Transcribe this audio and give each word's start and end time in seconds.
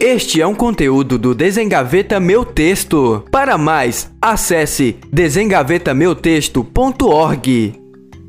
Este 0.00 0.40
é 0.40 0.46
um 0.46 0.54
conteúdo 0.54 1.18
do 1.18 1.34
Desengaveta 1.34 2.20
Meu 2.20 2.44
Texto. 2.44 3.24
Para 3.32 3.58
mais, 3.58 4.14
acesse 4.22 4.96
desengavetameutexto.org. 5.12 7.74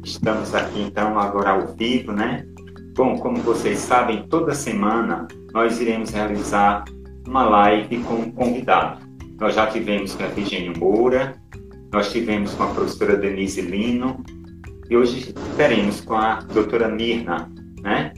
Estamos 0.04 0.56
aqui 0.56 0.82
então 0.82 1.20
agora 1.20 1.52
ao 1.52 1.68
vivo, 1.76 2.12
né? 2.12 2.44
Bom, 2.96 3.20
como 3.20 3.38
vocês 3.38 3.78
sabem, 3.78 4.26
toda 4.28 4.56
semana 4.56 5.28
nós 5.54 5.80
iremos 5.80 6.10
realizar 6.10 6.86
uma 7.28 7.48
live 7.48 8.00
com 8.00 8.16
um 8.16 8.32
convidado. 8.32 9.02
Nós 9.40 9.54
já 9.54 9.68
tivemos 9.68 10.16
com 10.16 10.24
a 10.24 10.28
Virginia 10.28 10.74
Moura, 10.76 11.36
nós 11.94 12.12
tivemos 12.12 12.52
com 12.56 12.64
a 12.64 12.68
professora 12.68 13.16
Denise 13.16 13.62
Lino 13.62 14.24
e 14.90 14.98
hoje 14.98 15.36
teremos 15.56 16.02
com 16.02 16.16
a 16.16 16.40
doutora 16.52 16.88
Mirna, 16.88 17.48
né? 17.84 18.12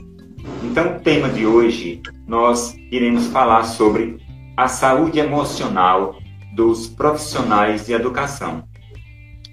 Então, 0.64 0.96
o 0.96 1.00
tema 1.00 1.28
de 1.28 1.46
hoje 1.46 2.00
nós 2.32 2.74
iremos 2.90 3.26
falar 3.26 3.62
sobre 3.64 4.16
a 4.56 4.66
saúde 4.66 5.18
emocional 5.18 6.16
dos 6.56 6.88
profissionais 6.88 7.84
de 7.84 7.92
educação, 7.92 8.66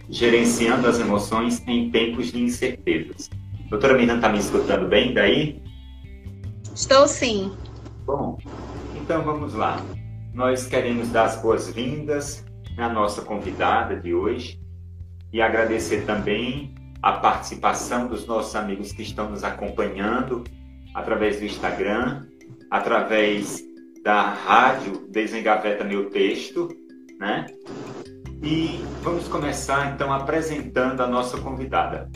gerenciando 0.10 0.88
as 0.88 0.98
emoções 0.98 1.62
em 1.68 1.92
tempos 1.92 2.32
de 2.32 2.42
incertezas. 2.42 3.30
Doutora 3.70 3.98
Mirna, 3.98 4.16
está 4.16 4.30
me 4.30 4.40
escutando 4.40 4.88
bem 4.88 5.14
daí? 5.14 5.62
Estou 6.74 7.06
sim. 7.06 7.52
Bom, 8.06 8.38
então 8.96 9.24
vamos 9.24 9.54
lá. 9.54 9.84
Nós 10.34 10.66
queremos 10.66 11.10
dar 11.10 11.26
as 11.26 11.42
boas-vindas 11.42 12.46
à 12.78 12.88
nossa 12.88 13.22
convidada 13.24 13.98
de 13.98 14.14
hoje 14.14 14.58
e 15.34 15.42
agradecer 15.42 16.06
também 16.06 16.74
a 17.02 17.12
participação 17.12 18.08
dos 18.08 18.26
nossos 18.26 18.56
amigos 18.56 18.94
que 18.94 19.02
estão 19.02 19.30
nos 19.30 19.44
acompanhando 19.44 20.46
através 20.96 21.40
do 21.40 21.46
Instagram 21.46 22.29
através 22.70 23.64
da 24.04 24.22
rádio 24.22 25.08
Desengaveta 25.10 25.84
Meu 25.84 26.10
Texto, 26.10 26.70
né? 27.20 27.46
E 28.42 28.80
vamos 29.02 29.28
começar 29.28 29.94
então 29.94 30.14
apresentando 30.14 31.02
a 31.02 31.08
nossa 31.08 31.38
convidada. 31.40 32.10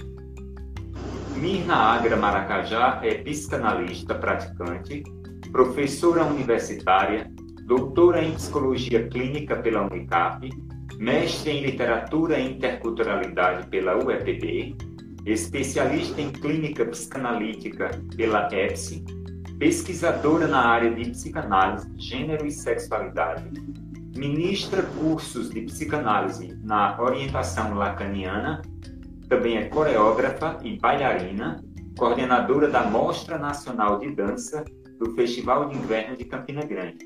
Mirna 1.36 1.76
Agra 1.76 2.16
Maracajá 2.16 3.02
é 3.04 3.16
psicanalista 3.16 4.16
praticante, 4.16 5.04
professora 5.52 6.24
universitária, 6.24 7.30
doutora 7.66 8.24
em 8.24 8.34
psicologia 8.34 9.08
clínica 9.10 9.58
pela 9.58 9.82
Unicap, 9.82 10.50
mestre 10.98 11.52
em 11.52 11.66
literatura 11.66 12.40
e 12.40 12.54
interculturalidade 12.54 13.68
pela 13.68 13.98
UEPB, 13.98 14.78
especialista 15.26 16.22
em 16.22 16.32
clínica 16.32 16.86
psicanalítica 16.86 17.92
pela 18.16 18.48
EPSI 18.54 19.23
pesquisadora 19.64 20.46
na 20.46 20.60
área 20.60 20.94
de 20.94 21.12
psicanálise, 21.12 21.90
gênero 21.96 22.46
e 22.46 22.52
sexualidade, 22.52 23.50
ministra 24.14 24.84
cursos 24.84 25.50
de 25.50 25.62
psicanálise 25.62 26.60
na 26.62 27.02
orientação 27.02 27.74
lacaniana, 27.74 28.62
também 29.30 29.56
é 29.56 29.70
coreógrafa 29.70 30.60
e 30.64 30.78
bailarina, 30.78 31.64
coordenadora 31.98 32.68
da 32.70 32.84
Mostra 32.84 33.38
Nacional 33.38 34.00
de 34.00 34.12
Dança 34.14 34.66
do 35.00 35.16
Festival 35.16 35.70
de 35.70 35.78
Inverno 35.78 36.18
de 36.18 36.26
Campina 36.26 36.66
Grande. 36.66 36.98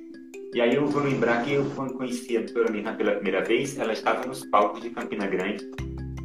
E 0.56 0.60
aí 0.60 0.74
eu 0.74 0.88
vou 0.88 1.04
lembrar 1.04 1.44
que 1.44 1.54
eu, 1.54 1.72
quando 1.76 1.94
conheci 1.94 2.38
a 2.38 2.42
doutora 2.42 2.72
Mirna 2.72 2.94
pela 2.94 3.12
primeira 3.12 3.44
vez, 3.44 3.78
ela 3.78 3.94
estava 3.94 4.26
nos 4.26 4.44
palcos 4.46 4.82
de 4.82 4.90
Campina 4.90 5.28
Grande, 5.28 5.64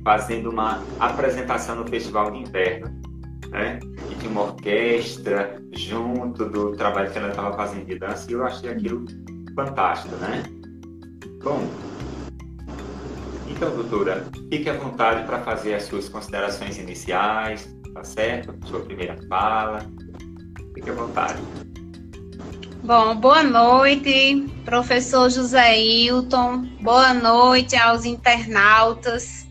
fazendo 0.03 0.49
uma 0.49 0.83
apresentação 0.99 1.77
no 1.77 1.87
Festival 1.87 2.31
de 2.31 2.39
Inverno 2.39 3.02
né? 3.53 3.79
E 4.11 4.15
tinha 4.17 4.31
uma 4.31 4.45
orquestra 4.45 5.63
junto 5.73 6.47
do 6.47 6.73
trabalho 6.73 7.11
que 7.13 7.19
ela 7.19 7.29
estava 7.29 7.55
fazendo 7.55 7.85
de 7.85 7.99
dança 7.99 8.29
e 8.29 8.35
eu 8.35 8.45
achei 8.45 8.71
aquilo 8.71 9.05
fantástico, 9.55 10.17
né? 10.17 10.43
Bom, 11.45 11.69
então, 13.49 13.77
doutora, 13.77 14.27
fique 14.51 14.69
à 14.69 14.73
vontade 14.73 15.25
para 15.27 15.39
fazer 15.41 15.75
as 15.75 15.85
suas 15.85 16.09
considerações 16.09 16.79
iniciais, 16.79 17.69
tá 17.93 18.03
certo? 18.03 18.55
Sua 18.67 18.81
primeira 18.81 19.17
fala. 19.29 19.87
Fique 20.75 20.91
à 20.91 20.95
vontade. 20.95 21.41
Bom, 22.83 23.15
boa 23.15 23.45
noite, 23.45 24.47
professor 24.65 25.31
José 25.31 25.79
Hilton. 25.79 26.67
Boa 26.81 27.15
noite 27.15 27.77
aos 27.77 28.05
internautas 28.05 29.42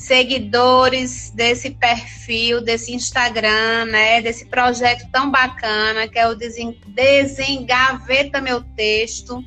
seguidores 0.00 1.30
desse 1.34 1.72
perfil, 1.72 2.62
desse 2.62 2.90
Instagram, 2.90 3.84
né, 3.84 4.22
desse 4.22 4.46
projeto 4.46 5.06
tão 5.12 5.30
bacana 5.30 6.08
que 6.08 6.18
é 6.18 6.26
o 6.26 6.34
Desengaveta 6.34 8.40
Meu 8.40 8.62
Texto. 8.74 9.44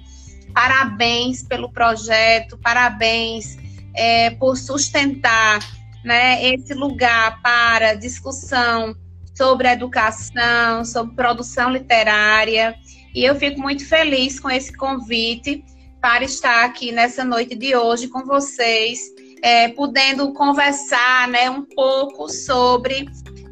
Parabéns 0.53 1.41
pelo 1.41 1.73
projeto, 1.73 2.55
parabéns 2.59 3.57
é, 3.95 4.29
por 4.29 4.55
sustentar 4.55 5.59
né, 6.05 6.53
esse 6.53 6.75
lugar 6.75 7.41
para 7.41 7.95
discussão 7.95 8.95
sobre 9.35 9.67
educação, 9.67 10.85
sobre 10.85 11.15
produção 11.15 11.71
literária. 11.71 12.75
E 13.15 13.25
eu 13.25 13.33
fico 13.33 13.59
muito 13.59 13.87
feliz 13.87 14.39
com 14.39 14.51
esse 14.51 14.71
convite 14.77 15.65
para 15.99 16.23
estar 16.23 16.63
aqui 16.63 16.91
nessa 16.91 17.25
noite 17.25 17.55
de 17.55 17.75
hoje 17.75 18.07
com 18.07 18.23
vocês 18.23 19.12
é, 19.43 19.67
podendo 19.67 20.31
conversar 20.31 21.27
né, 21.27 21.49
um 21.49 21.63
pouco 21.63 22.29
sobre 22.29 23.09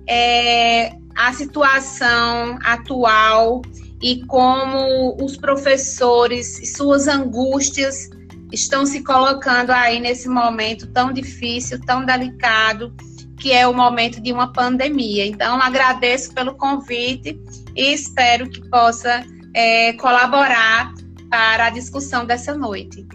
é, 0.07 0.93
a 1.17 1.33
situação 1.33 2.57
atual 2.63 3.61
e 4.01 4.25
como 4.25 5.17
os 5.21 5.35
professores 5.35 6.59
e 6.59 6.65
suas 6.65 7.09
angústias 7.09 8.09
estão 8.53 8.85
se 8.85 9.03
colocando 9.03 9.71
aí 9.71 9.99
nesse 9.99 10.29
momento 10.29 10.87
tão 10.87 11.11
difícil, 11.11 11.79
tão 11.81 12.05
delicado, 12.05 12.93
que 13.37 13.51
é 13.51 13.67
o 13.67 13.73
momento 13.73 14.21
de 14.21 14.31
uma 14.31 14.51
pandemia. 14.53 15.25
Então, 15.25 15.61
agradeço 15.61 16.33
pelo 16.33 16.55
convite 16.55 17.37
e 17.75 17.93
espero 17.93 18.49
que 18.49 18.61
possa 18.69 19.25
é, 19.53 19.93
colaborar 19.93 20.93
para 21.29 21.67
a 21.67 21.69
discussão 21.69 22.25
dessa 22.25 22.55
noite. 22.55 23.05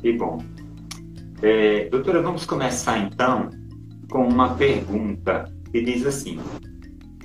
Que 0.00 0.12
bom. 0.12 0.38
É, 1.42 1.88
doutora, 1.90 2.22
vamos 2.22 2.44
começar 2.46 2.98
então 2.98 3.50
com 4.10 4.26
uma 4.26 4.54
pergunta 4.54 5.44
que 5.70 5.82
diz 5.82 6.06
assim: 6.06 6.38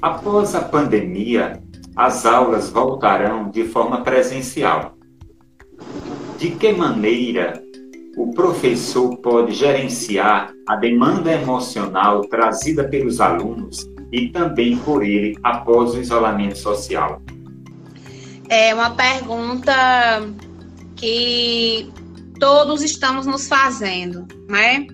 após 0.02 0.56
a 0.56 0.62
pandemia, 0.62 1.62
as 1.96 2.26
aulas 2.26 2.70
voltarão 2.70 3.50
de 3.50 3.66
forma 3.66 4.02
presencial. 4.02 4.98
De 6.38 6.52
que 6.52 6.74
maneira 6.74 7.62
o 8.18 8.32
professor 8.32 9.16
pode 9.18 9.54
gerenciar 9.54 10.52
a 10.68 10.76
demanda 10.76 11.32
emocional 11.32 12.22
trazida 12.22 12.84
pelos 12.84 13.22
alunos 13.22 13.88
e 14.12 14.30
também 14.30 14.78
por 14.78 15.04
ele 15.04 15.38
após 15.44 15.94
o 15.94 16.00
isolamento 16.00 16.58
social? 16.58 17.22
É 18.50 18.74
uma 18.74 18.90
pergunta 18.90 19.72
que 20.96 21.90
todos 22.42 22.82
estamos 22.82 23.28
nos 23.28 23.48
fazendo, 23.48 24.28
né? 24.50 24.88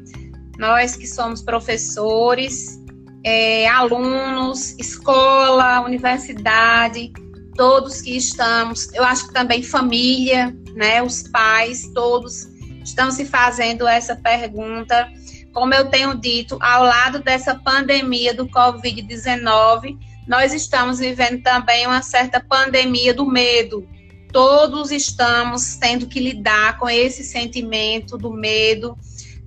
Nós 0.59 0.97
que 0.97 1.07
somos 1.07 1.41
professores, 1.41 2.77
é, 3.23 3.65
alunos, 3.69 4.77
escola, 4.77 5.79
universidade, 5.79 7.13
todos 7.55 8.01
que 8.01 8.17
estamos, 8.17 8.93
eu 8.93 9.01
acho 9.01 9.27
que 9.27 9.33
também 9.33 9.63
família, 9.63 10.53
né? 10.75 11.01
Os 11.01 11.23
pais, 11.29 11.89
todos 11.93 12.47
estão 12.83 13.09
se 13.11 13.23
fazendo 13.23 13.87
essa 13.87 14.13
pergunta. 14.17 15.09
Como 15.53 15.73
eu 15.73 15.89
tenho 15.89 16.15
dito, 16.15 16.57
ao 16.61 16.83
lado 16.83 17.19
dessa 17.19 17.55
pandemia 17.55 18.33
do 18.33 18.45
Covid-19, 18.49 19.97
nós 20.27 20.53
estamos 20.53 20.99
vivendo 20.99 21.41
também 21.41 21.87
uma 21.87 22.01
certa 22.01 22.41
pandemia 22.41 23.13
do 23.13 23.25
medo, 23.25 23.87
todos 24.37 24.91
estamos 24.91 25.77
tendo 25.77 26.05
que 26.05 26.19
lidar 26.19 26.77
com 26.77 26.87
esse 26.87 27.23
sentimento 27.23 28.19
do 28.19 28.31
medo, 28.31 28.95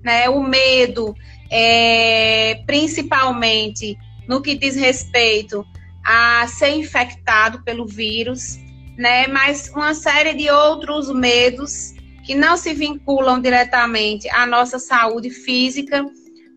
né? 0.03 0.27
O 0.27 0.43
medo, 0.43 1.15
é, 1.49 2.61
principalmente 2.65 3.97
no 4.27 4.41
que 4.41 4.53
diz 4.53 4.75
respeito 4.75 5.65
a 6.03 6.45
ser 6.45 6.71
infectado 6.71 7.63
pelo 7.63 7.85
vírus, 7.85 8.57
né? 8.97 9.27
Mas 9.27 9.71
uma 9.73 9.93
série 9.93 10.33
de 10.33 10.49
outros 10.51 11.09
medos 11.09 11.93
que 12.25 12.35
não 12.35 12.57
se 12.57 12.73
vinculam 12.73 13.39
diretamente 13.39 14.29
à 14.31 14.45
nossa 14.45 14.77
saúde 14.77 15.29
física, 15.29 16.05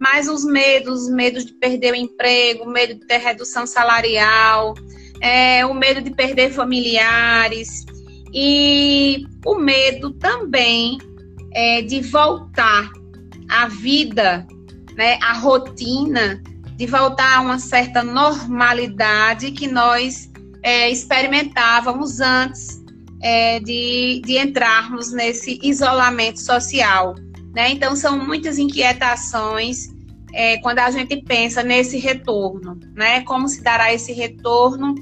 mas 0.01 0.29
os 0.29 0.45
medos, 0.45 1.05
os 1.05 1.09
medos 1.09 1.47
de 1.47 1.53
perder 1.53 1.93
o 1.93 1.97
emprego, 1.97 2.69
medo 2.69 2.95
de 2.95 3.07
ter 3.07 3.19
redução 3.19 3.65
salarial, 3.65 4.75
é, 5.21 5.65
o 5.65 5.73
medo 5.73 6.03
de 6.03 6.11
perder 6.11 6.53
familiares, 6.53 7.87
e 8.35 9.25
o 9.47 9.55
medo 9.55 10.11
também 10.15 10.99
é 11.53 11.83
de 11.83 12.01
voltar 12.01 12.91
à 13.49 13.69
vida, 13.69 14.45
né, 14.97 15.19
à 15.23 15.35
rotina, 15.35 16.43
de 16.77 16.87
voltar 16.87 17.39
a 17.39 17.41
uma 17.41 17.61
certa 17.61 18.03
normalidade 18.03 19.53
que 19.53 19.69
nós 19.69 20.29
é, 20.65 20.91
experimentávamos 20.91 22.21
antes 22.21 22.83
é, 23.23 23.61
de, 23.61 24.21
de 24.25 24.37
entrarmos 24.37 25.13
nesse 25.13 25.61
isolamento 25.63 26.41
social. 26.41 27.15
Né? 27.55 27.71
Então, 27.71 27.95
são 27.95 28.19
muitas 28.19 28.59
inquietações 28.59 29.95
é, 30.33 30.59
quando 30.59 30.81
a 30.81 30.91
gente 30.91 31.23
pensa 31.23 31.63
nesse 31.63 31.97
retorno, 31.97 32.79
né? 32.93 33.21
Como 33.23 33.49
se 33.49 33.63
dará 33.63 33.95
esse 33.95 34.13
retorno, 34.13 34.95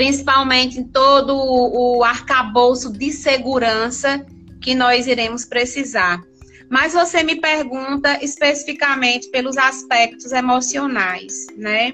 principalmente 0.00 0.80
em 0.80 0.84
todo 0.84 1.36
o 1.36 2.02
arcabouço 2.02 2.90
de 2.90 3.12
segurança 3.12 4.24
que 4.62 4.74
nós 4.74 5.06
iremos 5.06 5.44
precisar. 5.44 6.22
Mas 6.70 6.94
você 6.94 7.22
me 7.22 7.36
pergunta 7.36 8.18
especificamente 8.24 9.28
pelos 9.28 9.58
aspectos 9.58 10.32
emocionais, 10.32 11.48
né? 11.54 11.92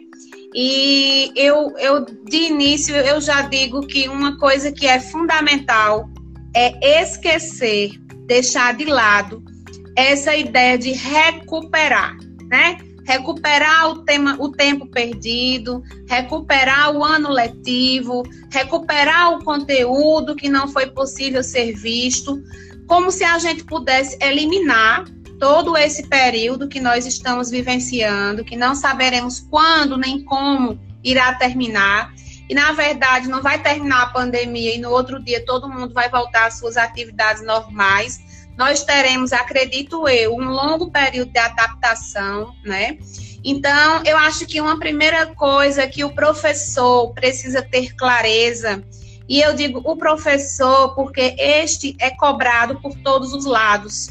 E 0.55 1.33
eu, 1.35 1.75
eu 1.79 2.05
de 2.05 2.37
início 2.37 2.95
eu 2.95 3.21
já 3.21 3.43
digo 3.43 3.85
que 3.89 4.09
uma 4.09 4.39
coisa 4.39 4.71
que 4.71 4.87
é 4.87 5.01
fundamental 5.01 6.09
é 6.55 7.03
esquecer, 7.03 7.91
deixar 8.29 8.77
de 8.77 8.85
lado 8.85 9.43
essa 9.97 10.37
ideia 10.37 10.79
de 10.79 10.93
recuperar, 10.93 12.17
né? 12.45 12.79
Recuperar 13.07 13.91
o, 13.91 14.05
tema, 14.05 14.37
o 14.39 14.51
tempo 14.51 14.87
perdido, 14.87 15.83
recuperar 16.09 16.95
o 16.95 17.05
ano 17.05 17.31
letivo, 17.31 18.23
recuperar 18.51 19.33
o 19.33 19.45
conteúdo 19.45 20.35
que 20.35 20.49
não 20.49 20.67
foi 20.69 20.89
possível 20.89 21.43
ser 21.43 21.73
visto, 21.73 22.43
como 22.87 23.11
se 23.11 23.25
a 23.25 23.39
gente 23.39 23.65
pudesse 23.65 24.19
eliminar 24.21 25.05
todo 25.39 25.77
esse 25.77 26.09
período 26.09 26.69
que 26.69 26.81
nós 26.81 27.07
estamos 27.07 27.51
vivenciando, 27.51 28.45
que 28.45 28.57
não 28.57 28.75
saberemos 28.75 29.41
quando 29.41 29.97
nem 29.97 30.25
como 30.25 30.79
irá 31.05 31.35
terminar. 31.35 32.13
E, 32.49 32.55
na 32.55 32.73
verdade, 32.73 33.29
não 33.29 33.43
vai 33.43 33.61
terminar 33.61 34.03
a 34.03 34.07
pandemia 34.07 34.75
e 34.75 34.79
no 34.79 34.91
outro 34.91 35.23
dia 35.23 35.45
todo 35.45 35.69
mundo 35.69 35.93
vai 35.93 36.09
voltar 36.09 36.47
às 36.47 36.59
suas 36.59 36.77
atividades 36.77 37.45
normais 37.45 38.21
nós 38.57 38.83
teremos, 38.85 39.33
acredito 39.33 40.09
eu, 40.09 40.35
um 40.35 40.49
longo 40.49 40.91
período 40.91 41.31
de 41.31 41.39
adaptação, 41.39 42.55
né? 42.65 42.99
Então, 43.45 44.03
eu 44.05 44.17
acho 44.17 44.47
que 44.47 44.61
uma 44.61 44.79
primeira 44.79 45.27
coisa 45.27 45.87
que 45.87 46.03
o 46.03 46.15
professor 46.15 47.13
precisa 47.13 47.63
ter 47.63 47.95
clareza, 47.95 48.83
e 49.29 49.41
eu 49.41 49.55
digo 49.55 49.81
o 49.85 49.97
professor 49.97 50.95
porque 50.95 51.35
este 51.39 51.97
é 52.01 52.11
cobrado 52.11 52.81
por 52.81 52.95
todos 53.03 53.33
os 53.33 53.45
lados. 53.45 54.09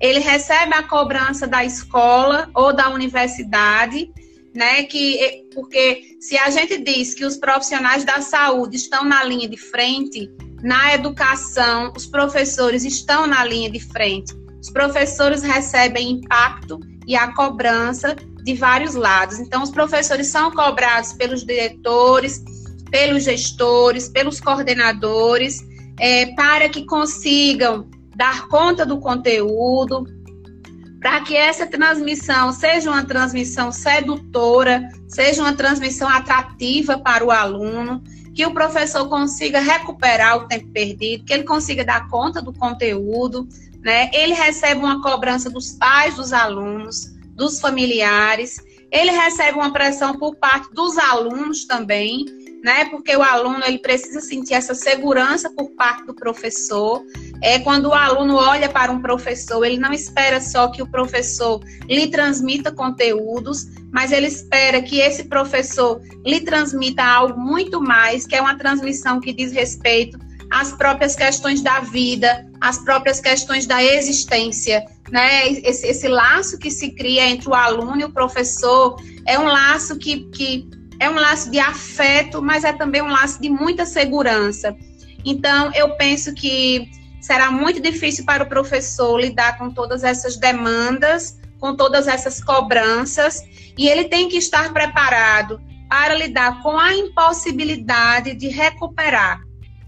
Ele 0.00 0.18
recebe 0.18 0.74
a 0.74 0.82
cobrança 0.82 1.46
da 1.46 1.64
escola 1.64 2.50
ou 2.52 2.72
da 2.72 2.90
universidade, 2.90 4.10
né? 4.54 4.82
Que 4.82 5.46
porque 5.54 6.16
se 6.20 6.36
a 6.36 6.50
gente 6.50 6.78
diz 6.78 7.14
que 7.14 7.24
os 7.24 7.36
profissionais 7.36 8.04
da 8.04 8.20
saúde 8.20 8.76
estão 8.76 9.04
na 9.04 9.22
linha 9.24 9.48
de 9.48 9.56
frente, 9.56 10.30
na 10.62 10.94
educação, 10.94 11.92
os 11.96 12.06
professores 12.06 12.84
estão 12.84 13.26
na 13.26 13.44
linha 13.44 13.70
de 13.70 13.80
frente. 13.80 14.34
Os 14.60 14.70
professores 14.70 15.42
recebem 15.42 16.12
impacto 16.12 16.80
e 17.06 17.14
a 17.14 17.32
cobrança 17.32 18.16
de 18.42 18.54
vários 18.54 18.94
lados. 18.94 19.38
Então, 19.38 19.62
os 19.62 19.70
professores 19.70 20.28
são 20.28 20.50
cobrados 20.50 21.12
pelos 21.12 21.44
diretores, 21.44 22.42
pelos 22.90 23.24
gestores, 23.24 24.08
pelos 24.08 24.40
coordenadores, 24.40 25.64
é, 25.98 26.26
para 26.34 26.68
que 26.68 26.84
consigam 26.84 27.88
dar 28.14 28.48
conta 28.48 28.86
do 28.86 28.98
conteúdo, 28.98 30.04
para 31.00 31.20
que 31.20 31.36
essa 31.36 31.66
transmissão 31.66 32.52
seja 32.52 32.90
uma 32.90 33.04
transmissão 33.04 33.70
sedutora, 33.70 34.88
seja 35.06 35.42
uma 35.42 35.52
transmissão 35.52 36.08
atrativa 36.08 36.98
para 36.98 37.24
o 37.24 37.30
aluno 37.30 38.02
que 38.36 38.44
o 38.44 38.52
professor 38.52 39.08
consiga 39.08 39.60
recuperar 39.60 40.36
o 40.36 40.46
tempo 40.46 40.68
perdido, 40.68 41.24
que 41.24 41.32
ele 41.32 41.44
consiga 41.44 41.82
dar 41.82 42.06
conta 42.10 42.42
do 42.42 42.52
conteúdo, 42.52 43.48
né? 43.80 44.10
Ele 44.12 44.34
recebe 44.34 44.78
uma 44.78 45.00
cobrança 45.00 45.48
dos 45.48 45.72
pais 45.72 46.16
dos 46.16 46.34
alunos, 46.34 47.14
dos 47.34 47.58
familiares, 47.58 48.60
ele 48.92 49.10
recebe 49.10 49.56
uma 49.56 49.72
pressão 49.72 50.18
por 50.18 50.36
parte 50.36 50.70
dos 50.74 50.98
alunos 50.98 51.64
também, 51.64 52.26
né? 52.66 52.86
Porque 52.86 53.16
o 53.16 53.22
aluno 53.22 53.62
ele 53.64 53.78
precisa 53.78 54.20
sentir 54.20 54.54
essa 54.54 54.74
segurança 54.74 55.48
por 55.48 55.70
parte 55.70 56.04
do 56.04 56.12
professor. 56.12 57.00
É 57.40 57.60
quando 57.60 57.86
o 57.86 57.94
aluno 57.94 58.34
olha 58.34 58.68
para 58.68 58.90
um 58.90 59.00
professor, 59.00 59.64
ele 59.64 59.78
não 59.78 59.92
espera 59.92 60.40
só 60.40 60.66
que 60.66 60.82
o 60.82 60.90
professor 60.90 61.62
lhe 61.88 62.08
transmita 62.08 62.72
conteúdos, 62.72 63.66
mas 63.92 64.10
ele 64.10 64.26
espera 64.26 64.82
que 64.82 64.98
esse 64.98 65.26
professor 65.26 66.02
lhe 66.24 66.40
transmita 66.40 67.04
algo 67.04 67.38
muito 67.38 67.80
mais, 67.80 68.26
que 68.26 68.34
é 68.34 68.40
uma 68.40 68.58
transmissão 68.58 69.20
que 69.20 69.32
diz 69.32 69.52
respeito 69.52 70.18
às 70.50 70.72
próprias 70.72 71.14
questões 71.14 71.62
da 71.62 71.78
vida, 71.78 72.50
às 72.60 72.78
próprias 72.78 73.20
questões 73.20 73.64
da 73.64 73.80
existência, 73.84 74.84
né? 75.08 75.48
Esse, 75.48 75.86
esse 75.86 76.08
laço 76.08 76.58
que 76.58 76.72
se 76.72 76.90
cria 76.90 77.28
entre 77.28 77.48
o 77.48 77.54
aluno 77.54 78.00
e 78.00 78.04
o 78.04 78.12
professor 78.12 79.00
é 79.24 79.38
um 79.38 79.44
laço 79.44 79.96
que, 79.96 80.24
que 80.30 80.68
é 80.98 81.08
um 81.10 81.14
laço 81.14 81.50
de 81.50 81.58
afeto, 81.58 82.42
mas 82.42 82.64
é 82.64 82.72
também 82.72 83.02
um 83.02 83.10
laço 83.10 83.40
de 83.40 83.48
muita 83.48 83.84
segurança. 83.84 84.76
Então, 85.24 85.72
eu 85.74 85.96
penso 85.96 86.32
que 86.34 86.90
será 87.20 87.50
muito 87.50 87.80
difícil 87.80 88.24
para 88.24 88.44
o 88.44 88.48
professor 88.48 89.18
lidar 89.18 89.58
com 89.58 89.70
todas 89.70 90.04
essas 90.04 90.36
demandas, 90.36 91.38
com 91.58 91.74
todas 91.74 92.06
essas 92.06 92.42
cobranças, 92.42 93.42
e 93.76 93.88
ele 93.88 94.04
tem 94.04 94.28
que 94.28 94.36
estar 94.36 94.72
preparado 94.72 95.60
para 95.88 96.14
lidar 96.14 96.62
com 96.62 96.78
a 96.78 96.94
impossibilidade 96.94 98.34
de 98.34 98.48
recuperar, 98.48 99.40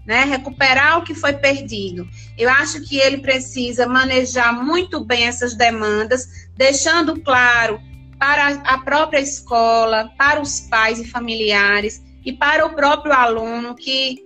né? 0.05 0.23
Recuperar 0.23 0.97
o 0.97 1.03
que 1.03 1.13
foi 1.13 1.33
perdido. 1.33 2.07
Eu 2.37 2.49
acho 2.49 2.81
que 2.81 2.97
ele 2.97 3.17
precisa 3.17 3.87
manejar 3.87 4.53
muito 4.53 5.03
bem 5.03 5.25
essas 5.25 5.55
demandas, 5.55 6.49
deixando 6.55 7.19
claro 7.21 7.81
para 8.19 8.49
a 8.65 8.77
própria 8.79 9.19
escola, 9.19 10.11
para 10.17 10.41
os 10.41 10.59
pais 10.59 10.99
e 10.99 11.07
familiares 11.07 12.03
e 12.25 12.33
para 12.33 12.65
o 12.65 12.75
próprio 12.75 13.13
aluno 13.13 13.73
que 13.73 14.19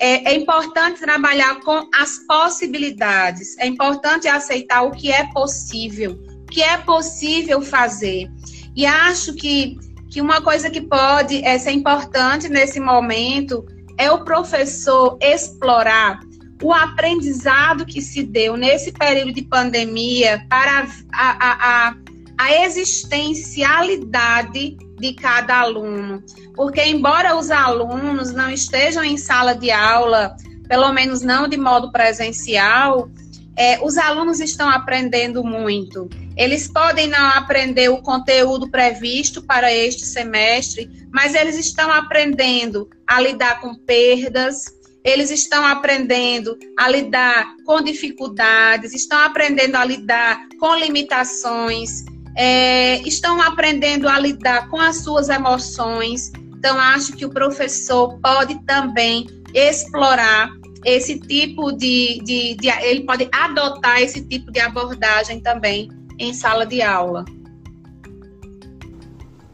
é, 0.00 0.32
é, 0.32 0.34
importante 0.34 1.00
trabalhar 1.00 1.60
com 1.60 1.86
as 1.94 2.18
possibilidades, 2.26 3.58
é 3.58 3.66
importante 3.66 4.26
aceitar 4.28 4.82
o 4.82 4.92
que 4.92 5.12
é 5.12 5.26
possível, 5.32 6.12
o 6.42 6.46
que 6.46 6.62
é 6.62 6.78
possível 6.78 7.60
fazer. 7.60 8.30
E 8.74 8.86
acho 8.86 9.34
que, 9.34 9.76
que 10.10 10.22
uma 10.22 10.40
coisa 10.40 10.70
que 10.70 10.80
pode 10.80 11.44
é, 11.44 11.58
ser 11.58 11.72
importante 11.72 12.48
nesse 12.48 12.80
momento 12.80 13.66
é 13.98 14.10
o 14.10 14.24
professor 14.24 15.18
explorar 15.20 16.20
o 16.62 16.72
aprendizado 16.72 17.84
que 17.84 18.00
se 18.00 18.22
deu 18.22 18.56
nesse 18.56 18.92
período 18.92 19.32
de 19.32 19.42
pandemia 19.42 20.46
para 20.48 20.86
a, 21.12 21.30
a, 21.50 21.88
a 21.88 21.94
a 22.40 22.64
existencialidade 22.64 24.76
de 24.98 25.12
cada 25.12 25.60
aluno. 25.60 26.24
Porque, 26.56 26.82
embora 26.82 27.36
os 27.36 27.50
alunos 27.50 28.32
não 28.32 28.50
estejam 28.50 29.04
em 29.04 29.18
sala 29.18 29.54
de 29.54 29.70
aula, 29.70 30.34
pelo 30.66 30.90
menos 30.90 31.20
não 31.20 31.46
de 31.46 31.58
modo 31.58 31.92
presencial, 31.92 33.10
é, 33.58 33.78
os 33.84 33.98
alunos 33.98 34.40
estão 34.40 34.70
aprendendo 34.70 35.44
muito. 35.44 36.08
Eles 36.34 36.66
podem 36.66 37.08
não 37.08 37.28
aprender 37.28 37.90
o 37.90 38.00
conteúdo 38.00 38.70
previsto 38.70 39.42
para 39.42 39.70
este 39.70 40.06
semestre, 40.06 40.90
mas 41.12 41.34
eles 41.34 41.58
estão 41.58 41.92
aprendendo 41.92 42.88
a 43.06 43.20
lidar 43.20 43.60
com 43.60 43.74
perdas, 43.74 44.64
eles 45.04 45.30
estão 45.30 45.66
aprendendo 45.66 46.56
a 46.78 46.88
lidar 46.88 47.54
com 47.66 47.82
dificuldades, 47.82 48.94
estão 48.94 49.18
aprendendo 49.18 49.76
a 49.76 49.84
lidar 49.84 50.40
com 50.58 50.74
limitações, 50.76 52.02
é, 52.42 53.06
estão 53.06 53.38
aprendendo 53.42 54.08
a 54.08 54.18
lidar 54.18 54.70
com 54.70 54.80
as 54.80 55.04
suas 55.04 55.28
emoções. 55.28 56.32
Então, 56.56 56.80
acho 56.80 57.14
que 57.14 57.26
o 57.26 57.28
professor 57.28 58.18
pode 58.18 58.58
também 58.64 59.26
explorar 59.52 60.50
esse 60.82 61.20
tipo 61.20 61.70
de, 61.70 62.18
de, 62.24 62.54
de, 62.54 62.70
Ele 62.82 63.04
pode 63.04 63.28
adotar 63.30 64.00
esse 64.00 64.26
tipo 64.26 64.50
de 64.50 64.58
abordagem 64.58 65.40
também 65.40 65.90
em 66.18 66.32
sala 66.32 66.64
de 66.64 66.80
aula. 66.80 67.26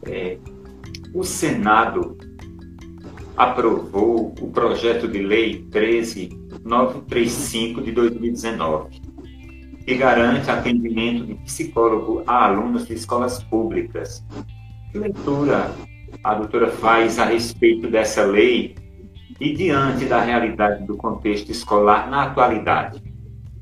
É, 0.05 0.37
o 1.13 1.25
Senado 1.25 2.17
aprovou 3.35 4.33
o 4.39 4.49
projeto 4.49 5.09
de 5.09 5.19
lei 5.19 5.67
13935 5.69 7.81
de 7.81 7.91
2019 7.91 9.06
que 9.87 9.95
garante 9.95 10.51
atendimento 10.51 11.25
de 11.25 11.35
psicólogo 11.35 12.21
a 12.27 12.43
alunos 12.43 12.85
de 12.85 12.93
escolas 12.93 13.41
públicas. 13.41 14.21
Que 14.91 14.99
leitura 14.99 15.73
a 16.21 16.33
doutora 16.35 16.69
faz 16.69 17.17
a 17.17 17.23
respeito 17.23 17.89
dessa 17.89 18.25
lei 18.25 18.75
e 19.39 19.53
diante 19.55 20.03
da 20.03 20.19
realidade 20.19 20.85
do 20.85 20.97
contexto 20.97 21.49
escolar 21.53 22.09
na 22.09 22.23
atualidade? 22.23 23.01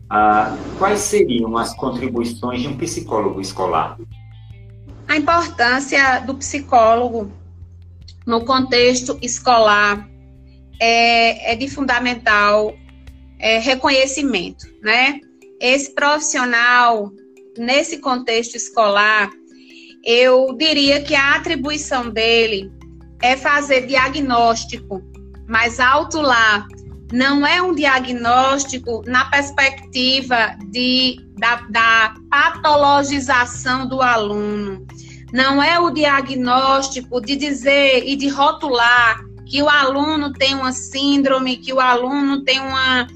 Ah, 0.09 0.57
quais 0.79 1.01
seriam 1.01 1.55
as 1.57 1.75
contribuições 1.75 2.61
de 2.61 2.69
um 2.69 2.75
psicólogo 2.75 3.39
escolar? 3.39 3.95
A 5.07 5.17
importância 5.17 6.21
do 6.21 6.33
psicólogo 6.33 7.31
no 8.25 8.43
contexto 8.43 9.15
escolar 9.21 10.09
é, 10.79 11.51
é 11.51 11.55
de 11.55 11.69
fundamental 11.69 12.73
é, 13.37 13.59
reconhecimento, 13.59 14.65
né? 14.81 15.19
Esse 15.59 15.93
profissional, 15.93 17.11
nesse 17.57 17.99
contexto 17.99 18.55
escolar, 18.55 19.31
eu 20.03 20.55
diria 20.57 21.01
que 21.01 21.15
a 21.15 21.35
atribuição 21.35 22.09
dele 22.09 22.71
é 23.21 23.35
fazer 23.35 23.87
diagnóstico, 23.87 25.01
mas 25.47 25.79
alto 25.79 26.21
lá 26.21 26.67
não 27.11 27.45
é 27.45 27.61
um 27.61 27.73
diagnóstico 27.73 29.03
na 29.05 29.25
perspectiva 29.25 30.55
de, 30.69 31.17
da, 31.37 31.55
da 31.69 32.13
patologização 32.29 33.87
do 33.87 34.01
aluno. 34.01 34.85
Não 35.31 35.61
é 35.61 35.79
o 35.79 35.91
diagnóstico 35.91 37.21
de 37.21 37.35
dizer 37.35 38.03
e 38.05 38.15
de 38.15 38.27
rotular 38.27 39.23
que 39.45 39.61
o 39.61 39.69
aluno 39.69 40.33
tem 40.33 40.55
uma 40.55 40.71
síndrome, 40.71 41.57
que 41.57 41.71
o 41.71 41.79
aluno 41.79 42.43
tem 42.43 42.59
uma, 42.59 43.07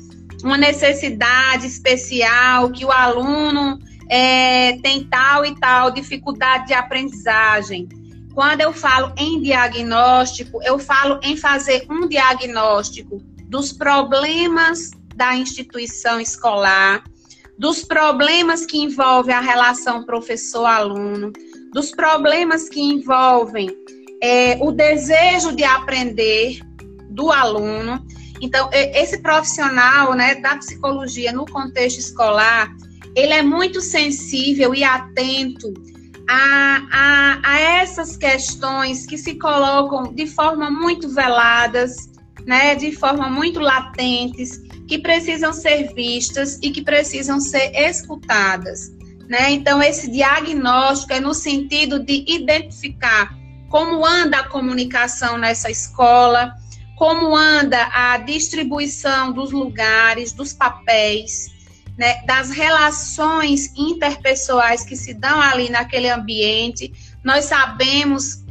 uma 0.44 0.58
necessidade 0.58 1.66
especial, 1.68 2.72
que 2.72 2.86
o 2.86 2.92
aluno 2.92 3.80
é, 4.10 4.78
tem 4.82 5.04
tal 5.04 5.46
e 5.46 5.58
tal 5.60 5.92
dificuldade 5.92 6.68
de 6.68 6.74
aprendizagem. 6.74 7.88
Quando 8.34 8.62
eu 8.62 8.72
falo 8.72 9.14
em 9.18 9.42
diagnóstico, 9.42 10.62
eu 10.64 10.80
falo 10.80 11.20
em 11.24 11.36
fazer 11.36 11.86
um 11.90 12.08
diagnóstico 12.08 13.22
dos 13.46 13.74
problemas 13.74 14.92
da 15.16 15.36
instituição 15.36 16.20
escolar, 16.20 17.04
dos 17.58 17.84
problemas 17.84 18.66
que 18.66 18.78
envolvem 18.78 19.36
a 19.36 19.42
relação 19.42 20.06
professor-aluno, 20.06 21.34
dos 21.74 21.92
problemas 21.92 22.70
que 22.70 22.80
envolvem 22.80 23.70
é, 24.24 24.58
o 24.62 24.72
desejo 24.72 25.52
de 25.54 25.64
aprender 25.64 26.60
do 27.10 27.32
aluno. 27.32 28.06
Então, 28.42 28.70
esse 28.72 29.18
profissional 29.20 30.14
né, 30.14 30.36
da 30.36 30.56
psicologia 30.58 31.32
no 31.32 31.46
contexto 31.46 32.00
escolar, 32.00 32.74
ele 33.16 33.34
é 33.34 33.42
muito 33.42 33.82
sensível 33.82 34.74
e 34.74 34.84
atento 34.84 35.74
a, 36.30 36.82
a, 36.92 37.40
a 37.44 37.60
essas 37.60 38.16
questões 38.16 39.06
que 39.06 39.18
se 39.18 39.36
colocam 39.36 40.14
de 40.14 40.28
forma 40.28 40.70
muito 40.70 41.10
veladas, 41.10 42.10
né, 42.46 42.76
de 42.76 42.92
forma 42.96 43.30
muito 43.30 43.60
latentes, 43.60 44.62
que 44.88 45.00
precisam 45.00 45.52
ser 45.52 45.94
vistas 45.94 46.60
e 46.62 46.72
que 46.72 46.82
precisam 46.82 47.40
ser 47.40 47.72
escutadas. 47.76 48.92
Né? 49.28 49.52
Então, 49.52 49.82
esse 49.82 50.10
diagnóstico 50.10 51.14
é 51.14 51.20
no 51.20 51.34
sentido 51.34 52.00
de 52.00 52.26
identificar 52.28 53.38
como 53.70 54.04
anda 54.06 54.40
a 54.40 54.48
comunicação 54.48 55.38
nessa 55.38 55.70
escola, 55.70 56.56
como 57.00 57.34
anda 57.34 57.90
a 57.94 58.18
distribuição 58.18 59.32
dos 59.32 59.54
lugares, 59.54 60.34
dos 60.34 60.52
papéis, 60.52 61.48
né, 61.98 62.22
das 62.26 62.50
relações 62.50 63.72
interpessoais 63.74 64.84
que 64.84 64.98
se 64.98 65.14
dão 65.14 65.40
ali 65.40 65.70
naquele 65.70 66.10
ambiente. 66.10 66.92
Nós 67.24 67.46
sabemos 67.46 68.44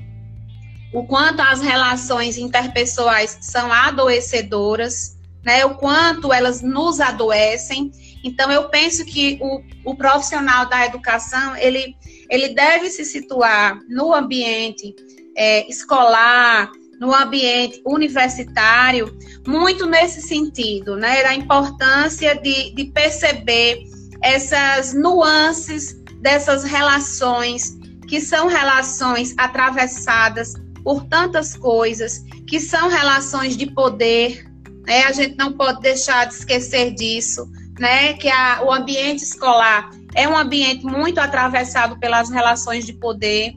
o 0.94 1.04
quanto 1.04 1.40
as 1.40 1.60
relações 1.60 2.38
interpessoais 2.38 3.36
são 3.42 3.70
adoecedoras, 3.70 5.18
né? 5.44 5.66
O 5.66 5.74
quanto 5.74 6.32
elas 6.32 6.62
nos 6.62 7.00
adoecem. 7.00 7.92
Então, 8.24 8.50
eu 8.50 8.70
penso 8.70 9.04
que 9.04 9.38
o, 9.42 9.90
o 9.90 9.94
profissional 9.94 10.66
da 10.66 10.86
educação, 10.86 11.54
ele, 11.56 11.94
ele 12.30 12.48
deve 12.54 12.88
se 12.88 13.04
situar 13.04 13.78
no 13.90 14.14
ambiente 14.14 14.96
é, 15.36 15.68
escolar, 15.68 16.72
no 17.00 17.14
ambiente 17.14 17.80
universitário, 17.86 19.16
muito 19.46 19.86
nesse 19.86 20.20
sentido, 20.20 20.96
né? 20.96 21.22
Da 21.22 21.34
importância 21.34 22.34
de, 22.36 22.74
de 22.74 22.84
perceber 22.86 23.84
essas 24.22 24.94
nuances 24.94 25.94
dessas 26.20 26.64
relações, 26.64 27.78
que 28.08 28.20
são 28.20 28.48
relações 28.48 29.34
atravessadas 29.38 30.54
por 30.82 31.04
tantas 31.04 31.56
coisas, 31.56 32.24
que 32.46 32.58
são 32.58 32.88
relações 32.88 33.56
de 33.56 33.66
poder, 33.66 34.44
né? 34.86 35.04
A 35.04 35.12
gente 35.12 35.36
não 35.36 35.52
pode 35.52 35.80
deixar 35.80 36.26
de 36.26 36.34
esquecer 36.34 36.94
disso, 36.94 37.48
né? 37.78 38.14
Que 38.14 38.28
a, 38.28 38.62
o 38.64 38.72
ambiente 38.72 39.22
escolar 39.22 39.90
é 40.14 40.28
um 40.28 40.36
ambiente 40.36 40.84
muito 40.84 41.20
atravessado 41.20 41.98
pelas 41.98 42.30
relações 42.30 42.84
de 42.84 42.92
poder 42.92 43.54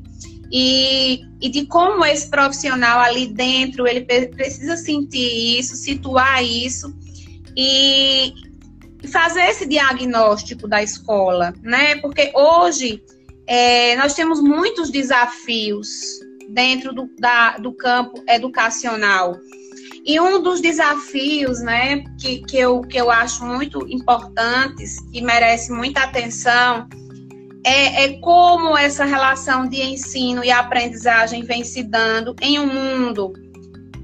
e, 0.52 1.22
e 1.40 1.50
de 1.50 1.66
como 1.66 2.06
esse 2.06 2.30
profissional 2.30 3.00
ali 3.00 3.28
dentro 3.28 3.88
ele 3.88 4.02
precisa 4.02 4.76
sentir 4.76 5.60
isso, 5.60 5.76
situar 5.76 6.44
isso 6.44 6.94
e 7.56 8.34
fazer 9.08 9.42
esse 9.44 9.66
diagnóstico 9.66 10.68
da 10.68 10.84
escola, 10.84 11.54
né? 11.64 11.96
Porque 11.98 12.32
hoje 12.36 13.02
é, 13.48 13.96
nós 13.96 14.14
temos 14.14 14.42
muitos 14.42 14.90
desafios 14.92 15.88
dentro 16.50 16.94
do, 16.94 17.10
da, 17.18 17.58
do 17.58 17.74
campo 17.74 18.22
educacional. 18.28 19.38
E 20.04 20.20
um 20.20 20.42
dos 20.42 20.62
desafios 20.62 21.62
né, 21.62 22.04
que, 22.20 22.40
que, 22.40 22.58
eu, 22.58 22.82
que 22.82 22.98
eu 22.98 23.12
acho 23.12 23.46
muito 23.46 23.88
importantes 23.88 24.98
e 25.14 25.22
merece 25.22 25.72
muita 25.72 26.02
atenção 26.02 26.88
é, 27.64 28.06
é, 28.06 28.14
como 28.20 28.78
essa 28.78 29.06
relação 29.06 29.68
de 29.68 29.82
ensino 29.82 30.44
e 30.44 30.52
aprendizagem 30.52 31.44
vem 31.44 31.64
se 31.64 31.84
dando 31.84 32.36
em 32.42 32.60
um 32.60 32.68
mundo 32.68 33.34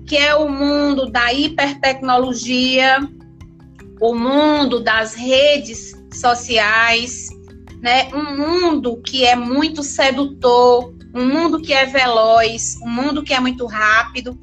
que 0.06 0.16
é 0.16 0.34
o 0.34 0.48
mundo 0.48 1.12
da 1.12 1.34
hipertecnologia, 1.34 2.98
o 4.00 4.16
mundo 4.16 4.80
das 4.80 5.14
redes 5.14 5.92
sociais, 6.14 7.28
né? 7.82 8.08
um 8.14 8.38
mundo 8.38 9.02
que 9.02 9.26
é 9.26 9.36
muito 9.36 9.84
sedutor, 9.84 10.96
um 11.14 11.26
mundo 11.26 11.62
que 11.62 11.74
é 11.74 11.86
veloz, 11.86 12.78
um 12.82 12.90
mundo 12.90 13.22
que 13.22 13.34
é 13.34 13.40
muito 13.40 13.66
rápido, 13.66 14.40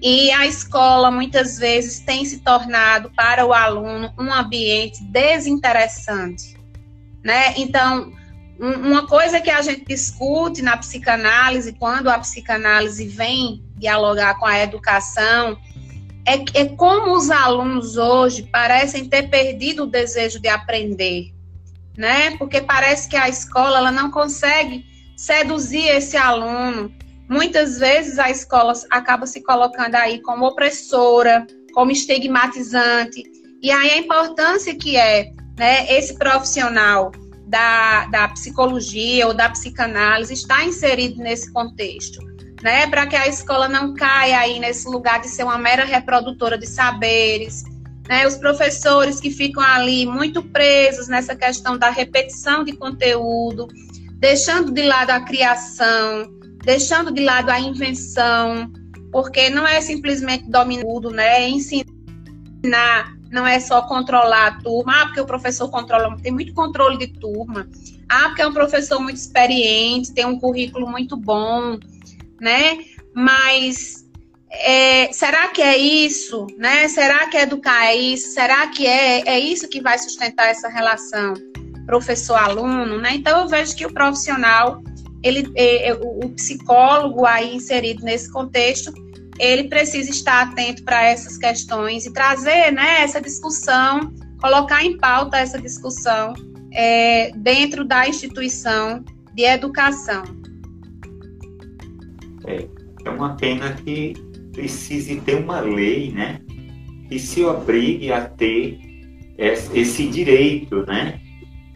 e 0.00 0.30
a 0.30 0.46
escola 0.46 1.10
muitas 1.10 1.58
vezes 1.58 1.98
tem 2.00 2.24
se 2.24 2.38
tornado 2.38 3.10
para 3.16 3.44
o 3.44 3.52
aluno 3.52 4.12
um 4.18 4.32
ambiente 4.32 5.02
desinteressante, 5.04 6.56
né? 7.22 7.54
Então, 7.56 8.12
uma 8.60 9.06
coisa 9.06 9.40
que 9.40 9.50
a 9.50 9.62
gente 9.62 9.86
discute 9.86 10.60
na 10.60 10.76
psicanálise, 10.76 11.72
quando 11.72 12.08
a 12.08 12.18
psicanálise 12.18 13.06
vem 13.06 13.64
dialogar 13.76 14.38
com 14.38 14.44
a 14.44 14.58
educação, 14.60 15.58
é, 16.26 16.60
é 16.60 16.66
como 16.66 17.16
os 17.16 17.30
alunos 17.30 17.96
hoje 17.96 18.42
parecem 18.42 19.08
ter 19.08 19.30
perdido 19.30 19.84
o 19.84 19.86
desejo 19.86 20.38
de 20.38 20.48
aprender, 20.48 21.32
né? 21.96 22.36
Porque 22.36 22.60
parece 22.60 23.08
que 23.08 23.16
a 23.16 23.30
escola 23.30 23.78
ela 23.78 23.90
não 23.90 24.10
consegue 24.10 24.84
seduzir 25.16 25.86
esse 25.86 26.18
aluno. 26.18 26.92
Muitas 27.26 27.78
vezes 27.78 28.18
a 28.18 28.28
escola 28.28 28.74
acaba 28.90 29.26
se 29.26 29.42
colocando 29.42 29.94
aí 29.94 30.20
como 30.20 30.44
opressora, 30.44 31.46
como 31.72 31.90
estigmatizante. 31.90 33.22
E 33.62 33.70
aí 33.70 33.90
a 33.92 33.98
importância 33.98 34.74
que 34.74 34.98
é 34.98 35.32
né, 35.56 35.90
esse 35.90 36.14
profissional 36.18 37.10
da, 37.50 38.06
da 38.06 38.28
psicologia 38.28 39.26
ou 39.26 39.34
da 39.34 39.50
psicanálise 39.50 40.32
estar 40.32 40.64
inserido 40.64 41.20
nesse 41.20 41.52
contexto, 41.52 42.20
né? 42.62 42.86
Para 42.86 43.06
que 43.06 43.16
a 43.16 43.26
escola 43.26 43.68
não 43.68 43.92
caia 43.92 44.38
aí 44.38 44.60
nesse 44.60 44.88
lugar 44.88 45.20
de 45.20 45.28
ser 45.28 45.42
uma 45.42 45.58
mera 45.58 45.84
reprodutora 45.84 46.56
de 46.56 46.66
saberes, 46.66 47.64
né? 48.08 48.24
Os 48.26 48.36
professores 48.36 49.20
que 49.20 49.30
ficam 49.30 49.62
ali 49.62 50.06
muito 50.06 50.42
presos 50.42 51.08
nessa 51.08 51.34
questão 51.34 51.76
da 51.76 51.90
repetição 51.90 52.62
de 52.62 52.72
conteúdo, 52.72 53.66
deixando 54.20 54.70
de 54.70 54.82
lado 54.82 55.10
a 55.10 55.20
criação, 55.20 56.30
deixando 56.64 57.12
de 57.12 57.24
lado 57.24 57.50
a 57.50 57.58
invenção, 57.58 58.70
porque 59.10 59.50
não 59.50 59.66
é 59.66 59.80
simplesmente 59.80 60.48
dominar 60.48 60.84
tudo, 60.84 61.10
né? 61.10 61.42
É 61.42 61.48
ensinar 61.48 63.19
não 63.30 63.46
é 63.46 63.60
só 63.60 63.82
controlar 63.82 64.46
a 64.46 64.60
turma, 64.60 65.02
ah, 65.02 65.06
porque 65.06 65.20
o 65.20 65.26
professor 65.26 65.70
controla, 65.70 66.16
tem 66.22 66.32
muito 66.32 66.52
controle 66.52 66.98
de 66.98 67.06
turma, 67.06 67.68
ah, 68.08 68.28
porque 68.28 68.42
é 68.42 68.46
um 68.46 68.52
professor 68.52 69.00
muito 69.00 69.16
experiente, 69.16 70.12
tem 70.12 70.26
um 70.26 70.38
currículo 70.38 70.88
muito 70.88 71.16
bom, 71.16 71.78
né? 72.40 72.78
Mas 73.14 74.04
é, 74.50 75.12
será 75.12 75.48
que 75.48 75.62
é 75.62 75.76
isso, 75.76 76.46
né? 76.58 76.88
Será 76.88 77.28
que 77.28 77.36
educar 77.36 77.86
é 77.86 77.96
isso? 77.96 78.34
Será 78.34 78.66
que 78.66 78.86
é, 78.86 79.28
é 79.28 79.38
isso 79.38 79.68
que 79.68 79.80
vai 79.80 79.98
sustentar 79.98 80.48
essa 80.48 80.68
relação? 80.68 81.34
professor-aluno, 81.90 82.98
né? 82.98 83.16
Então 83.16 83.40
eu 83.40 83.48
vejo 83.48 83.74
que 83.74 83.84
o 83.84 83.92
profissional, 83.92 84.80
ele, 85.24 85.50
é, 85.56 85.88
é, 85.88 85.94
o 85.94 86.28
psicólogo 86.30 87.26
aí 87.26 87.56
inserido 87.56 88.04
nesse 88.04 88.30
contexto, 88.30 88.92
ele 89.40 89.64
precisa 89.64 90.10
estar 90.10 90.42
atento 90.42 90.84
para 90.84 91.02
essas 91.02 91.38
questões 91.38 92.04
e 92.04 92.12
trazer, 92.12 92.70
né, 92.70 93.00
essa 93.00 93.20
discussão, 93.20 94.12
colocar 94.38 94.84
em 94.84 94.98
pauta 94.98 95.38
essa 95.38 95.58
discussão 95.58 96.34
é, 96.72 97.30
dentro 97.34 97.84
da 97.84 98.06
instituição 98.06 99.02
de 99.34 99.44
educação. 99.44 100.22
É, 102.46 102.66
é 103.06 103.10
uma 103.10 103.34
pena 103.36 103.72
que 103.72 104.12
precise 104.52 105.16
ter 105.22 105.36
uma 105.36 105.60
lei, 105.60 106.12
né, 106.12 106.40
que 107.08 107.18
se 107.18 107.42
obrigue 107.42 108.12
a 108.12 108.28
ter 108.28 108.78
esse 109.72 110.06
direito, 110.06 110.84
né, 110.86 111.18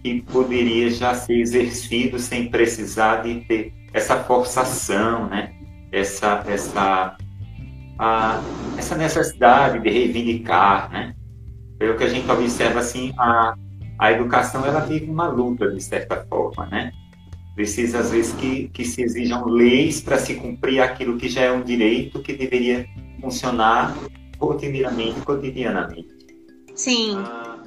que 0.02 0.20
poderia 0.20 0.90
já 0.90 1.14
ser 1.14 1.40
exercido 1.40 2.18
sem 2.18 2.50
precisar 2.50 3.22
de 3.22 3.40
ter 3.46 3.72
essa 3.94 4.22
forçação, 4.22 5.30
né, 5.30 5.54
essa 5.90 6.44
essa 6.46 7.16
a, 7.98 8.40
essa 8.76 8.96
necessidade 8.96 9.80
de 9.80 9.90
reivindicar, 9.90 10.90
né? 10.90 11.14
Pelo 11.78 11.96
que 11.96 12.04
a 12.04 12.08
gente 12.08 12.30
observa 12.30 12.80
assim, 12.80 13.12
a, 13.18 13.54
a 13.98 14.12
educação 14.12 14.64
ela 14.64 14.80
vive 14.80 15.10
uma 15.10 15.28
luta 15.28 15.70
de 15.70 15.82
certa 15.82 16.24
forma, 16.28 16.66
né? 16.66 16.92
Precisa, 17.54 18.00
às 18.00 18.10
vezes, 18.10 18.32
que, 18.32 18.68
que 18.68 18.84
se 18.84 19.02
exijam 19.02 19.44
leis 19.46 20.00
para 20.00 20.18
se 20.18 20.34
cumprir 20.34 20.80
aquilo 20.80 21.16
que 21.16 21.28
já 21.28 21.42
é 21.42 21.52
um 21.52 21.62
direito 21.62 22.20
que 22.20 22.32
deveria 22.32 22.84
funcionar 23.20 23.94
cotidianamente, 24.38 25.20
cotidianamente. 25.20 26.08
Sim. 26.74 27.14
Ah, 27.16 27.62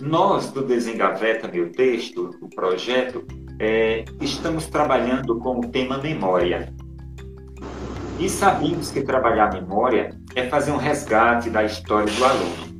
nós, 0.00 0.50
do 0.52 0.62
Desengaveta 0.62 1.48
Meu 1.48 1.72
Texto, 1.72 2.30
o 2.40 2.48
projeto, 2.48 3.24
é, 3.58 4.04
estamos 4.20 4.66
trabalhando 4.66 5.38
com 5.38 5.58
o 5.58 5.68
tema 5.68 5.98
memória. 5.98 6.72
E 8.20 8.28
sabemos 8.28 8.90
que 8.90 9.00
trabalhar 9.00 9.48
a 9.48 9.60
memória 9.62 10.14
é 10.34 10.46
fazer 10.46 10.72
um 10.72 10.76
resgate 10.76 11.48
da 11.48 11.64
história 11.64 12.12
do 12.12 12.22
aluno. 12.22 12.70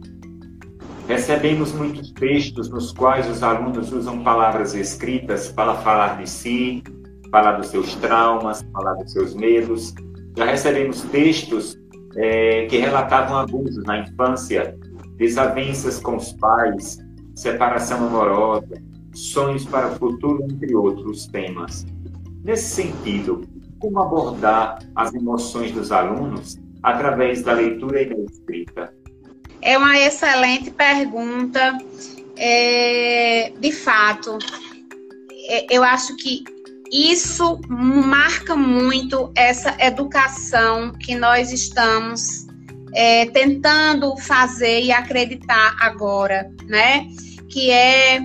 Recebemos 1.08 1.72
muitos 1.72 2.12
textos 2.12 2.68
nos 2.68 2.92
quais 2.92 3.26
os 3.26 3.42
alunos 3.42 3.90
usam 3.90 4.22
palavras 4.22 4.74
escritas 4.74 5.50
para 5.50 5.76
falar 5.76 6.18
de 6.18 6.28
si, 6.28 6.82
falar 7.30 7.52
dos 7.52 7.68
seus 7.68 7.94
traumas, 7.94 8.62
falar 8.70 8.92
dos 8.96 9.12
seus 9.12 9.34
medos. 9.34 9.94
Já 10.36 10.44
recebemos 10.44 11.00
textos 11.04 11.74
é, 12.16 12.66
que 12.66 12.76
relatavam 12.76 13.38
abusos 13.38 13.82
na 13.84 14.00
infância, 14.00 14.78
desavenças 15.16 15.98
com 15.98 16.16
os 16.16 16.34
pais, 16.34 16.98
separação 17.34 18.06
amorosa, 18.08 18.74
sonhos 19.14 19.64
para 19.64 19.88
o 19.88 19.96
futuro, 19.96 20.44
entre 20.44 20.74
outros 20.74 21.26
temas. 21.28 21.86
Nesse 22.44 22.74
sentido, 22.74 23.40
como 23.80 24.00
abordar 24.00 24.78
as 24.94 25.12
emoções 25.14 25.72
dos 25.72 25.90
alunos 25.90 26.58
através 26.82 27.42
da 27.42 27.54
leitura 27.54 28.02
e 28.02 28.08
da 28.08 28.16
escrita? 28.30 28.94
É 29.62 29.76
uma 29.76 29.98
excelente 29.98 30.70
pergunta. 30.70 31.78
É, 32.36 33.52
de 33.58 33.72
fato, 33.72 34.38
é, 35.48 35.66
eu 35.74 35.82
acho 35.82 36.16
que 36.16 36.44
isso 36.90 37.60
marca 37.68 38.56
muito 38.56 39.30
essa 39.36 39.76
educação 39.78 40.92
que 40.92 41.14
nós 41.14 41.52
estamos 41.52 42.46
é, 42.94 43.26
tentando 43.26 44.16
fazer 44.16 44.82
e 44.82 44.92
acreditar 44.92 45.76
agora, 45.80 46.50
né? 46.66 47.06
Que 47.48 47.70
é 47.70 48.20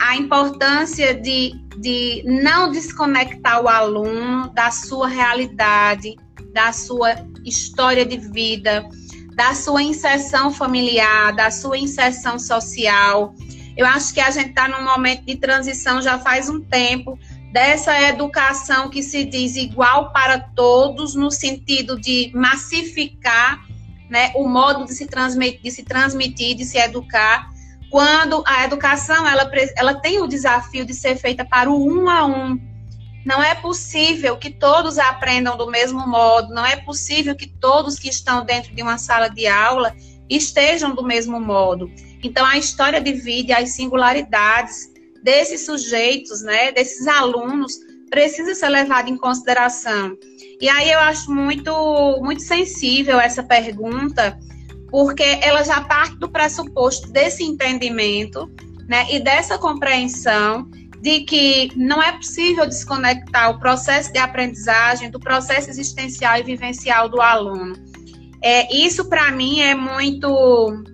a 0.00 0.16
importância 0.16 1.14
de, 1.14 1.54
de 1.78 2.22
não 2.24 2.70
desconectar 2.70 3.62
o 3.62 3.68
aluno 3.68 4.48
da 4.52 4.70
sua 4.70 5.08
realidade, 5.08 6.16
da 6.52 6.72
sua 6.72 7.14
história 7.44 8.04
de 8.04 8.18
vida, 8.18 8.86
da 9.34 9.54
sua 9.54 9.82
inserção 9.82 10.52
familiar, 10.52 11.34
da 11.34 11.50
sua 11.50 11.78
inserção 11.78 12.38
social. 12.38 13.34
Eu 13.76 13.86
acho 13.86 14.12
que 14.12 14.20
a 14.20 14.30
gente 14.30 14.50
está 14.50 14.68
num 14.68 14.84
momento 14.84 15.24
de 15.24 15.36
transição 15.36 16.02
já 16.02 16.18
faz 16.18 16.48
um 16.48 16.60
tempo 16.60 17.18
dessa 17.52 18.00
educação 18.02 18.88
que 18.88 19.02
se 19.02 19.24
diz 19.24 19.56
igual 19.56 20.12
para 20.12 20.38
todos, 20.38 21.14
no 21.14 21.30
sentido 21.30 22.00
de 22.00 22.30
massificar 22.34 23.62
né, 24.08 24.32
o 24.34 24.46
modo 24.46 24.84
de 24.84 24.94
se, 24.94 25.06
transmitir, 25.06 25.60
de 25.62 25.70
se 25.70 25.82
transmitir, 25.82 26.54
de 26.54 26.64
se 26.64 26.78
educar, 26.78 27.51
quando 27.92 28.42
a 28.46 28.64
educação 28.64 29.28
ela, 29.28 29.48
ela 29.76 29.92
tem 29.92 30.18
o 30.22 30.26
desafio 30.26 30.82
de 30.82 30.94
ser 30.94 31.14
feita 31.14 31.44
para 31.44 31.70
o 31.70 31.86
um 31.86 32.08
a 32.08 32.24
um, 32.24 32.58
não 33.22 33.42
é 33.42 33.54
possível 33.54 34.38
que 34.38 34.48
todos 34.48 34.98
aprendam 34.98 35.58
do 35.58 35.70
mesmo 35.70 36.08
modo, 36.08 36.54
não 36.54 36.64
é 36.64 36.74
possível 36.74 37.36
que 37.36 37.46
todos 37.46 37.98
que 37.98 38.08
estão 38.08 38.46
dentro 38.46 38.74
de 38.74 38.80
uma 38.80 38.96
sala 38.96 39.28
de 39.28 39.46
aula 39.46 39.94
estejam 40.26 40.94
do 40.94 41.04
mesmo 41.04 41.38
modo. 41.38 41.92
Então, 42.22 42.46
a 42.46 42.56
história 42.56 42.98
de 42.98 43.12
vida 43.12 43.52
e 43.52 43.54
as 43.62 43.74
singularidades 43.74 44.90
desses 45.22 45.66
sujeitos, 45.66 46.40
né, 46.40 46.72
desses 46.72 47.06
alunos, 47.06 47.74
precisa 48.08 48.54
ser 48.54 48.70
levada 48.70 49.10
em 49.10 49.18
consideração. 49.18 50.16
E 50.58 50.66
aí 50.66 50.90
eu 50.90 50.98
acho 50.98 51.30
muito, 51.30 51.70
muito 52.22 52.40
sensível 52.40 53.20
essa 53.20 53.42
pergunta, 53.42 54.38
porque 54.92 55.38
ela 55.40 55.64
já 55.64 55.80
parte 55.80 56.16
do 56.16 56.28
pressuposto 56.28 57.10
desse 57.10 57.42
entendimento, 57.42 58.52
né, 58.86 59.06
e 59.10 59.18
dessa 59.18 59.56
compreensão 59.56 60.68
de 61.00 61.20
que 61.20 61.72
não 61.74 62.00
é 62.02 62.12
possível 62.12 62.66
desconectar 62.66 63.50
o 63.50 63.58
processo 63.58 64.12
de 64.12 64.18
aprendizagem 64.18 65.10
do 65.10 65.18
processo 65.18 65.70
existencial 65.70 66.36
e 66.36 66.42
vivencial 66.42 67.08
do 67.08 67.22
aluno. 67.22 67.74
É, 68.42 68.72
isso 68.72 69.06
para 69.06 69.30
mim 69.30 69.60
é 69.60 69.74
muito 69.74 70.84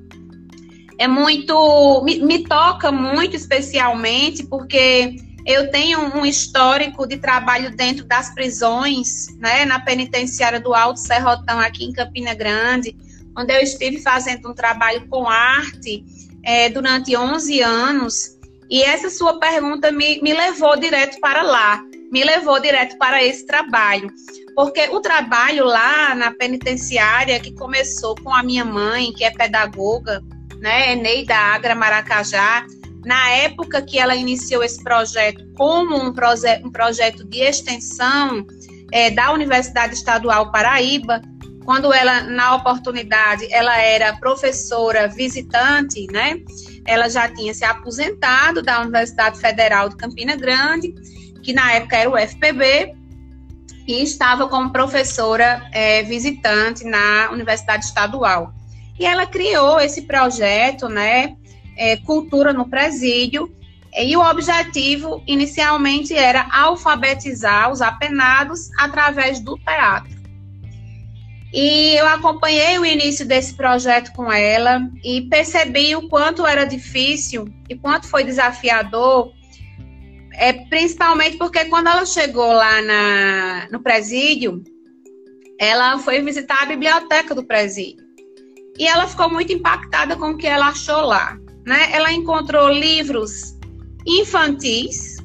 é 0.96 1.08
muito 1.08 2.02
me, 2.04 2.20
me, 2.20 2.44
toca 2.44 2.92
muito 2.92 3.34
especialmente 3.34 4.46
porque 4.46 5.16
eu 5.44 5.70
tenho 5.70 6.00
um 6.16 6.24
histórico 6.24 7.06
de 7.06 7.16
trabalho 7.16 7.74
dentro 7.74 8.04
das 8.04 8.32
prisões, 8.32 9.26
né, 9.38 9.64
na 9.64 9.80
penitenciária 9.80 10.60
do 10.60 10.72
Alto 10.72 11.00
Serrotão 11.00 11.58
aqui 11.58 11.84
em 11.84 11.92
Campina 11.92 12.34
Grande, 12.34 12.96
onde 13.38 13.54
eu 13.54 13.60
estive 13.60 14.02
fazendo 14.02 14.50
um 14.50 14.54
trabalho 14.54 15.06
com 15.08 15.28
arte 15.28 16.04
é, 16.44 16.68
durante 16.68 17.16
11 17.16 17.62
anos 17.62 18.38
e 18.70 18.82
essa 18.82 19.08
sua 19.08 19.38
pergunta 19.38 19.90
me, 19.90 20.20
me 20.20 20.34
levou 20.34 20.76
direto 20.76 21.18
para 21.20 21.42
lá, 21.42 21.82
me 22.12 22.22
levou 22.22 22.60
direto 22.60 22.98
para 22.98 23.22
esse 23.24 23.46
trabalho. 23.46 24.12
Porque 24.54 24.88
o 24.90 25.00
trabalho 25.00 25.64
lá 25.64 26.14
na 26.14 26.32
penitenciária, 26.32 27.40
que 27.40 27.54
começou 27.54 28.14
com 28.16 28.34
a 28.34 28.42
minha 28.42 28.64
mãe, 28.64 29.12
que 29.12 29.24
é 29.24 29.30
pedagoga, 29.30 30.22
né, 30.60 30.92
Eneida 30.92 31.34
Agra 31.34 31.74
Maracajá, 31.74 32.66
na 33.06 33.30
época 33.30 33.80
que 33.80 33.98
ela 33.98 34.14
iniciou 34.14 34.62
esse 34.62 34.82
projeto 34.82 35.42
como 35.56 35.96
um, 35.96 36.12
proje 36.12 36.60
um 36.64 36.70
projeto 36.70 37.24
de 37.24 37.38
extensão 37.38 38.44
é, 38.92 39.10
da 39.10 39.32
Universidade 39.32 39.94
Estadual 39.94 40.50
Paraíba, 40.50 41.22
quando 41.68 41.92
ela, 41.92 42.22
na 42.22 42.56
oportunidade, 42.56 43.46
ela 43.52 43.76
era 43.76 44.16
professora 44.16 45.06
visitante, 45.06 46.06
né? 46.10 46.40
Ela 46.86 47.10
já 47.10 47.28
tinha 47.28 47.52
se 47.52 47.62
aposentado 47.62 48.62
da 48.62 48.80
Universidade 48.80 49.38
Federal 49.38 49.90
de 49.90 49.96
Campina 49.98 50.34
Grande, 50.34 50.94
que 51.42 51.52
na 51.52 51.70
época 51.74 51.94
era 51.94 52.08
o 52.08 52.16
FPB, 52.16 52.94
e 53.86 54.02
estava 54.02 54.48
como 54.48 54.72
professora 54.72 55.68
é, 55.70 56.02
visitante 56.04 56.84
na 56.84 57.28
Universidade 57.32 57.84
Estadual. 57.84 58.54
E 58.98 59.04
ela 59.04 59.26
criou 59.26 59.78
esse 59.78 60.06
projeto, 60.06 60.88
né? 60.88 61.36
É, 61.76 61.98
Cultura 61.98 62.50
no 62.50 62.66
Presídio, 62.66 63.54
e 63.94 64.16
o 64.16 64.22
objetivo 64.22 65.22
inicialmente 65.26 66.16
era 66.16 66.48
alfabetizar 66.50 67.70
os 67.70 67.82
apenados 67.82 68.70
através 68.78 69.38
do 69.38 69.58
teatro. 69.58 70.17
E 71.52 71.94
eu 71.96 72.06
acompanhei 72.06 72.78
o 72.78 72.84
início 72.84 73.26
desse 73.26 73.54
projeto 73.54 74.12
com 74.12 74.30
ela 74.30 74.82
e 75.02 75.22
percebi 75.22 75.96
o 75.96 76.08
quanto 76.08 76.46
era 76.46 76.64
difícil 76.64 77.46
e 77.68 77.74
quanto 77.74 78.06
foi 78.06 78.22
desafiador, 78.22 79.32
é, 80.34 80.52
principalmente 80.52 81.38
porque 81.38 81.64
quando 81.64 81.88
ela 81.88 82.04
chegou 82.04 82.52
lá 82.52 82.82
na, 82.82 83.68
no 83.72 83.80
presídio, 83.80 84.62
ela 85.58 85.98
foi 85.98 86.20
visitar 86.20 86.62
a 86.62 86.66
biblioteca 86.66 87.34
do 87.34 87.44
presídio. 87.44 88.06
E 88.78 88.86
ela 88.86 89.08
ficou 89.08 89.30
muito 89.30 89.52
impactada 89.52 90.16
com 90.16 90.30
o 90.30 90.36
que 90.36 90.46
ela 90.46 90.68
achou 90.68 91.00
lá. 91.00 91.36
Né? 91.66 91.88
Ela 91.92 92.12
encontrou 92.12 92.68
livros 92.68 93.56
infantis, 94.06 95.16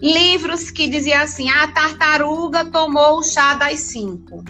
livros 0.00 0.70
que 0.70 0.88
diziam 0.88 1.22
assim: 1.22 1.50
a 1.50 1.68
tartaruga 1.68 2.66
tomou 2.66 3.18
o 3.18 3.22
chá 3.22 3.54
das 3.54 3.80
cinco 3.80 4.44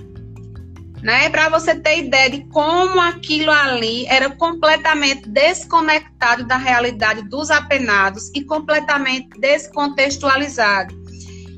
né? 1.02 1.28
Para 1.28 1.48
você 1.48 1.74
ter 1.74 1.98
ideia 1.98 2.30
de 2.30 2.44
como 2.44 3.00
aquilo 3.00 3.50
ali 3.50 4.06
era 4.06 4.30
completamente 4.30 5.28
desconectado 5.28 6.44
da 6.46 6.56
realidade 6.56 7.28
dos 7.28 7.50
apenados 7.50 8.30
e 8.34 8.44
completamente 8.44 9.28
descontextualizado. 9.40 10.94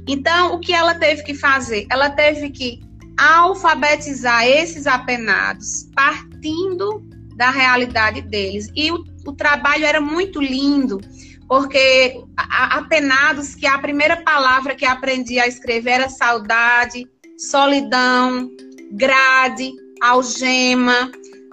Então, 0.09 0.54
o 0.54 0.59
que 0.59 0.72
ela 0.72 0.94
teve 0.94 1.22
que 1.22 1.35
fazer? 1.35 1.87
Ela 1.90 2.11
teve 2.11 2.50
que 2.50 2.80
alfabetizar 3.18 4.46
esses 4.46 4.87
apenados, 4.87 5.88
partindo 5.94 7.02
da 7.37 7.50
realidade 7.50 8.22
deles. 8.22 8.68
E 8.74 8.90
o, 8.90 9.04
o 9.26 9.33
trabalho 9.33 9.85
era 9.85 10.00
muito 10.00 10.40
lindo, 10.40 11.00
porque 11.46 12.22
apenados 12.37 13.54
que 13.54 13.66
a 13.66 13.78
primeira 13.78 14.16
palavra 14.22 14.74
que 14.74 14.85
aprendi 14.85 15.38
a 15.38 15.46
escrever 15.46 15.92
era 15.92 16.09
saudade, 16.09 17.07
solidão, 17.38 18.50
grade, 18.92 19.72
algema, 20.02 21.10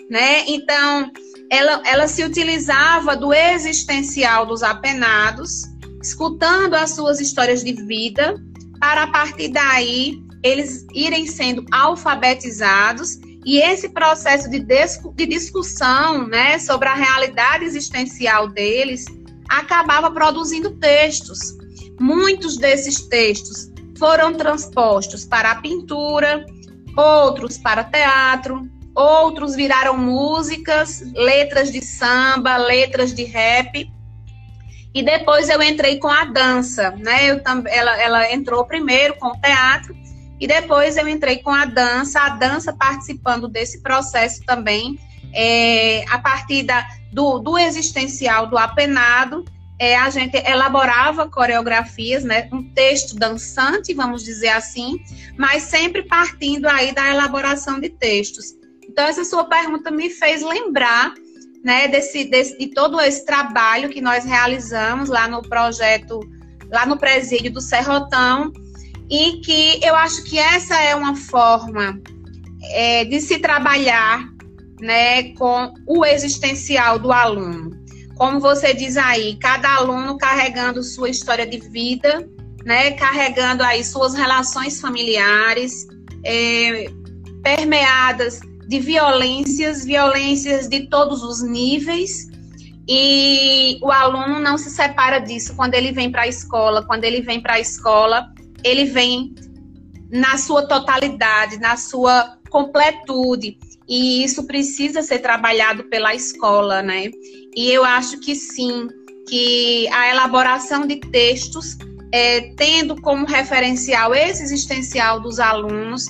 né? 0.09 0.43
Então, 0.47 1.11
ela, 1.49 1.81
ela 1.85 2.07
se 2.07 2.23
utilizava 2.23 3.15
do 3.15 3.33
existencial 3.33 4.45
dos 4.45 4.63
apenados, 4.63 5.63
escutando 6.01 6.75
as 6.75 6.91
suas 6.91 7.19
histórias 7.19 7.63
de 7.63 7.73
vida, 7.73 8.35
para 8.79 9.03
a 9.03 9.07
partir 9.07 9.49
daí 9.49 10.21
eles 10.43 10.87
irem 10.93 11.27
sendo 11.27 11.63
alfabetizados 11.71 13.19
e 13.45 13.59
esse 13.59 13.89
processo 13.89 14.49
de, 14.49 14.59
de 14.59 15.25
discussão 15.25 16.27
né, 16.27 16.57
sobre 16.59 16.87
a 16.87 16.93
realidade 16.93 17.65
existencial 17.65 18.47
deles 18.47 19.05
acabava 19.49 20.09
produzindo 20.11 20.71
textos. 20.77 21.39
Muitos 21.99 22.57
desses 22.57 23.01
textos 23.07 23.71
foram 23.97 24.33
transpostos 24.33 25.25
para 25.25 25.51
a 25.51 25.55
pintura, 25.61 26.45
outros 26.95 27.57
para 27.57 27.83
teatro, 27.83 28.69
outros 28.95 29.55
viraram 29.55 29.97
músicas, 29.97 31.01
letras 31.13 31.71
de 31.71 31.83
samba, 31.83 32.57
letras 32.57 33.13
de 33.13 33.23
rap. 33.23 33.89
E 34.93 35.01
depois 35.01 35.49
eu 35.49 35.61
entrei 35.61 35.97
com 35.99 36.09
a 36.09 36.25
dança, 36.25 36.91
né? 36.91 37.31
Eu, 37.31 37.41
ela, 37.67 38.01
ela 38.01 38.33
entrou 38.33 38.65
primeiro 38.65 39.15
com 39.15 39.27
o 39.27 39.37
teatro 39.39 39.95
e 40.39 40.47
depois 40.47 40.97
eu 40.97 41.07
entrei 41.07 41.37
com 41.37 41.51
a 41.51 41.65
dança, 41.65 42.19
a 42.19 42.29
dança 42.29 42.73
participando 42.73 43.47
desse 43.47 43.81
processo 43.81 44.43
também, 44.43 44.99
é, 45.33 46.03
a 46.09 46.17
partir 46.17 46.63
da, 46.63 46.85
do, 47.13 47.39
do 47.39 47.57
existencial 47.57 48.47
do 48.47 48.57
apenado, 48.57 49.45
é, 49.81 49.97
a 49.97 50.11
gente 50.11 50.37
elaborava 50.37 51.27
coreografias, 51.27 52.23
né, 52.23 52.47
um 52.53 52.61
texto 52.71 53.15
dançante, 53.15 53.95
vamos 53.95 54.23
dizer 54.23 54.49
assim, 54.49 54.99
mas 55.35 55.63
sempre 55.63 56.03
partindo 56.03 56.67
aí 56.67 56.93
da 56.93 57.09
elaboração 57.09 57.79
de 57.79 57.89
textos. 57.89 58.53
Então, 58.87 59.05
essa 59.05 59.25
sua 59.25 59.43
pergunta 59.45 59.89
me 59.89 60.11
fez 60.11 60.43
lembrar 60.43 61.15
né, 61.63 61.87
desse, 61.87 62.25
desse, 62.25 62.59
de 62.59 62.67
todo 62.67 63.01
esse 63.01 63.25
trabalho 63.25 63.89
que 63.89 64.01
nós 64.01 64.23
realizamos 64.23 65.09
lá 65.09 65.27
no 65.27 65.41
projeto, 65.41 66.19
lá 66.69 66.85
no 66.85 66.95
presídio 66.95 67.51
do 67.51 67.59
Serrotão, 67.59 68.53
e 69.09 69.41
que 69.43 69.83
eu 69.83 69.95
acho 69.95 70.23
que 70.25 70.37
essa 70.37 70.79
é 70.79 70.93
uma 70.93 71.15
forma 71.15 71.99
é, 72.69 73.03
de 73.03 73.19
se 73.19 73.39
trabalhar 73.39 74.29
né, 74.79 75.33
com 75.33 75.73
o 75.87 76.05
existencial 76.05 76.99
do 76.99 77.11
aluno. 77.11 77.80
Como 78.21 78.39
você 78.39 78.71
diz 78.71 78.97
aí, 78.97 79.35
cada 79.37 79.77
aluno 79.77 80.15
carregando 80.15 80.83
sua 80.83 81.09
história 81.09 81.43
de 81.43 81.57
vida, 81.57 82.23
né, 82.63 82.91
carregando 82.91 83.63
aí 83.63 83.83
suas 83.83 84.13
relações 84.13 84.79
familiares, 84.79 85.87
é, 86.23 86.85
permeadas 87.41 88.39
de 88.67 88.79
violências, 88.79 89.83
violências 89.83 90.69
de 90.69 90.81
todos 90.81 91.23
os 91.23 91.41
níveis, 91.41 92.27
e 92.87 93.79
o 93.81 93.91
aluno 93.91 94.39
não 94.39 94.55
se 94.55 94.69
separa 94.69 95.17
disso 95.17 95.55
quando 95.55 95.73
ele 95.73 95.91
vem 95.91 96.11
para 96.11 96.21
a 96.21 96.27
escola. 96.27 96.85
Quando 96.85 97.03
ele 97.05 97.21
vem 97.21 97.41
para 97.41 97.55
a 97.55 97.59
escola, 97.59 98.31
ele 98.63 98.85
vem 98.85 99.33
na 100.11 100.37
sua 100.37 100.67
totalidade, 100.67 101.57
na 101.57 101.75
sua 101.75 102.37
completude. 102.51 103.57
E 103.91 104.23
isso 104.23 104.47
precisa 104.47 105.01
ser 105.01 105.19
trabalhado 105.19 105.83
pela 105.83 106.15
escola, 106.15 106.81
né? 106.81 107.11
E 107.53 107.69
eu 107.69 107.83
acho 107.83 108.21
que 108.21 108.33
sim, 108.33 108.87
que 109.27 109.85
a 109.89 110.09
elaboração 110.09 110.87
de 110.87 110.95
textos, 110.95 111.77
é, 112.09 112.53
tendo 112.55 112.95
como 113.01 113.25
referencial 113.25 114.15
esse 114.15 114.43
existencial 114.43 115.19
dos 115.19 115.41
alunos, 115.41 116.05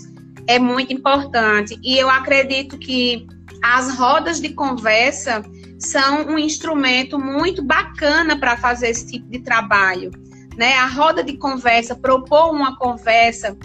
é 0.45 0.59
muito 0.59 0.93
importante. 0.93 1.75
E 1.81 1.97
eu 1.97 2.07
acredito 2.07 2.77
que 2.77 3.25
as 3.63 3.97
rodas 3.97 4.39
de 4.39 4.49
conversa 4.49 5.41
são 5.79 6.27
um 6.27 6.37
instrumento 6.37 7.17
muito 7.17 7.63
bacana 7.63 8.37
para 8.37 8.57
fazer 8.57 8.89
esse 8.89 9.07
tipo 9.07 9.27
de 9.27 9.39
trabalho. 9.39 10.11
Né? 10.55 10.75
A 10.75 10.85
roda 10.85 11.23
de 11.23 11.35
conversa, 11.35 11.95
propor 11.95 12.51
uma 12.51 12.77
conversa, 12.77 13.57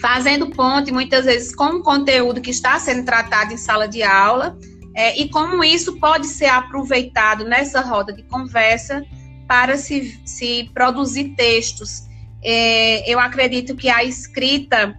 fazendo 0.00 0.50
ponte 0.50 0.92
muitas 0.92 1.24
vezes 1.24 1.54
com 1.54 1.76
o 1.76 1.82
conteúdo 1.82 2.40
que 2.40 2.50
está 2.50 2.78
sendo 2.78 3.04
tratado 3.04 3.52
em 3.52 3.56
sala 3.56 3.86
de 3.86 4.02
aula, 4.02 4.56
é, 4.94 5.18
e 5.20 5.28
como 5.28 5.62
isso 5.62 5.98
pode 5.98 6.26
ser 6.26 6.46
aproveitado 6.46 7.44
nessa 7.44 7.80
roda 7.80 8.12
de 8.12 8.22
conversa 8.22 9.04
para 9.46 9.76
se, 9.76 10.20
se 10.24 10.70
produzir 10.72 11.34
textos. 11.36 12.04
É, 12.42 13.10
eu 13.10 13.18
acredito 13.18 13.76
que 13.76 13.88
a 13.88 14.02
escrita 14.04 14.98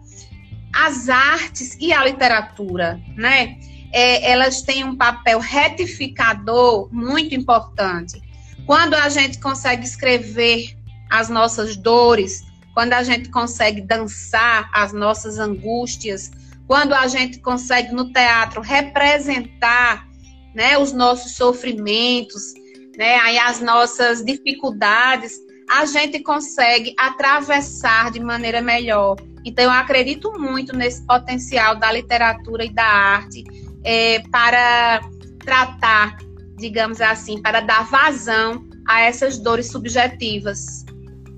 as 0.74 1.10
artes 1.10 1.76
e 1.80 1.92
a 1.92 2.04
literatura, 2.04 3.02
né? 3.16 3.58
É, 3.92 4.32
elas 4.32 4.62
têm 4.62 4.84
um 4.84 4.96
papel 4.96 5.40
retificador 5.40 6.88
muito 6.92 7.34
importante. 7.34 8.22
Quando 8.66 8.94
a 8.94 9.10
gente 9.10 9.40
consegue 9.40 9.86
escrever 9.86 10.78
as 11.10 11.30
nossas 11.30 11.76
dores, 11.76 12.44
quando 12.78 12.94
a 12.94 13.02
gente 13.02 13.30
consegue 13.30 13.82
dançar 13.82 14.70
as 14.72 14.94
nossas 14.94 15.40
angústias, 15.40 16.30
quando 16.68 16.94
a 16.94 17.08
gente 17.08 17.40
consegue 17.40 17.92
no 17.92 18.14
teatro 18.14 18.62
representar, 18.62 20.08
né, 20.54 20.78
os 20.78 20.94
nossos 20.94 21.32
sofrimentos, 21.32 22.54
né, 22.96 23.16
aí 23.16 23.40
as 23.40 23.60
nossas 23.60 24.24
dificuldades, 24.24 25.34
a 25.68 25.88
gente 25.88 26.20
consegue 26.20 26.94
atravessar 27.00 28.12
de 28.12 28.20
maneira 28.20 28.62
melhor 28.62 29.16
então, 29.48 29.64
eu 29.64 29.72
acredito 29.72 30.38
muito 30.38 30.76
nesse 30.76 31.02
potencial 31.08 31.78
da 31.78 31.90
literatura 31.90 32.66
e 32.66 32.70
da 32.70 32.84
arte 32.84 33.46
é, 33.82 34.20
para 34.30 35.00
tratar, 35.40 36.18
digamos 36.58 37.00
assim, 37.00 37.42
para 37.42 37.62
dar 37.62 37.90
vazão 37.90 38.68
a 38.86 39.02
essas 39.02 39.40
dores 39.40 39.72
subjetivas. 39.72 40.86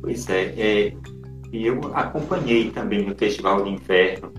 Pois 0.02 0.28
é, 0.28 0.44
é 0.58 0.94
e 1.52 1.66
eu 1.66 1.80
acompanhei 1.94 2.72
também 2.72 3.06
no 3.06 3.16
Festival 3.16 3.64
de 3.64 3.72
Inverno 3.72 4.32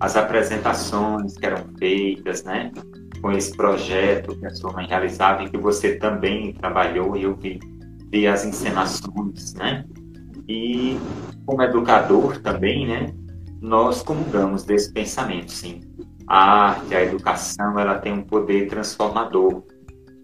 as 0.00 0.16
apresentações 0.16 1.36
que 1.36 1.46
eram 1.46 1.64
feitas, 1.78 2.44
né? 2.44 2.72
Com 3.20 3.32
esse 3.32 3.56
projeto 3.56 4.36
que 4.38 4.46
a 4.46 4.50
sua 4.50 4.72
mãe 4.72 4.86
realizava 4.86 5.42
e 5.42 5.50
que 5.50 5.58
você 5.58 5.96
também 5.96 6.52
trabalhou 6.52 7.16
e 7.16 7.22
eu 7.22 7.34
vi, 7.34 7.58
vi 8.10 8.26
as 8.26 8.44
encenações, 8.44 9.54
né? 9.54 9.84
E 10.48 10.98
como 11.44 11.62
educador 11.62 12.38
também, 12.40 12.86
né, 12.86 13.12
nós 13.60 14.02
comungamos 14.02 14.64
desse 14.64 14.92
pensamento, 14.92 15.50
sim. 15.50 15.80
A 16.28 16.68
arte, 16.68 16.94
a 16.94 17.02
educação, 17.02 17.78
ela 17.78 17.98
tem 17.98 18.12
um 18.12 18.22
poder 18.22 18.68
transformador 18.68 19.62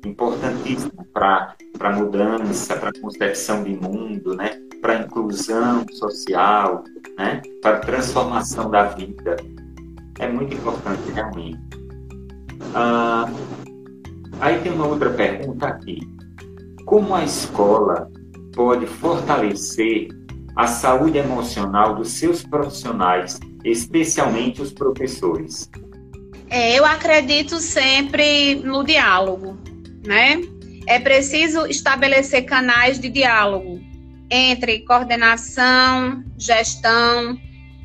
importantíssimo 0.05 1.05
para 1.13 1.55
a 1.81 1.93
mudança, 1.93 2.77
para 2.77 2.91
a 2.91 3.01
concepção 3.01 3.63
de 3.63 3.71
mundo, 3.71 4.35
né? 4.35 4.61
Para 4.83 4.99
a 4.99 5.03
inclusão 5.03 5.87
social, 5.93 6.83
né? 7.17 7.41
para 7.63 7.77
a 7.77 7.81
transformação 7.81 8.69
da 8.69 8.83
vida. 8.83 9.37
É 10.19 10.29
muito 10.29 10.55
importante, 10.55 11.11
realmente. 11.13 11.59
Ah, 12.75 13.31
aí 14.41 14.59
tem 14.61 14.73
uma 14.73 14.87
outra 14.87 15.11
pergunta 15.11 15.69
aqui. 15.69 16.01
Como 16.85 17.15
a 17.15 17.25
escola 17.25 18.11
pode 18.55 18.87
fortalecer 18.87 20.09
a 20.57 20.67
saúde 20.67 21.17
emocional 21.17 21.95
dos 21.95 22.11
seus 22.11 22.43
profissionais, 22.43 23.39
especialmente 23.65 24.61
os 24.61 24.73
professores? 24.73 25.71
É, 26.51 26.79
eu 26.79 26.85
acredito 26.85 27.59
sempre 27.59 28.57
no 28.57 28.85
diálogo, 28.85 29.57
né? 30.05 30.43
É 30.87 30.99
preciso 30.99 31.67
estabelecer 31.67 32.45
canais 32.45 32.99
de 32.99 33.09
diálogo 33.09 33.81
entre 34.35 34.81
coordenação, 34.87 36.25
gestão, 36.39 37.39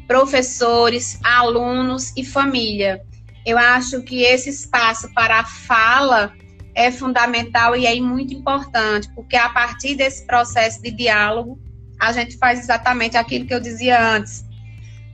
professores, 0.08 1.20
alunos 1.22 2.14
e 2.16 2.24
família. 2.24 3.02
Eu 3.46 3.58
acho 3.58 4.02
que 4.02 4.24
esse 4.24 4.50
espaço 4.50 5.14
para 5.14 5.42
a 5.42 5.44
fala 5.44 6.32
é 6.74 6.90
fundamental 6.90 7.76
e 7.76 7.86
é 7.86 8.00
muito 8.00 8.34
importante, 8.34 9.10
porque 9.14 9.36
a 9.36 9.50
partir 9.50 9.96
desse 9.96 10.26
processo 10.26 10.82
de 10.82 10.92
diálogo, 10.92 11.60
a 12.00 12.14
gente 12.14 12.38
faz 12.38 12.60
exatamente 12.60 13.18
aquilo 13.18 13.46
que 13.46 13.54
eu 13.54 13.60
dizia 13.60 14.02
antes. 14.02 14.46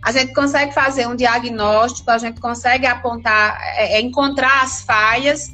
A 0.06 0.12
gente 0.12 0.34
consegue 0.34 0.72
fazer 0.72 1.08
um 1.08 1.16
diagnóstico, 1.16 2.12
a 2.12 2.18
gente 2.20 2.40
consegue 2.40 2.86
apontar, 2.86 3.60
é, 3.76 3.96
é 3.96 4.02
encontrar 4.02 4.62
as 4.62 4.84
falhas 4.84 5.50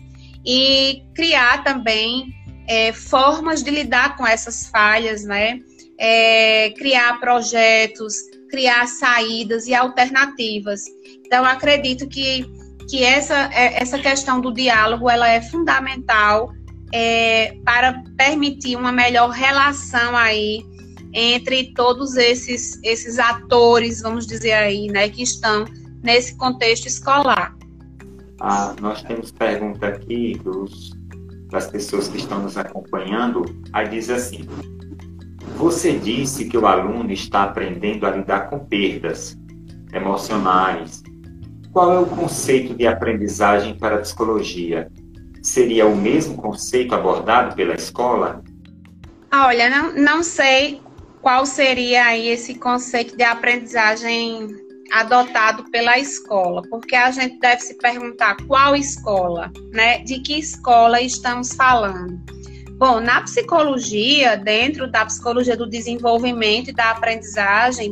e 0.45 1.03
criar 1.15 1.63
também 1.63 2.33
é, 2.67 2.91
formas 2.91 3.63
de 3.63 3.71
lidar 3.71 4.17
com 4.17 4.27
essas 4.27 4.67
falhas, 4.67 5.23
né? 5.23 5.59
É, 5.99 6.71
criar 6.77 7.19
projetos, 7.19 8.15
criar 8.49 8.87
saídas 8.87 9.67
e 9.67 9.75
alternativas. 9.75 10.85
Então, 11.25 11.43
acredito 11.43 12.07
que, 12.07 12.45
que 12.89 13.03
essa, 13.03 13.49
é, 13.53 13.81
essa 13.81 13.99
questão 13.99 14.39
do 14.39 14.53
diálogo 14.53 15.09
ela 15.09 15.27
é 15.29 15.41
fundamental 15.41 16.51
é, 16.93 17.53
para 17.65 18.01
permitir 18.17 18.75
uma 18.75 18.91
melhor 18.91 19.29
relação 19.29 20.15
aí 20.15 20.63
entre 21.13 21.73
todos 21.73 22.15
esses, 22.15 22.79
esses 22.83 23.17
atores, 23.19 24.01
vamos 24.01 24.27
dizer 24.27 24.53
aí, 24.53 24.87
né, 24.87 25.09
que 25.09 25.23
estão 25.23 25.65
nesse 26.03 26.35
contexto 26.37 26.87
escolar. 26.87 27.55
Ah, 28.39 28.75
nós 28.79 29.01
temos 29.03 29.31
pergunta 29.31 29.87
aqui 29.87 30.39
dos, 30.43 30.91
das 31.49 31.67
pessoas 31.67 32.07
que 32.07 32.17
estão 32.17 32.41
nos 32.41 32.57
acompanhando. 32.57 33.43
Aí 33.73 33.89
diz 33.89 34.09
assim: 34.09 34.47
Você 35.59 35.99
disse 35.99 36.45
que 36.45 36.57
o 36.57 36.65
aluno 36.65 37.11
está 37.11 37.43
aprendendo 37.43 38.07
a 38.07 38.11
lidar 38.11 38.49
com 38.49 38.59
perdas 38.59 39.37
emocionais. 39.93 41.03
Qual 41.73 41.91
é 41.91 41.99
o 41.99 42.05
conceito 42.05 42.73
de 42.73 42.87
aprendizagem 42.87 43.77
para 43.77 43.97
a 43.97 43.99
psicologia? 43.99 44.89
Seria 45.43 45.85
o 45.85 45.97
mesmo 45.97 46.37
conceito 46.37 46.95
abordado 46.95 47.57
pela 47.57 47.75
escola? 47.75 48.41
Olha, 49.33 49.69
não, 49.69 49.93
não 49.95 50.23
sei 50.23 50.81
qual 51.21 51.45
seria 51.45 52.05
aí 52.05 52.29
esse 52.29 52.55
conceito 52.55 53.17
de 53.17 53.23
aprendizagem 53.23 54.47
adotado 54.93 55.69
pela 55.69 55.99
escola, 55.99 56.61
porque 56.69 56.95
a 56.95 57.11
gente 57.11 57.37
deve 57.37 57.59
se 57.63 57.77
perguntar 57.77 58.37
qual 58.47 58.77
escola, 58.77 59.51
né? 59.73 59.97
De 60.05 60.21
que 60.21 60.39
escola 60.39 61.01
estamos 61.01 61.53
falando? 61.53 62.17
Bom, 62.79 62.99
na 62.99 63.21
psicologia, 63.21 64.37
dentro 64.37 64.89
da 64.89 65.05
psicologia 65.05 65.55
do 65.55 65.69
desenvolvimento 65.69 66.69
e 66.69 66.73
da 66.73 66.91
aprendizagem, 66.91 67.91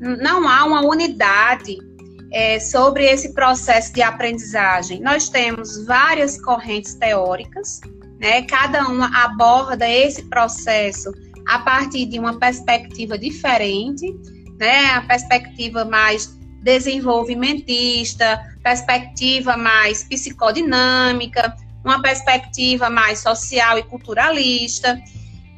não 0.00 0.48
há 0.48 0.64
uma 0.64 0.80
unidade 0.84 1.78
é, 2.32 2.58
sobre 2.58 3.04
esse 3.04 3.34
processo 3.34 3.92
de 3.92 4.02
aprendizagem. 4.02 5.00
Nós 5.00 5.28
temos 5.28 5.84
várias 5.84 6.40
correntes 6.40 6.94
teóricas, 6.94 7.80
né? 8.18 8.42
Cada 8.42 8.88
uma 8.88 9.08
aborda 9.22 9.88
esse 9.88 10.24
processo 10.24 11.12
a 11.46 11.58
partir 11.58 12.06
de 12.06 12.18
uma 12.18 12.38
perspectiva 12.38 13.18
diferente 13.18 14.06
né? 14.62 14.92
A 14.92 15.02
perspectiva 15.02 15.84
mais 15.84 16.38
desenvolvimentista, 16.62 18.40
perspectiva 18.62 19.56
mais 19.56 20.04
psicodinâmica, 20.04 21.56
uma 21.84 22.00
perspectiva 22.00 22.88
mais 22.88 23.18
social 23.18 23.78
e 23.78 23.82
culturalista, 23.82 25.00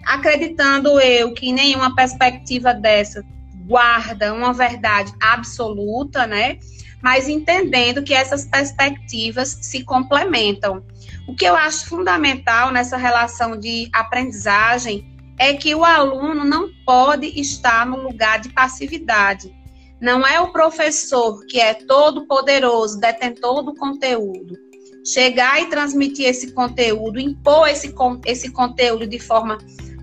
acreditando 0.06 1.00
eu 1.00 1.32
que 1.32 1.52
nenhuma 1.52 1.94
perspectiva 1.94 2.72
dessa 2.72 3.24
guarda 3.66 4.34
uma 4.34 4.52
verdade 4.52 5.12
absoluta, 5.20 6.26
né? 6.26 6.58
Mas 7.02 7.28
entendendo 7.28 8.02
que 8.02 8.14
essas 8.14 8.44
perspectivas 8.44 9.58
se 9.60 9.84
complementam. 9.84 10.84
O 11.26 11.34
que 11.34 11.44
eu 11.44 11.56
acho 11.56 11.86
fundamental 11.86 12.70
nessa 12.70 12.96
relação 12.96 13.58
de 13.58 13.88
aprendizagem 13.92 15.14
é 15.38 15.54
que 15.54 15.74
o 15.74 15.84
aluno 15.84 16.44
não 16.44 16.68
pode 16.84 17.26
estar 17.40 17.86
no 17.86 18.02
lugar 18.02 18.40
de 18.40 18.50
passividade. 18.50 19.54
Não 20.00 20.26
é 20.26 20.40
o 20.40 20.52
professor 20.52 21.44
que 21.46 21.58
é 21.58 21.74
todo 21.74 22.26
poderoso, 22.26 23.00
detentor 23.00 23.62
do 23.62 23.74
conteúdo, 23.74 24.56
chegar 25.04 25.60
e 25.60 25.66
transmitir 25.66 26.26
esse 26.26 26.52
conteúdo, 26.52 27.20
impor 27.20 27.68
esse, 27.68 27.94
esse 28.24 28.50
conteúdo 28.50 29.06
de 29.06 29.18
forma 29.18 29.58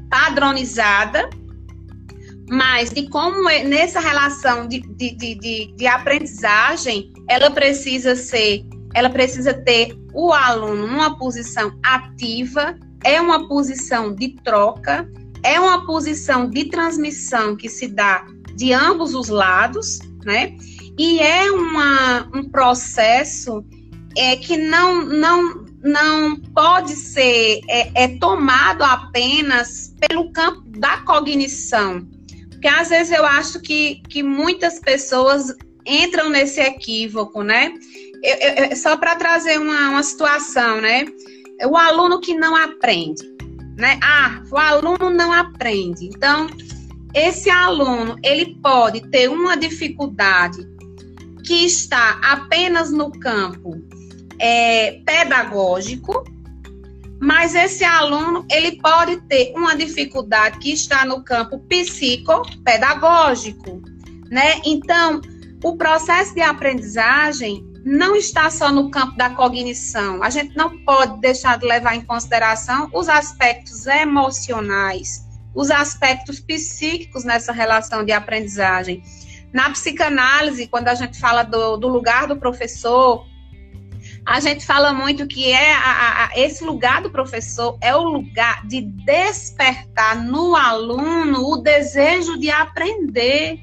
padronizada, 0.09 1.29
mas 2.49 2.91
de 2.91 3.07
como 3.09 3.49
é, 3.49 3.63
nessa 3.63 3.99
relação 3.99 4.67
de, 4.67 4.81
de, 4.81 5.15
de, 5.15 5.73
de, 5.75 5.87
aprendizagem, 5.87 7.11
ela 7.27 7.49
precisa 7.49 8.15
ser, 8.15 8.65
ela 8.93 9.09
precisa 9.09 9.53
ter 9.53 9.97
o 10.13 10.33
aluno 10.33 10.85
numa 10.85 11.17
posição 11.17 11.71
ativa, 11.81 12.77
é 13.03 13.19
uma 13.19 13.47
posição 13.47 14.13
de 14.13 14.35
troca, 14.43 15.09
é 15.43 15.59
uma 15.59 15.85
posição 15.85 16.49
de 16.49 16.65
transmissão 16.65 17.55
que 17.55 17.69
se 17.69 17.87
dá 17.87 18.25
de 18.55 18.73
ambos 18.73 19.15
os 19.15 19.29
lados, 19.29 19.99
né? 20.23 20.55
E 20.99 21.19
é 21.19 21.49
uma, 21.49 22.29
um 22.35 22.49
processo 22.49 23.63
é, 24.17 24.35
que 24.35 24.57
não, 24.57 25.05
não, 25.05 25.65
não 25.83 26.35
pode 26.35 26.91
ser 26.95 27.61
é, 27.69 28.03
é 28.03 28.07
tomado 28.19 28.83
apenas 28.83 29.93
pelo 30.07 30.31
campo 30.31 30.63
da 30.77 30.97
cognição. 30.97 32.07
Porque 32.49 32.67
às 32.67 32.89
vezes 32.89 33.11
eu 33.11 33.25
acho 33.25 33.59
que, 33.61 34.01
que 34.09 34.21
muitas 34.21 34.79
pessoas 34.79 35.55
entram 35.85 36.29
nesse 36.29 36.61
equívoco, 36.61 37.41
né? 37.41 37.73
Eu, 38.23 38.65
eu, 38.65 38.75
só 38.75 38.95
para 38.97 39.15
trazer 39.15 39.59
uma, 39.59 39.89
uma 39.89 40.03
situação, 40.03 40.79
né? 40.79 41.05
O 41.67 41.75
aluno 41.75 42.19
que 42.19 42.35
não 42.35 42.55
aprende 42.55 43.31
né? 43.81 43.99
Ah, 44.01 44.41
o 44.51 44.57
aluno 44.57 45.09
não 45.09 45.33
aprende. 45.33 46.05
Então, 46.05 46.47
esse 47.13 47.49
aluno, 47.49 48.15
ele 48.23 48.55
pode 48.61 49.01
ter 49.09 49.29
uma 49.29 49.57
dificuldade 49.57 50.67
que 51.43 51.65
está 51.65 52.19
apenas 52.23 52.91
no 52.91 53.11
campo 53.11 53.81
é, 54.41 54.99
pedagógico, 55.05 56.25
mas 57.19 57.53
esse 57.53 57.83
aluno, 57.83 58.43
ele 58.49 58.81
pode 58.81 59.17
ter 59.27 59.53
uma 59.55 59.75
dificuldade 59.75 60.57
que 60.57 60.73
está 60.73 61.05
no 61.05 61.23
campo 61.23 61.59
psicopedagógico, 61.59 63.79
né? 64.31 64.59
Então, 64.65 65.21
o 65.63 65.77
processo 65.77 66.33
de 66.33 66.41
aprendizagem, 66.41 67.63
não 67.83 68.15
está 68.15 68.49
só 68.49 68.71
no 68.71 68.91
campo 68.91 69.17
da 69.17 69.31
cognição. 69.31 70.23
A 70.23 70.29
gente 70.29 70.55
não 70.55 70.77
pode 70.83 71.19
deixar 71.19 71.57
de 71.57 71.65
levar 71.65 71.95
em 71.95 72.01
consideração 72.01 72.89
os 72.93 73.09
aspectos 73.09 73.87
emocionais, 73.87 75.25
os 75.53 75.71
aspectos 75.71 76.39
psíquicos 76.39 77.23
nessa 77.23 77.51
relação 77.51 78.05
de 78.05 78.11
aprendizagem. 78.11 79.03
Na 79.51 79.69
psicanálise, 79.69 80.67
quando 80.67 80.87
a 80.87 80.95
gente 80.95 81.19
fala 81.19 81.43
do, 81.43 81.77
do 81.77 81.87
lugar 81.87 82.27
do 82.27 82.37
professor, 82.37 83.25
a 84.25 84.39
gente 84.39 84.65
fala 84.65 84.93
muito 84.93 85.27
que 85.27 85.51
é 85.51 85.73
a, 85.73 86.25
a, 86.25 86.39
esse 86.39 86.63
lugar 86.63 87.01
do 87.01 87.09
professor 87.09 87.77
é 87.81 87.95
o 87.95 88.03
lugar 88.03 88.65
de 88.67 88.81
despertar 88.81 90.23
no 90.23 90.55
aluno 90.55 91.47
o 91.49 91.57
desejo 91.57 92.37
de 92.37 92.49
aprender. 92.49 93.59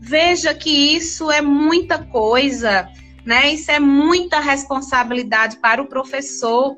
Veja 0.00 0.54
que 0.54 0.70
isso 0.70 1.30
é 1.30 1.40
muita 1.40 1.98
coisa 1.98 2.88
né? 3.24 3.52
Isso 3.52 3.70
é 3.70 3.80
muita 3.80 4.38
responsabilidade 4.38 5.56
para 5.56 5.80
o 5.80 5.86
professor 5.86 6.76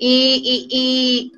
e, 0.00 0.66
e, 0.68 1.30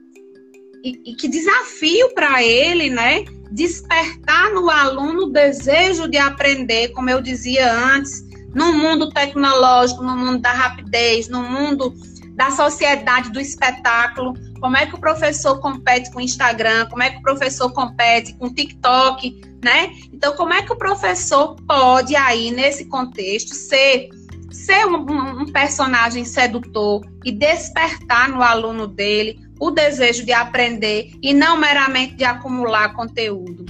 e, 0.85 1.11
e 1.11 1.15
que 1.15 1.29
desafio 1.29 2.15
para 2.15 2.43
ele, 2.43 2.89
né? 2.89 3.25
Despertar 3.51 4.53
no 4.53 4.71
aluno 4.71 5.25
o 5.25 5.31
desejo 5.31 6.09
de 6.09 6.17
aprender, 6.17 6.89
como 6.89 7.11
eu 7.11 7.21
dizia 7.21 7.71
antes, 7.73 8.26
no 8.57 8.73
mundo 8.73 9.11
tecnológico, 9.11 10.03
no 10.03 10.17
mundo 10.17 10.39
da 10.39 10.51
rapidez, 10.51 11.29
no 11.29 11.43
mundo 11.43 11.95
da 12.31 12.51
sociedade 12.51 13.31
do 13.31 13.39
espetáculo. 13.39 14.33
Como 14.59 14.75
é 14.79 14.87
que 14.87 14.95
o 14.95 14.99
professor 14.99 15.61
compete 15.61 16.11
com 16.11 16.21
o 16.21 16.23
Instagram? 16.23 16.87
Como 16.87 17.03
é 17.03 17.11
que 17.11 17.19
o 17.19 17.23
professor 17.23 17.71
compete 17.71 18.33
com 18.39 18.47
o 18.47 18.55
TikTok, 18.55 19.43
né? 19.63 19.93
Então, 20.11 20.35
como 20.35 20.55
é 20.55 20.63
que 20.63 20.73
o 20.73 20.77
professor 20.77 21.55
pode 21.69 22.17
aí 22.17 22.51
nesse 22.51 22.87
contexto 22.87 23.55
ser 23.55 24.09
ser 24.51 24.87
um, 24.87 25.43
um, 25.43 25.53
personagem 25.53 26.25
sedutor 26.25 27.07
e 27.27 27.31
despertar 27.31 28.31
no 28.31 28.41
aluno 28.41 28.87
dele 28.87 29.39
o 29.61 29.71
desejo 29.71 30.25
de 30.25 30.33
aprender 30.33 31.13
e 31.21 31.35
não 31.35 31.59
meramente 31.59 32.15
de 32.15 32.25
acumular 32.25 32.95
conteúdo. 32.95 33.67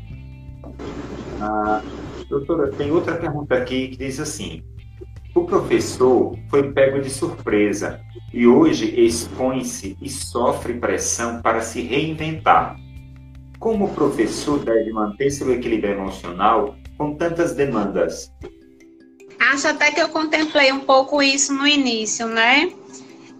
Ah, 1.39 1.82
doutora, 2.28 2.72
tem 2.72 2.92
outra 2.92 3.16
pergunta 3.16 3.56
aqui 3.56 3.88
que 3.89 3.98
diz 3.98 4.20
assim: 4.20 4.63
O 5.36 5.46
professor 5.46 6.38
foi 6.48 6.72
pego 6.74 7.02
de 7.02 7.10
surpresa 7.10 8.00
e 8.32 8.46
hoje 8.46 8.93
expõe-se 9.00 9.98
e 10.00 10.08
sofre 10.08 10.76
pressão 10.76 11.41
para 11.41 11.60
se 11.62 11.82
reinventar. 11.82 12.76
Como 13.58 13.86
o 13.86 13.93
professor 13.96 14.60
deve 14.60 14.91
manter 14.91 15.32
seu 15.32 15.52
equilíbrio 15.52 15.93
emocional 15.93 16.76
com 17.00 17.15
tantas 17.15 17.56
demandas? 17.56 18.32
Acho 19.39 19.69
até 19.69 19.91
que 19.91 20.00
eu 20.00 20.10
contemplei 20.10 20.72
um 20.72 20.82
pouco 20.82 21.22
isso 21.22 21.52
no 21.52 21.65
início, 21.65 22.28
né? 22.28 22.72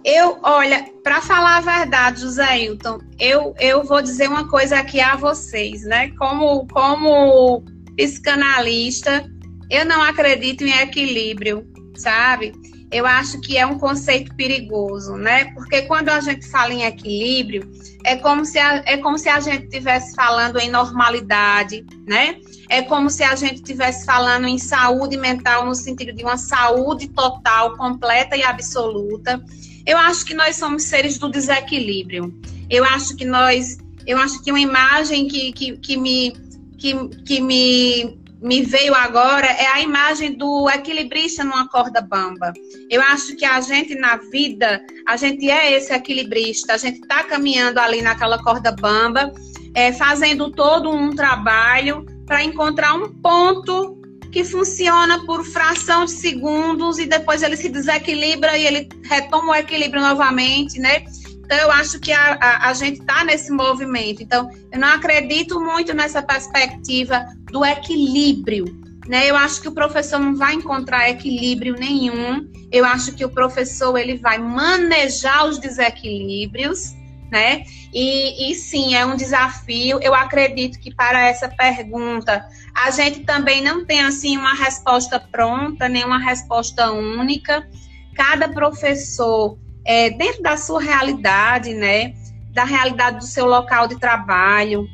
Eu, 0.04 0.40
olha, 0.42 0.86
para 1.04 1.22
falar 1.22 1.58
a 1.58 1.62
verdade, 1.62 2.22
José 2.22 2.60
Hilton, 2.60 3.00
eu, 3.20 3.54
eu 3.60 3.84
vou 3.84 4.02
dizer 4.02 4.28
uma 4.28 4.50
coisa 4.50 4.80
aqui 4.80 5.00
a 5.00 5.16
vocês, 5.16 5.84
né? 5.84 6.10
Como, 6.18 6.68
como 6.70 7.64
psicanalista, 7.96 9.24
eu 9.70 9.86
não 9.86 10.02
acredito 10.02 10.64
em 10.64 10.72
equilíbrio 10.72 11.73
sabe? 11.96 12.54
Eu 12.92 13.08
acho 13.08 13.42
que 13.42 13.58
é 13.58 13.66
um 13.66 13.80
conceito 13.80 14.36
perigoso, 14.36 15.16
né? 15.16 15.46
Porque 15.56 15.82
quando 15.84 16.10
a 16.10 16.20
gente 16.20 16.48
fala 16.48 16.72
em 16.72 16.84
equilíbrio, 16.84 17.72
é 18.06 18.16
como 18.16 18.46
se 18.46 18.60
a, 18.60 18.84
é 18.86 18.98
como 18.98 19.18
se 19.18 19.30
a 19.30 19.40
gente 19.40 19.64
estivesse 19.64 20.14
falando 20.14 20.60
em 20.60 20.70
normalidade, 20.70 21.84
né? 22.06 22.36
É 22.70 22.84
como 22.84 23.10
se 23.10 23.24
a 23.24 23.36
gente 23.36 23.56
estivesse 23.56 24.06
falando 24.06 24.48
em 24.48 24.60
saúde 24.60 25.18
mental 25.18 25.66
no 25.66 25.74
sentido 25.74 26.14
de 26.14 26.24
uma 26.24 26.38
saúde 26.38 27.08
total, 27.10 27.76
completa 27.76 28.38
e 28.38 28.44
absoluta. 28.44 29.44
Eu 29.86 29.98
acho 29.98 30.24
que 30.24 30.36
nós 30.36 30.56
somos 30.56 30.84
seres 30.84 31.18
do 31.18 31.30
desequilíbrio. 31.30 32.32
Eu 32.70 32.86
acho 32.86 33.16
que 33.16 33.26
nós, 33.26 33.78
eu 34.06 34.20
acho 34.20 34.42
que 34.44 34.52
uma 34.52 34.60
imagem 34.60 35.28
que, 35.28 35.52
que, 35.52 35.78
que 35.78 35.98
me 35.98 36.34
que, 36.78 37.08
que 37.26 37.40
me 37.40 38.23
me 38.44 38.62
veio 38.62 38.94
agora 38.94 39.48
é 39.48 39.68
a 39.68 39.80
imagem 39.80 40.34
do 40.34 40.70
equilibrista 40.70 41.46
numa 41.46 41.70
corda 41.70 42.02
bamba. 42.02 42.52
Eu 42.90 43.02
acho 43.02 43.38
que 43.38 43.46
a 43.46 43.62
gente 43.62 43.96
na 43.96 44.18
vida, 44.18 44.82
a 45.08 45.16
gente 45.16 45.50
é 45.50 45.72
esse 45.72 45.94
equilibrista, 45.94 46.74
a 46.74 46.78
gente 46.78 47.00
está 47.00 47.24
caminhando 47.24 47.80
ali 47.80 48.02
naquela 48.02 48.38
corda 48.44 48.74
bamba, 48.74 49.32
é, 49.74 49.94
fazendo 49.94 50.52
todo 50.52 50.90
um 50.92 51.16
trabalho 51.16 52.06
para 52.26 52.44
encontrar 52.44 52.94
um 52.96 53.14
ponto 53.14 53.98
que 54.30 54.44
funciona 54.44 55.26
por 55.26 55.46
fração 55.46 56.04
de 56.04 56.12
segundos 56.12 57.00
e 57.00 57.06
depois 57.06 57.44
ele 57.44 57.56
se 57.56 57.70
desequilibra 57.70 58.58
e 58.58 58.66
ele 58.66 58.90
retoma 59.04 59.54
o 59.54 59.56
equilíbrio 59.56 60.02
novamente, 60.02 60.80
né? 60.80 61.06
Então, 61.46 61.58
eu 61.58 61.72
acho 61.72 62.00
que 62.00 62.12
a, 62.12 62.38
a, 62.42 62.70
a 62.70 62.74
gente 62.74 63.00
está 63.00 63.24
nesse 63.24 63.52
movimento. 63.52 64.24
Então, 64.24 64.50
eu 64.72 64.80
não 64.80 64.88
acredito 64.88 65.62
muito 65.62 65.94
nessa 65.94 66.22
perspectiva 66.22 67.26
do 67.54 67.64
equilíbrio. 67.64 68.66
Né? 69.08 69.30
Eu 69.30 69.36
acho 69.36 69.62
que 69.62 69.68
o 69.68 69.72
professor 69.72 70.20
não 70.20 70.36
vai 70.36 70.56
encontrar 70.56 71.08
equilíbrio 71.08 71.76
nenhum. 71.76 72.50
Eu 72.72 72.84
acho 72.84 73.14
que 73.14 73.24
o 73.24 73.30
professor 73.30 73.96
ele 73.96 74.18
vai 74.18 74.40
manejar 74.40 75.46
os 75.46 75.60
desequilíbrios, 75.60 76.96
né? 77.32 77.64
E, 77.94 78.50
e 78.50 78.56
sim, 78.56 78.96
é 78.96 79.06
um 79.06 79.16
desafio. 79.16 80.00
Eu 80.02 80.16
acredito 80.16 80.80
que 80.80 80.92
para 80.92 81.28
essa 81.28 81.48
pergunta 81.48 82.44
a 82.74 82.90
gente 82.90 83.20
também 83.20 83.62
não 83.62 83.86
tem 83.86 84.02
assim 84.02 84.36
uma 84.36 84.56
resposta 84.56 85.20
pronta, 85.20 85.88
nem 85.88 86.04
uma 86.04 86.18
resposta 86.18 86.92
única. 86.92 87.68
Cada 88.16 88.50
professor 88.50 89.60
é, 89.86 90.10
dentro 90.10 90.42
da 90.42 90.58
sua 90.58 90.82
realidade, 90.82 91.74
né? 91.76 92.16
Da 92.52 92.64
realidade 92.64 93.18
do 93.18 93.26
seu 93.26 93.46
local 93.46 93.88
de 93.88 94.00
trabalho, 94.00 94.88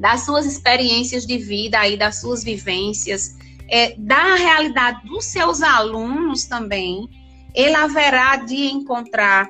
das 0.00 0.24
suas 0.24 0.46
experiências 0.46 1.26
de 1.26 1.36
vida 1.36 1.78
aí, 1.78 1.96
das 1.96 2.20
suas 2.20 2.42
vivências, 2.42 3.36
é, 3.68 3.94
da 3.98 4.34
realidade 4.34 5.06
dos 5.06 5.26
seus 5.26 5.62
alunos 5.62 6.44
também, 6.44 7.06
ele 7.54 7.74
haverá 7.74 8.36
de 8.36 8.66
encontrar, 8.66 9.48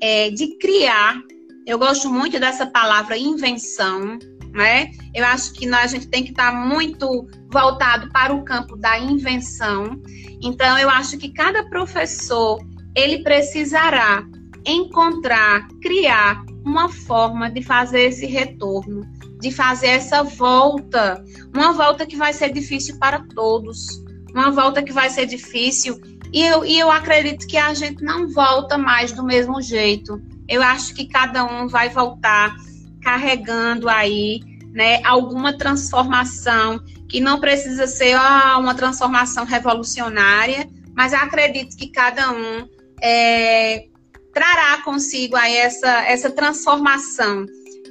é, 0.00 0.30
de 0.30 0.56
criar. 0.58 1.20
Eu 1.66 1.78
gosto 1.78 2.08
muito 2.08 2.38
dessa 2.38 2.66
palavra 2.66 3.18
invenção, 3.18 4.18
né? 4.52 4.90
Eu 5.12 5.24
acho 5.26 5.52
que 5.54 5.66
nós, 5.66 5.84
a 5.84 5.86
gente 5.88 6.08
tem 6.08 6.22
que 6.22 6.30
estar 6.30 6.52
muito 6.52 7.28
voltado 7.52 8.08
para 8.12 8.32
o 8.32 8.44
campo 8.44 8.76
da 8.76 8.98
invenção. 8.98 10.00
Então, 10.40 10.78
eu 10.78 10.88
acho 10.88 11.18
que 11.18 11.32
cada 11.32 11.68
professor 11.68 12.60
ele 12.94 13.22
precisará 13.22 14.24
encontrar, 14.64 15.66
criar 15.82 16.44
uma 16.64 16.88
forma 16.88 17.50
de 17.50 17.62
fazer 17.62 18.02
esse 18.02 18.26
retorno, 18.26 19.06
de 19.40 19.50
fazer 19.50 19.88
essa 19.88 20.22
volta, 20.22 21.24
uma 21.54 21.72
volta 21.72 22.06
que 22.06 22.16
vai 22.16 22.32
ser 22.32 22.52
difícil 22.52 22.98
para 22.98 23.20
todos, 23.34 23.86
uma 24.30 24.50
volta 24.50 24.82
que 24.82 24.92
vai 24.92 25.10
ser 25.10 25.26
difícil. 25.26 25.98
E 26.32 26.42
eu, 26.42 26.64
e 26.64 26.78
eu 26.78 26.90
acredito 26.90 27.46
que 27.46 27.56
a 27.56 27.74
gente 27.74 28.02
não 28.04 28.28
volta 28.28 28.78
mais 28.78 29.12
do 29.12 29.24
mesmo 29.24 29.60
jeito. 29.60 30.20
Eu 30.48 30.62
acho 30.62 30.94
que 30.94 31.06
cada 31.06 31.44
um 31.44 31.66
vai 31.66 31.88
voltar 31.88 32.54
carregando 33.02 33.88
aí 33.88 34.40
né, 34.72 35.02
alguma 35.04 35.56
transformação 35.56 36.80
que 37.08 37.20
não 37.20 37.40
precisa 37.40 37.86
ser 37.86 38.16
uma 38.56 38.74
transformação 38.74 39.44
revolucionária, 39.44 40.68
mas 40.94 41.12
acredito 41.12 41.76
que 41.76 41.88
cada 41.88 42.30
um 42.30 42.68
é, 43.02 43.86
trará 44.32 44.82
consigo 44.82 45.36
aí 45.36 45.56
essa, 45.56 46.04
essa 46.04 46.30
transformação, 46.30 47.46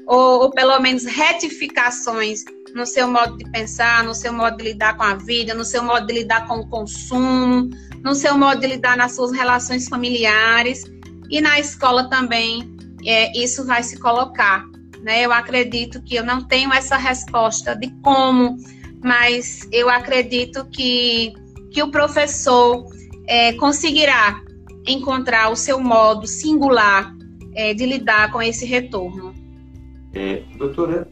ou, 0.10 0.42
ou 0.42 0.50
pelo 0.50 0.80
menos 0.80 1.06
retificações 1.06 2.44
no 2.74 2.84
seu 2.86 3.08
modo 3.08 3.38
de 3.38 3.50
pensar, 3.52 4.04
no 4.04 4.16
seu 4.16 4.34
modo 4.34 4.58
de 4.58 4.64
lidar 4.64 4.98
com 4.98 5.04
a 5.04 5.14
vida, 5.14 5.54
no 5.54 5.64
seu 5.64 5.84
modo 5.84 6.08
de 6.08 6.14
lidar 6.14 6.48
com 6.48 6.56
o 6.56 6.68
consumo, 6.68 7.70
no 8.04 8.16
seu 8.16 8.36
modo 8.36 8.60
de 8.60 8.68
lidar 8.68 8.98
nas 8.98 9.16
suas 9.16 9.32
relações 9.32 9.88
familiares 9.88 10.84
e 11.30 11.40
na 11.40 11.60
escola 11.60 12.10
também 12.10 12.76
é, 13.06 13.38
isso 13.38 13.64
vai 13.66 13.84
se 13.84 14.00
colocar. 14.00 14.66
Né? 15.04 15.22
Eu 15.22 15.32
acredito 15.32 16.02
que 16.02 16.16
eu 16.16 16.26
não 16.26 16.44
tenho 16.44 16.74
essa 16.74 16.98
resposta 16.98 17.76
de 17.76 17.92
como, 18.02 18.58
mas 19.04 19.68
eu 19.72 19.90
acredito 19.90 20.66
que, 20.72 21.34
que 21.72 21.84
o 21.84 21.92
professor 21.92 22.84
é, 23.28 23.54
conseguirá 23.54 24.42
encontrar 24.88 25.52
o 25.52 25.56
seu 25.56 25.80
modo 25.80 26.26
singular 26.26 27.14
é, 27.54 27.76
de 27.76 27.86
lidar 27.86 28.32
com 28.32 28.42
esse 28.42 28.66
retorno. 28.66 29.39
É, 30.14 30.44
doutora, 30.58 31.08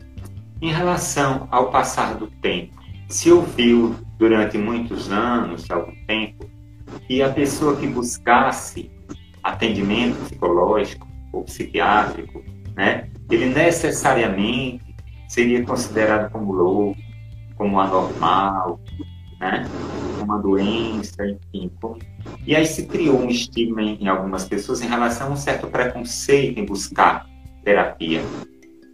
em 0.61 0.71
relação 0.71 1.47
ao 1.51 1.71
passar 1.71 2.15
do 2.15 2.27
tempo, 2.27 2.75
se 3.07 3.31
ouviu 3.31 3.95
durante 4.17 4.57
muitos 4.57 5.11
anos, 5.11 5.69
algum 5.69 5.93
tempo, 6.05 6.49
que 7.07 7.21
a 7.21 7.29
pessoa 7.29 7.75
que 7.75 7.87
buscasse 7.87 8.91
atendimento 9.43 10.17
psicológico 10.25 11.07
ou 11.31 11.43
psiquiátrico, 11.43 12.43
né, 12.75 13.09
ele 13.29 13.45
necessariamente 13.47 14.83
seria 15.27 15.63
considerado 15.63 16.31
como 16.31 16.53
louco, 16.53 16.97
como 17.55 17.79
anormal, 17.79 18.79
né? 19.39 19.65
Uma 20.21 20.39
doença, 20.39 21.25
enfim. 21.27 21.71
E 22.45 22.55
aí 22.55 22.65
se 22.65 22.85
criou 22.85 23.19
um 23.19 23.29
estigma 23.29 23.81
em, 23.81 24.07
algumas 24.07 24.45
pessoas 24.45 24.81
em 24.81 24.87
relação 24.87 25.27
a 25.27 25.31
um 25.31 25.35
certo 25.35 25.67
preconceito 25.67 26.59
em 26.59 26.65
buscar 26.65 27.25
terapia. 27.63 28.21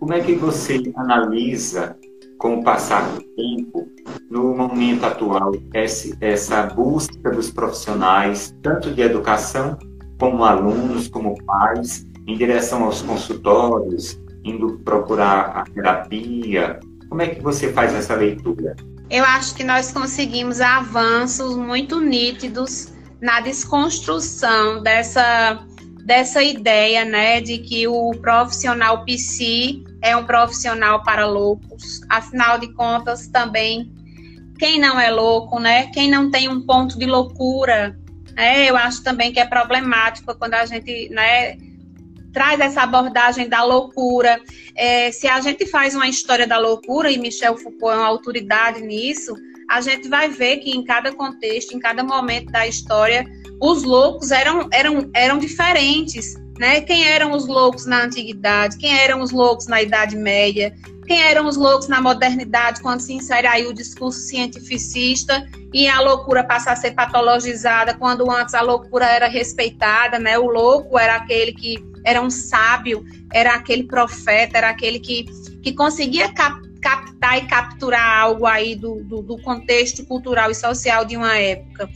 Como 0.04 0.16
é 0.16 0.20
que 0.20 0.36
você 0.36 0.84
analisa, 0.98 1.96
com 2.38 2.60
o 2.60 2.62
passar 2.62 3.08
do 3.13 3.22
tempo, 3.38 3.88
no 4.30 4.54
momento 4.54 5.06
atual, 5.06 5.54
essa 5.74 6.63
busca 6.63 7.32
dos 7.32 7.50
profissionais, 7.50 8.54
tanto 8.62 8.94
de 8.94 9.02
educação, 9.02 9.80
como 10.20 10.44
alunos, 10.44 11.08
como 11.08 11.42
pais, 11.46 12.06
em 12.28 12.36
direção 12.38 12.84
aos 12.84 13.02
consultórios, 13.02 14.20
indo 14.44 14.78
procurar 14.80 15.56
a 15.56 15.63
terapia? 15.63 16.82
Como 17.08 17.22
é 17.22 17.28
que 17.28 17.42
você 17.42 17.72
faz 17.72 17.94
essa 17.94 18.13
leitura? 18.13 18.76
eu 19.10 19.24
acho 19.24 19.56
que 19.56 19.63
nós 19.63 19.94
conseguimos 19.94 20.60
avanços 20.60 21.56
muito 21.56 22.02
nítidos 22.02 22.92
na 23.21 23.40
desconstrução 23.40 24.84
dessa, 24.84 25.65
dessa 26.06 26.43
ideia, 26.43 27.06
né, 27.06 27.39
de 27.39 27.60
que 27.60 27.87
o 27.87 28.12
profissional 28.21 29.06
PC 29.06 29.81
é 30.01 30.15
um 30.15 30.25
profissional 30.25 31.01
para 31.01 31.25
loucos. 31.25 32.01
Afinal 32.10 32.60
de 32.60 32.73
contas, 32.73 33.27
também 33.27 33.91
quem 34.60 34.79
não 34.79 34.99
é 34.99 35.10
louco, 35.10 35.60
né, 35.60 35.87
quem 35.87 36.10
não 36.10 36.29
tem 36.29 36.49
um 36.49 36.62
ponto 36.62 36.97
de 36.99 37.06
loucura, 37.06 37.97
né, 38.35 38.69
eu 38.69 38.75
acho 38.75 39.04
também 39.04 39.31
que 39.31 39.39
é 39.39 39.45
problemático 39.45 40.35
quando 40.37 40.56
a 40.56 40.65
gente, 40.65 41.10
né, 41.10 41.58
traz 42.33 42.60
essa 42.60 42.81
abordagem 42.81 43.47
da 43.47 43.63
loucura. 43.63 44.41
É, 44.75 45.12
se 45.12 45.27
a 45.27 45.39
gente 45.39 45.65
faz 45.67 45.95
uma 45.95 46.08
história 46.08 46.47
da 46.47 46.58
loucura, 46.58 47.12
e 47.12 47.17
Michel 47.17 47.56
Foucault 47.56 47.93
é 47.93 47.99
uma 47.99 48.08
autoridade 48.08 48.81
nisso, 48.81 49.35
a 49.69 49.79
gente 49.79 50.10
vai 50.10 50.27
ver 50.27 50.58
que 50.58 50.71
em 50.71 50.83
cada 50.83 51.13
contexto, 51.13 51.73
em 51.73 51.79
cada 51.79 52.04
momento 52.04 52.51
da 52.51 52.67
história, 52.67 53.25
os 53.66 53.84
loucos 53.84 54.32
eram, 54.32 54.68
eram, 54.72 55.10
eram 55.14 55.38
diferentes. 55.38 56.36
Né? 56.60 56.82
Quem 56.82 57.08
eram 57.08 57.32
os 57.32 57.48
loucos 57.48 57.86
na 57.86 58.04
antiguidade? 58.04 58.78
Quem 58.78 58.94
eram 58.94 59.22
os 59.22 59.32
loucos 59.32 59.68
na 59.68 59.82
Idade 59.82 60.16
Média? 60.16 60.74
quem 61.06 61.22
eram 61.22 61.48
os 61.48 61.58
loucos 61.58 61.88
na 61.88 62.02
modernidade, 62.02 62.82
quando 62.82 63.02
se 63.02 63.14
insere 63.14 63.46
aí 63.48 63.68
o 63.68 63.74
discurso 63.74 64.20
cientificista 64.20 65.48
e 65.74 65.88
a 65.88 66.00
loucura 66.00 66.44
passa 66.44 66.72
a 66.72 66.76
ser 66.76 66.92
patologizada, 66.92 67.94
quando 67.94 68.30
antes 68.32 68.54
a 68.54 68.62
loucura 68.62 69.06
era 69.06 69.28
respeitada, 69.28 70.18
né? 70.18 70.38
O 70.38 70.48
louco 70.48 70.98
era 70.98 71.16
aquele 71.16 71.52
que 71.54 71.84
era 72.06 72.22
um 72.22 72.30
sábio, 72.30 73.04
era 73.32 73.54
aquele 73.54 73.84
profeta, 73.84 74.58
era 74.58 74.70
aquele 74.70 75.00
que, 75.00 75.26
que 75.62 75.74
conseguia 75.74 76.32
cap, 76.34 76.62
captar 76.82 77.38
e 77.38 77.48
capturar 77.48 78.20
algo 78.20 78.46
aí 78.46 78.76
do, 78.76 79.04
do, 79.04 79.22
do, 79.22 79.42
contexto 79.42 80.06
cultural 80.06 80.52
e 80.52 80.56
social 80.56 81.06
de 81.06 81.16
uma 81.18 81.38
época. 81.38 81.90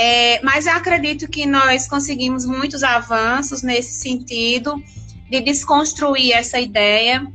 É, 0.00 0.40
mas 0.44 0.66
eu 0.66 0.72
acredito 0.74 1.28
que 1.28 1.44
nós 1.44 1.88
conseguimos 1.88 2.46
muitos 2.46 2.84
avanços 2.84 3.62
nesse 3.62 4.00
sentido 4.00 4.80
de 5.28 5.40
desconstruir 5.40 6.32
essa 6.32 6.60
ideia 6.60 7.26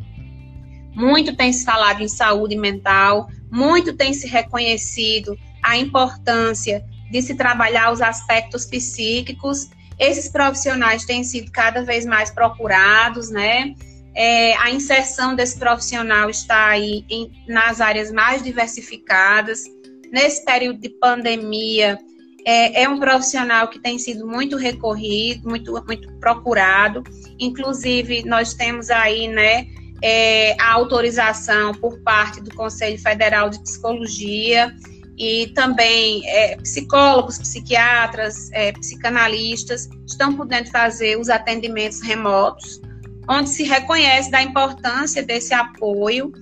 muito 0.95 1.35
tem 1.35 1.51
se 1.51 1.65
falado 1.65 2.01
em 2.01 2.07
saúde 2.07 2.55
mental, 2.55 3.27
muito 3.51 3.93
tem 3.93 4.13
se 4.13 4.27
reconhecido 4.27 5.37
a 5.61 5.77
importância 5.77 6.85
de 7.11 7.21
se 7.21 7.35
trabalhar 7.35 7.91
os 7.91 8.01
aspectos 8.01 8.65
psíquicos. 8.65 9.69
Esses 9.99 10.29
profissionais 10.29 11.05
têm 11.05 11.23
sido 11.23 11.51
cada 11.51 11.83
vez 11.83 12.05
mais 12.05 12.31
procurados, 12.31 13.29
né? 13.29 13.73
É, 14.15 14.55
a 14.57 14.69
inserção 14.69 15.35
desse 15.35 15.57
profissional 15.57 16.29
está 16.29 16.67
aí 16.67 17.03
em, 17.09 17.31
nas 17.47 17.81
áreas 17.81 18.11
mais 18.11 18.43
diversificadas. 18.43 19.63
Nesse 20.11 20.45
período 20.45 20.79
de 20.79 20.89
pandemia, 20.89 21.97
é, 22.45 22.83
é, 22.83 22.89
um 22.89 22.99
profissional 22.99 23.67
que 23.67 23.79
tem 23.79 23.97
sido 23.97 24.27
muito 24.27 24.57
recorrido, 24.57 25.47
muito, 25.47 25.71
muito 25.85 26.11
procurado. 26.15 27.03
Inclusive, 27.39 28.23
nós 28.25 28.53
temos 28.53 28.89
aí, 28.89 29.27
né, 29.27 29.67
é, 30.01 30.55
a 30.59 30.73
autorização 30.73 31.73
por 31.73 31.99
parte 31.99 32.41
do 32.41 32.53
Conselho 32.53 32.99
Federal 32.99 33.49
de 33.49 33.61
Psicologia 33.63 34.75
e 35.17 35.47
também 35.55 36.27
é, 36.27 36.57
psicólogos, 36.57 37.37
psiquiatras, 37.37 38.51
é, 38.51 38.71
psicanalistas 38.73 39.87
estão 40.05 40.35
podendo 40.35 40.69
fazer 40.69 41.19
os 41.19 41.29
atendimentos 41.29 42.01
remotos, 42.01 42.81
onde 43.29 43.49
se 43.49 43.63
reconhece 43.63 44.29
da 44.29 44.41
importância 44.41 45.23
desse 45.23 45.53
apoio 45.53 46.33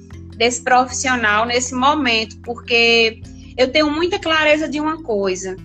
desse 0.42 0.64
profissional 0.64 1.46
nesse 1.46 1.76
momento, 1.76 2.36
porque 2.42 3.22
eu 3.56 3.72
tenho 3.72 3.92
muita 3.92 4.18
clareza 4.18 4.68
de 4.68 4.80
uma 4.80 5.04
coisa, 5.04 5.56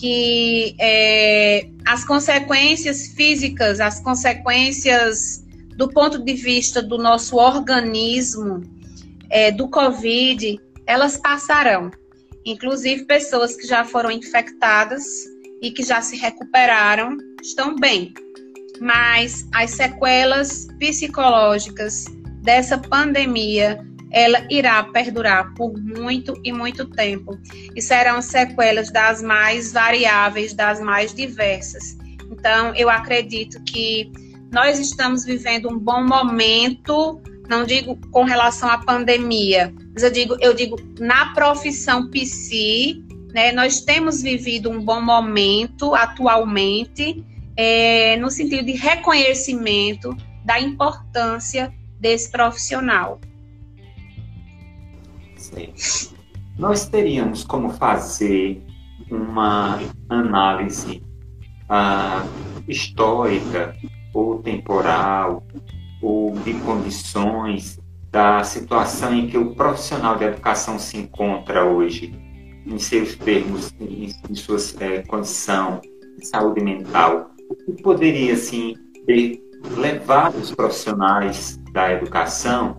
que 0.00 0.74
é, 0.80 1.68
as 1.86 2.06
consequências 2.06 3.08
físicas, 3.08 3.80
as 3.80 4.00
consequências 4.00 5.44
do 5.76 5.88
ponto 5.88 6.18
de 6.18 6.32
vista 6.32 6.82
do 6.82 6.96
nosso 6.96 7.36
organismo, 7.36 8.62
é, 9.28 9.50
do 9.50 9.68
Covid, 9.68 10.58
elas 10.86 11.18
passarão. 11.18 11.90
Inclusive, 12.46 13.04
pessoas 13.04 13.54
que 13.54 13.66
já 13.66 13.84
foram 13.84 14.10
infectadas 14.10 15.04
e 15.60 15.70
que 15.70 15.82
já 15.82 16.00
se 16.00 16.16
recuperaram 16.16 17.18
estão 17.42 17.76
bem. 17.76 18.14
Mas 18.80 19.46
as 19.52 19.72
sequelas 19.72 20.66
psicológicas 20.78 22.06
dessa 22.42 22.78
pandemia, 22.78 23.86
ela 24.10 24.46
irá 24.50 24.82
perdurar 24.84 25.54
por 25.54 25.72
muito 25.78 26.34
e 26.44 26.52
muito 26.52 26.84
tempo. 26.86 27.38
E 27.74 27.80
serão 27.80 28.20
sequelas 28.20 28.90
das 28.90 29.22
mais 29.22 29.72
variáveis, 29.72 30.52
das 30.52 30.80
mais 30.80 31.14
diversas. 31.14 31.96
Então, 32.30 32.74
eu 32.74 32.88
acredito 32.88 33.62
que 33.64 34.10
nós 34.52 34.78
estamos 34.78 35.24
vivendo 35.24 35.70
um 35.70 35.78
bom 35.78 36.04
momento, 36.04 37.20
não 37.48 37.64
digo 37.64 37.96
com 38.10 38.24
relação 38.24 38.68
à 38.68 38.78
pandemia, 38.78 39.72
mas 39.92 40.02
eu 40.02 40.10
digo, 40.10 40.36
eu 40.40 40.54
digo 40.54 40.76
na 40.98 41.32
profissão 41.34 42.08
PC, 42.10 42.96
né, 43.32 43.52
nós 43.52 43.80
temos 43.80 44.22
vivido 44.22 44.70
um 44.70 44.80
bom 44.80 45.00
momento 45.00 45.94
atualmente, 45.94 47.24
é, 47.56 48.16
no 48.16 48.30
sentido 48.30 48.64
de 48.64 48.72
reconhecimento 48.72 50.16
da 50.44 50.58
importância 50.58 51.72
desse 52.00 52.30
profissional. 52.30 53.20
Nós 56.58 56.86
teríamos 56.86 57.44
como 57.44 57.70
fazer 57.70 58.62
uma 59.10 59.78
análise 60.08 61.02
uh, 61.70 62.28
histórica 62.68 63.74
ou 64.12 64.38
temporal, 64.42 65.42
ou 66.02 66.32
de 66.40 66.54
condições, 66.60 67.78
da 68.10 68.42
situação 68.42 69.14
em 69.14 69.28
que 69.28 69.38
o 69.38 69.54
profissional 69.54 70.16
de 70.16 70.24
educação 70.24 70.78
se 70.78 70.96
encontra 70.96 71.64
hoje, 71.64 72.12
em 72.66 72.78
seus 72.78 73.14
termos, 73.14 73.72
em, 73.80 74.12
em 74.28 74.34
sua 74.34 74.58
é, 74.80 75.02
condição 75.02 75.80
de 76.18 76.26
saúde 76.26 76.62
mental, 76.62 77.30
o 77.48 77.54
que 77.54 77.82
poderia, 77.82 78.34
assim, 78.34 78.74
ter 79.06 79.40
levado 79.76 80.36
os 80.36 80.50
profissionais 80.50 81.58
da 81.72 81.92
educação 81.92 82.78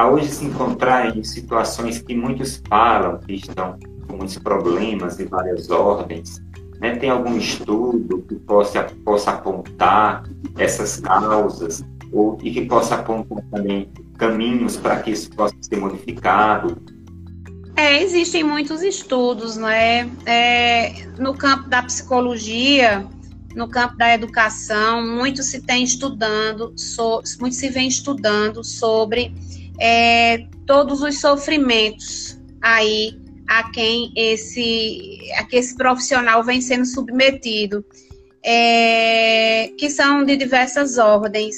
a 0.00 0.08
hoje 0.08 0.30
se 0.30 0.46
encontrar 0.46 1.14
em 1.14 1.22
situações 1.22 2.00
que 2.00 2.16
muitos 2.16 2.62
falam 2.66 3.18
que 3.18 3.34
estão 3.34 3.78
com 4.08 4.16
muitos 4.16 4.38
problemas 4.38 5.18
de 5.18 5.24
várias 5.24 5.68
ordens, 5.68 6.42
né? 6.80 6.96
Tem 6.96 7.10
algum 7.10 7.36
estudo 7.36 8.24
que 8.26 8.34
possa, 8.36 8.84
possa 9.04 9.32
apontar 9.32 10.22
essas 10.56 11.00
causas 11.00 11.84
ou, 12.10 12.38
e 12.42 12.50
que 12.50 12.64
possa 12.64 12.94
apontar 12.94 13.44
também 13.50 13.90
caminhos 14.16 14.78
para 14.78 15.00
que 15.00 15.10
isso 15.10 15.28
possa 15.32 15.54
ser 15.60 15.76
modificado? 15.76 16.80
É, 17.76 18.02
existem 18.02 18.42
muitos 18.42 18.80
estudos, 18.80 19.58
né? 19.58 20.10
É, 20.24 20.94
no 21.18 21.34
campo 21.34 21.68
da 21.68 21.82
psicologia, 21.82 23.06
no 23.54 23.68
campo 23.68 23.98
da 23.98 24.14
educação, 24.14 25.06
muito 25.06 25.42
se 25.42 25.60
tem 25.60 25.84
estudando, 25.84 26.72
so, 26.74 27.20
muito 27.38 27.54
se 27.54 27.68
vem 27.68 27.86
estudando 27.86 28.64
sobre 28.64 29.34
é, 29.80 30.46
todos 30.66 31.02
os 31.02 31.18
sofrimentos 31.18 32.38
aí 32.62 33.18
a 33.48 33.68
quem 33.70 34.12
esse, 34.14 35.18
a 35.36 35.44
que 35.44 35.56
esse 35.56 35.74
profissional 35.76 36.44
vem 36.44 36.60
sendo 36.60 36.84
submetido, 36.84 37.84
é, 38.44 39.72
que 39.76 39.90
são 39.90 40.24
de 40.24 40.36
diversas 40.36 40.98
ordens. 40.98 41.56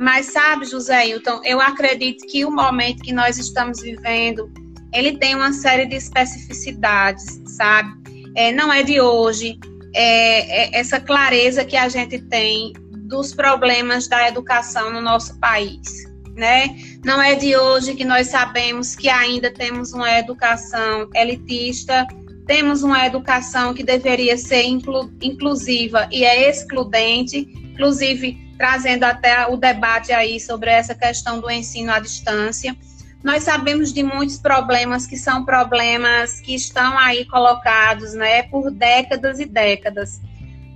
Mas 0.00 0.26
sabe, 0.26 0.64
José 0.64 1.08
Hilton, 1.08 1.40
eu 1.44 1.60
acredito 1.60 2.26
que 2.26 2.44
o 2.44 2.50
momento 2.50 3.02
que 3.02 3.12
nós 3.12 3.38
estamos 3.38 3.80
vivendo, 3.80 4.50
ele 4.92 5.16
tem 5.18 5.34
uma 5.34 5.52
série 5.52 5.86
de 5.86 5.96
especificidades, 5.96 7.40
sabe? 7.56 7.90
É, 8.34 8.52
não 8.52 8.72
é 8.72 8.82
de 8.82 9.00
hoje, 9.00 9.58
é, 9.94 10.76
é 10.76 10.80
essa 10.80 11.00
clareza 11.00 11.64
que 11.64 11.76
a 11.76 11.88
gente 11.88 12.18
tem 12.22 12.72
dos 13.08 13.34
problemas 13.34 14.08
da 14.08 14.28
educação 14.28 14.92
no 14.92 15.00
nosso 15.00 15.38
país 15.38 16.08
né? 16.38 16.74
Não 17.04 17.20
é 17.20 17.34
de 17.34 17.56
hoje 17.56 17.94
que 17.94 18.04
nós 18.04 18.28
sabemos 18.28 18.94
que 18.94 19.08
ainda 19.08 19.52
temos 19.52 19.92
uma 19.92 20.18
educação 20.18 21.10
elitista, 21.14 22.06
temos 22.46 22.82
uma 22.82 23.04
educação 23.04 23.74
que 23.74 23.82
deveria 23.82 24.38
ser 24.38 24.62
inclu 24.62 25.12
inclusiva 25.20 26.08
e 26.10 26.24
é 26.24 26.48
excludente, 26.48 27.40
inclusive 27.72 28.54
trazendo 28.56 29.04
até 29.04 29.46
o 29.46 29.56
debate 29.56 30.12
aí 30.12 30.40
sobre 30.40 30.70
essa 30.70 30.94
questão 30.94 31.40
do 31.40 31.50
ensino 31.50 31.92
à 31.92 31.98
distância. 31.98 32.74
Nós 33.22 33.42
sabemos 33.42 33.92
de 33.92 34.02
muitos 34.02 34.38
problemas 34.38 35.06
que 35.06 35.16
são 35.16 35.44
problemas 35.44 36.40
que 36.40 36.54
estão 36.54 36.96
aí 36.96 37.24
colocados, 37.24 38.14
né, 38.14 38.44
por 38.44 38.70
décadas 38.70 39.40
e 39.40 39.44
décadas. 39.44 40.20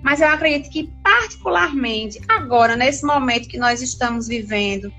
Mas 0.02 0.20
eu 0.20 0.28
acredito 0.28 0.70
que 0.70 0.92
particularmente 1.02 2.20
agora, 2.28 2.76
nesse 2.76 3.06
momento 3.06 3.48
que 3.48 3.58
nós 3.58 3.80
estamos 3.80 4.26
vivendo, 4.26 4.92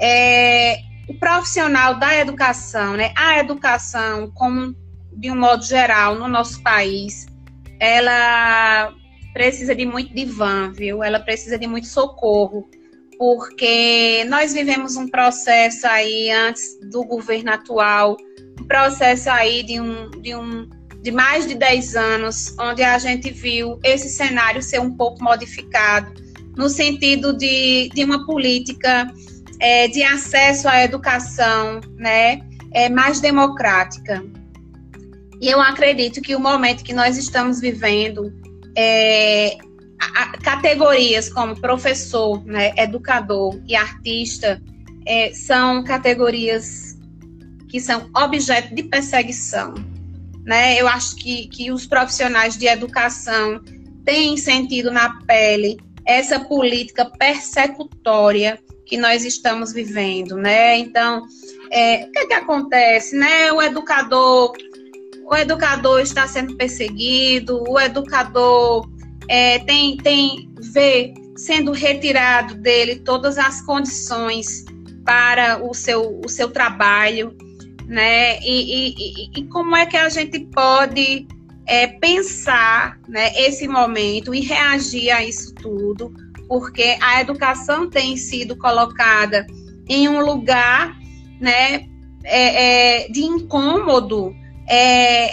é, 0.00 0.78
o 1.08 1.14
profissional 1.14 1.98
da 1.98 2.16
educação, 2.16 2.96
né, 2.96 3.12
a 3.16 3.38
educação 3.38 4.30
como 4.34 4.74
de 5.12 5.30
um 5.30 5.36
modo 5.36 5.64
geral 5.64 6.14
no 6.14 6.28
nosso 6.28 6.62
país, 6.62 7.26
ela 7.78 8.92
precisa 9.32 9.74
de 9.74 9.84
muito 9.84 10.14
divã, 10.14 10.72
viu? 10.72 11.02
Ela 11.02 11.20
precisa 11.20 11.58
de 11.58 11.66
muito 11.66 11.86
socorro, 11.86 12.68
porque 13.18 14.24
nós 14.28 14.52
vivemos 14.52 14.96
um 14.96 15.08
processo 15.08 15.86
aí 15.86 16.30
antes 16.30 16.78
do 16.90 17.04
governo 17.04 17.52
atual, 17.52 18.16
um 18.58 18.64
processo 18.64 19.28
aí 19.30 19.62
de 19.62 19.80
um, 19.80 20.10
de 20.22 20.34
um 20.34 20.68
de 21.02 21.10
mais 21.10 21.46
de 21.46 21.54
10 21.54 21.96
anos, 21.96 22.54
onde 22.58 22.82
a 22.82 22.98
gente 22.98 23.30
viu 23.30 23.78
esse 23.82 24.08
cenário 24.10 24.62
ser 24.62 24.80
um 24.80 24.94
pouco 24.94 25.22
modificado, 25.24 26.12
no 26.56 26.68
sentido 26.68 27.32
de, 27.32 27.88
de 27.94 28.04
uma 28.04 28.26
política 28.26 29.10
é, 29.60 29.86
de 29.88 30.02
acesso 30.02 30.66
à 30.68 30.82
educação 30.82 31.80
né, 31.96 32.40
é, 32.72 32.88
mais 32.88 33.20
democrática. 33.20 34.24
E 35.40 35.48
eu 35.48 35.60
acredito 35.60 36.20
que 36.20 36.34
o 36.34 36.40
momento 36.40 36.82
que 36.82 36.92
nós 36.92 37.16
estamos 37.16 37.60
vivendo, 37.60 38.32
é, 38.76 39.56
a, 40.00 40.22
a, 40.22 40.38
categorias 40.38 41.28
como 41.28 41.58
professor, 41.60 42.44
né, 42.44 42.72
educador 42.76 43.60
e 43.66 43.76
artista, 43.76 44.60
é, 45.06 45.32
são 45.32 45.84
categorias 45.84 46.98
que 47.68 47.80
são 47.80 48.10
objeto 48.16 48.74
de 48.74 48.82
perseguição. 48.82 49.74
Né? 50.44 50.80
Eu 50.80 50.88
acho 50.88 51.16
que, 51.16 51.48
que 51.48 51.70
os 51.70 51.86
profissionais 51.86 52.56
de 52.56 52.66
educação 52.66 53.60
têm 54.04 54.36
sentido 54.36 54.90
na 54.90 55.20
pele 55.26 55.78
essa 56.04 56.40
política 56.40 57.04
persecutória 57.04 58.58
que 58.90 58.96
nós 58.96 59.24
estamos 59.24 59.72
vivendo, 59.72 60.36
né? 60.36 60.76
Então, 60.76 61.24
é, 61.70 62.04
o 62.04 62.10
que, 62.10 62.18
é 62.18 62.26
que 62.26 62.34
acontece, 62.34 63.16
né? 63.16 63.52
O 63.52 63.62
educador, 63.62 64.52
o 65.24 65.36
educador 65.36 66.00
está 66.00 66.26
sendo 66.26 66.56
perseguido, 66.56 67.62
o 67.68 67.78
educador 67.78 68.90
é, 69.28 69.60
tem, 69.60 69.96
tem 69.96 70.52
vê 70.72 71.14
sendo 71.36 71.70
retirado 71.70 72.56
dele 72.56 72.96
todas 72.96 73.38
as 73.38 73.62
condições 73.62 74.64
para 75.04 75.64
o 75.64 75.72
seu, 75.72 76.20
o 76.24 76.28
seu 76.28 76.50
trabalho, 76.50 77.32
né? 77.86 78.40
E, 78.40 78.96
e, 78.96 79.40
e 79.40 79.44
como 79.46 79.76
é 79.76 79.86
que 79.86 79.96
a 79.96 80.08
gente 80.08 80.40
pode 80.46 81.28
é, 81.64 81.86
pensar 81.86 82.98
né, 83.08 83.32
esse 83.36 83.68
momento 83.68 84.34
e 84.34 84.40
reagir 84.40 85.10
a 85.12 85.24
isso 85.24 85.54
tudo, 85.54 86.12
porque 86.50 86.98
a 87.00 87.20
educação 87.20 87.88
tem 87.88 88.16
sido 88.16 88.56
colocada 88.56 89.46
em 89.88 90.08
um 90.08 90.18
lugar 90.18 90.98
né, 91.40 91.86
é, 92.24 93.04
é, 93.04 93.08
de 93.08 93.20
incômodo. 93.20 94.34
É, 94.68 95.30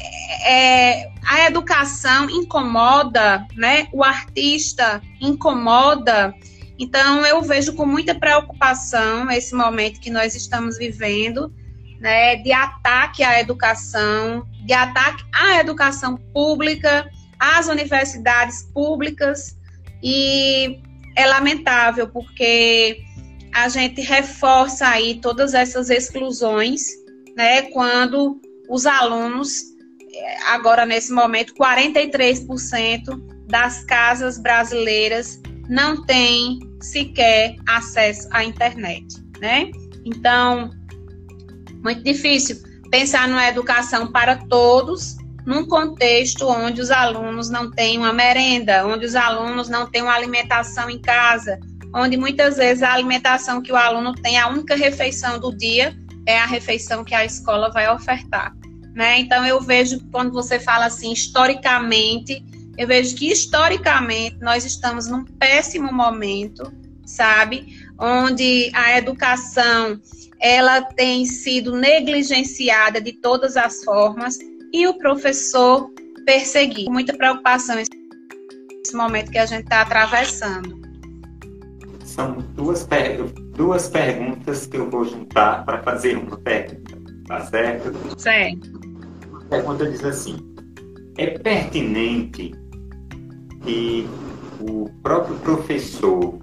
é, 0.47 1.11
a 1.26 1.47
educação 1.47 2.30
incomoda, 2.30 3.47
né? 3.55 3.88
O 3.91 4.03
artista 4.03 5.01
incomoda. 5.20 6.36
Então 6.78 7.26
eu 7.26 7.41
vejo 7.41 7.74
com 7.74 7.86
muita 7.88 8.13
preocupação 8.13 9.30
esse 9.32 9.55
momento 9.55 9.99
que 9.99 10.11
nós 10.11 10.36
estamos 10.36 10.78
vivendo, 10.78 11.51
né? 11.99 12.36
De 12.36 12.51
ataque 12.51 13.24
à 13.24 13.39
educação, 13.39 14.45
de 14.68 14.74
ataque 14.74 15.24
à 15.34 15.59
educação 15.59 16.15
pública, 16.32 17.09
às 17.39 17.68
universidades 17.68 18.70
públicas 18.72 19.57
e 20.03 20.80
é 21.18 21.26
lamentável 21.26 22.07
porque 22.07 23.03
a 23.53 23.68
gente 23.68 24.01
reforça 24.01 24.88
aí 24.88 25.20
todas 25.20 25.55
essas 25.55 25.89
exclusões, 25.89 26.82
né, 27.36 27.63
quando 27.63 28.39
os 28.70 28.86
alunos, 28.86 29.63
eh, 30.13 30.38
agora 30.45 30.86
nesse 30.86 31.11
momento, 31.11 31.55
43% 31.55 33.20
das 33.47 33.84
casas 33.86 34.38
brasileiras 34.38 35.41
não 35.68 36.05
têm 36.05 36.59
sequer 36.82 37.55
acesso 37.68 38.28
à 38.32 38.43
internet, 38.43 39.07
né? 39.39 39.72
Então, 40.05 40.70
muito 41.84 42.03
difícil 42.03 42.57
pensar 42.91 43.28
numa 43.28 43.47
educação 43.47 44.11
para 44.11 44.36
todos 44.47 45.16
num 45.47 45.65
contexto 45.65 46.45
onde 46.45 46.81
os 46.81 46.91
alunos 46.91 47.49
não 47.49 47.71
têm 47.71 47.97
uma 47.97 48.11
merenda, 48.11 48.85
onde 48.85 49.05
os 49.05 49.15
alunos 49.15 49.69
não 49.69 49.89
têm 49.89 50.01
uma 50.01 50.13
alimentação 50.13 50.89
em 50.89 50.99
casa, 50.99 51.57
onde 51.95 52.17
muitas 52.17 52.57
vezes 52.57 52.83
a 52.83 52.91
alimentação 52.91 53.61
que 53.61 53.71
o 53.71 53.77
aluno 53.77 54.13
tem, 54.13 54.37
a 54.37 54.49
única 54.49 54.75
refeição 54.75 55.39
do 55.39 55.55
dia, 55.55 55.97
é 56.25 56.37
a 56.37 56.45
refeição 56.45 57.01
que 57.01 57.15
a 57.15 57.23
escola 57.23 57.71
vai 57.71 57.89
ofertar. 57.89 58.53
Né? 58.93 59.19
Então, 59.19 59.45
eu 59.45 59.61
vejo, 59.61 60.01
quando 60.11 60.33
você 60.33 60.59
fala 60.59 60.87
assim, 60.87 61.13
historicamente, 61.13 62.43
eu 62.77 62.85
vejo 62.85 63.15
que 63.15 63.31
historicamente 63.31 64.35
nós 64.41 64.65
estamos 64.65 65.07
num 65.07 65.23
péssimo 65.23 65.93
momento, 65.93 66.73
sabe? 67.05 67.87
Onde 67.97 68.69
a 68.73 68.97
educação 68.97 69.97
ela 70.41 70.81
tem 70.81 71.25
sido 71.25 71.73
negligenciada 71.73 72.99
de 72.99 73.13
todas 73.13 73.55
as 73.55 73.81
formas 73.85 74.37
e 74.74 74.88
o 74.88 74.97
professor 74.97 75.89
perseguido. 76.26 76.91
Muita 76.91 77.15
preocupação 77.15 77.76
nesse 77.76 78.95
momento 78.95 79.32
que 79.32 79.38
a 79.38 79.45
gente 79.45 79.63
está 79.63 79.82
atravessando. 79.82 80.78
São 82.03 82.38
duas, 82.55 82.84
per 82.84 83.24
duas 83.55 83.89
perguntas 83.89 84.65
que 84.65 84.78
eu 84.78 84.89
vou 84.89 85.05
juntar 85.05 85.65
para 85.65 85.82
fazer 85.84 86.18
uma 86.18 86.38
pergunta, 86.38 86.97
tá 87.28 87.41
certo? 87.41 88.20
Certo. 88.20 88.72
A 89.34 89.45
pergunta 89.49 89.89
diz 89.89 90.03
assim: 90.03 90.38
é 91.18 91.38
pertinente 91.38 92.53
que 93.63 94.07
o 94.59 94.89
próprio 95.01 95.36
professor 95.39 96.39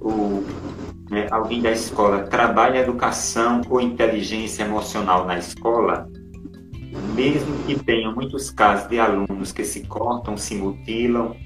ou 0.00 0.44
né, 1.10 1.26
alguém 1.30 1.60
da 1.60 1.72
escola 1.72 2.24
trabalhe 2.24 2.78
educação 2.78 3.60
ou 3.68 3.80
inteligência 3.80 4.62
emocional 4.62 5.26
na 5.26 5.38
escola? 5.38 6.08
Mesmo 7.14 7.56
que 7.64 7.78
tenham 7.82 8.14
muitos 8.14 8.50
casos 8.50 8.88
de 8.88 8.98
alunos 8.98 9.52
que 9.52 9.64
se 9.64 9.86
cortam, 9.86 10.36
se 10.36 10.54
mutilam 10.54 11.36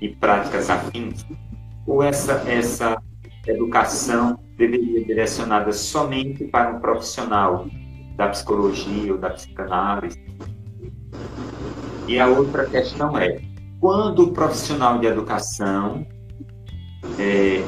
e 0.00 0.08
práticas 0.08 0.68
afins, 0.68 1.24
ou 1.86 2.02
essa, 2.02 2.42
essa 2.48 3.00
educação 3.46 4.38
deveria 4.56 5.04
direcionada 5.04 5.72
somente 5.72 6.44
para 6.44 6.76
um 6.76 6.80
profissional 6.80 7.66
da 8.16 8.28
psicologia 8.28 9.12
ou 9.12 9.18
da 9.18 9.30
psicanálise? 9.30 10.20
E 12.06 12.18
a 12.18 12.26
outra 12.26 12.66
questão 12.66 13.16
é, 13.16 13.40
quando 13.80 14.24
o 14.24 14.32
profissional 14.32 14.98
de 14.98 15.06
educação 15.06 16.06
é, 17.18 17.62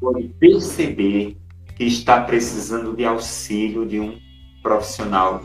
pode 0.00 0.28
perceber 0.40 1.36
que 1.76 1.84
está 1.84 2.20
precisando 2.22 2.96
de 2.96 3.04
auxílio 3.04 3.86
de 3.86 4.00
um 4.00 4.18
profissional 4.62 5.42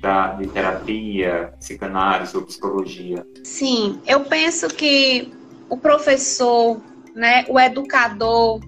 da, 0.00 0.34
de 0.34 0.46
terapia, 0.48 1.52
psicanálise 1.58 2.36
ou 2.36 2.42
psicologia? 2.42 3.26
Sim, 3.42 4.00
eu 4.06 4.20
penso 4.20 4.68
que 4.68 5.32
o 5.68 5.76
professor, 5.76 6.80
né, 7.14 7.44
o 7.48 7.58
educador, 7.58 8.60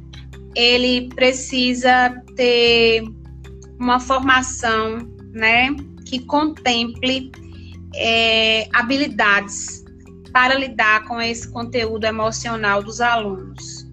ele 0.54 1.08
precisa 1.14 2.10
ter 2.36 3.04
uma 3.78 4.00
formação, 4.00 4.98
né, 5.32 5.74
que 6.04 6.18
contemple 6.20 7.30
é, 7.94 8.68
habilidades 8.72 9.84
para 10.32 10.54
lidar 10.54 11.04
com 11.04 11.20
esse 11.20 11.50
conteúdo 11.50 12.04
emocional 12.04 12.82
dos 12.82 13.00
alunos. 13.00 13.86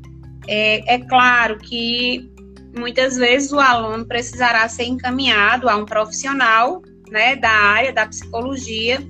É, 0.47 0.95
é 0.95 0.99
claro 0.99 1.57
que 1.57 2.31
muitas 2.77 3.17
vezes 3.17 3.51
o 3.51 3.59
aluno 3.59 4.05
precisará 4.05 4.67
ser 4.69 4.85
encaminhado 4.85 5.67
a 5.67 5.75
um 5.75 5.85
profissional 5.85 6.81
né, 7.09 7.35
da 7.35 7.49
área 7.49 7.93
da 7.93 8.05
psicologia, 8.05 9.05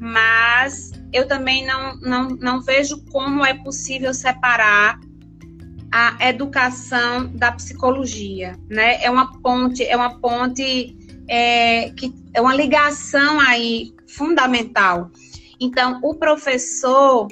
mas 0.00 0.92
eu 1.12 1.26
também 1.26 1.66
não, 1.66 1.96
não, 1.96 2.28
não 2.30 2.60
vejo 2.60 3.04
como 3.06 3.44
é 3.44 3.54
possível 3.54 4.12
separar 4.12 4.98
a 5.92 6.28
educação 6.28 7.30
da 7.36 7.52
psicologia, 7.52 8.58
né? 8.68 9.00
É 9.00 9.08
uma 9.08 9.40
ponte, 9.40 9.84
é 9.84 9.96
uma 9.96 10.18
ponte 10.18 10.96
é, 11.28 11.90
que 11.90 12.12
é 12.34 12.40
uma 12.40 12.52
ligação 12.52 13.38
aí 13.38 13.94
fundamental. 14.08 15.10
Então, 15.60 16.00
o 16.02 16.16
professor 16.16 17.28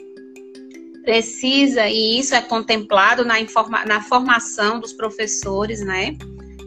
precisa, 1.02 1.88
e 1.88 2.20
isso 2.20 2.34
é 2.34 2.40
contemplado 2.40 3.24
na, 3.24 3.40
informa, 3.40 3.84
na 3.84 4.00
formação 4.00 4.78
dos 4.78 4.92
professores, 4.92 5.84
né? 5.84 6.16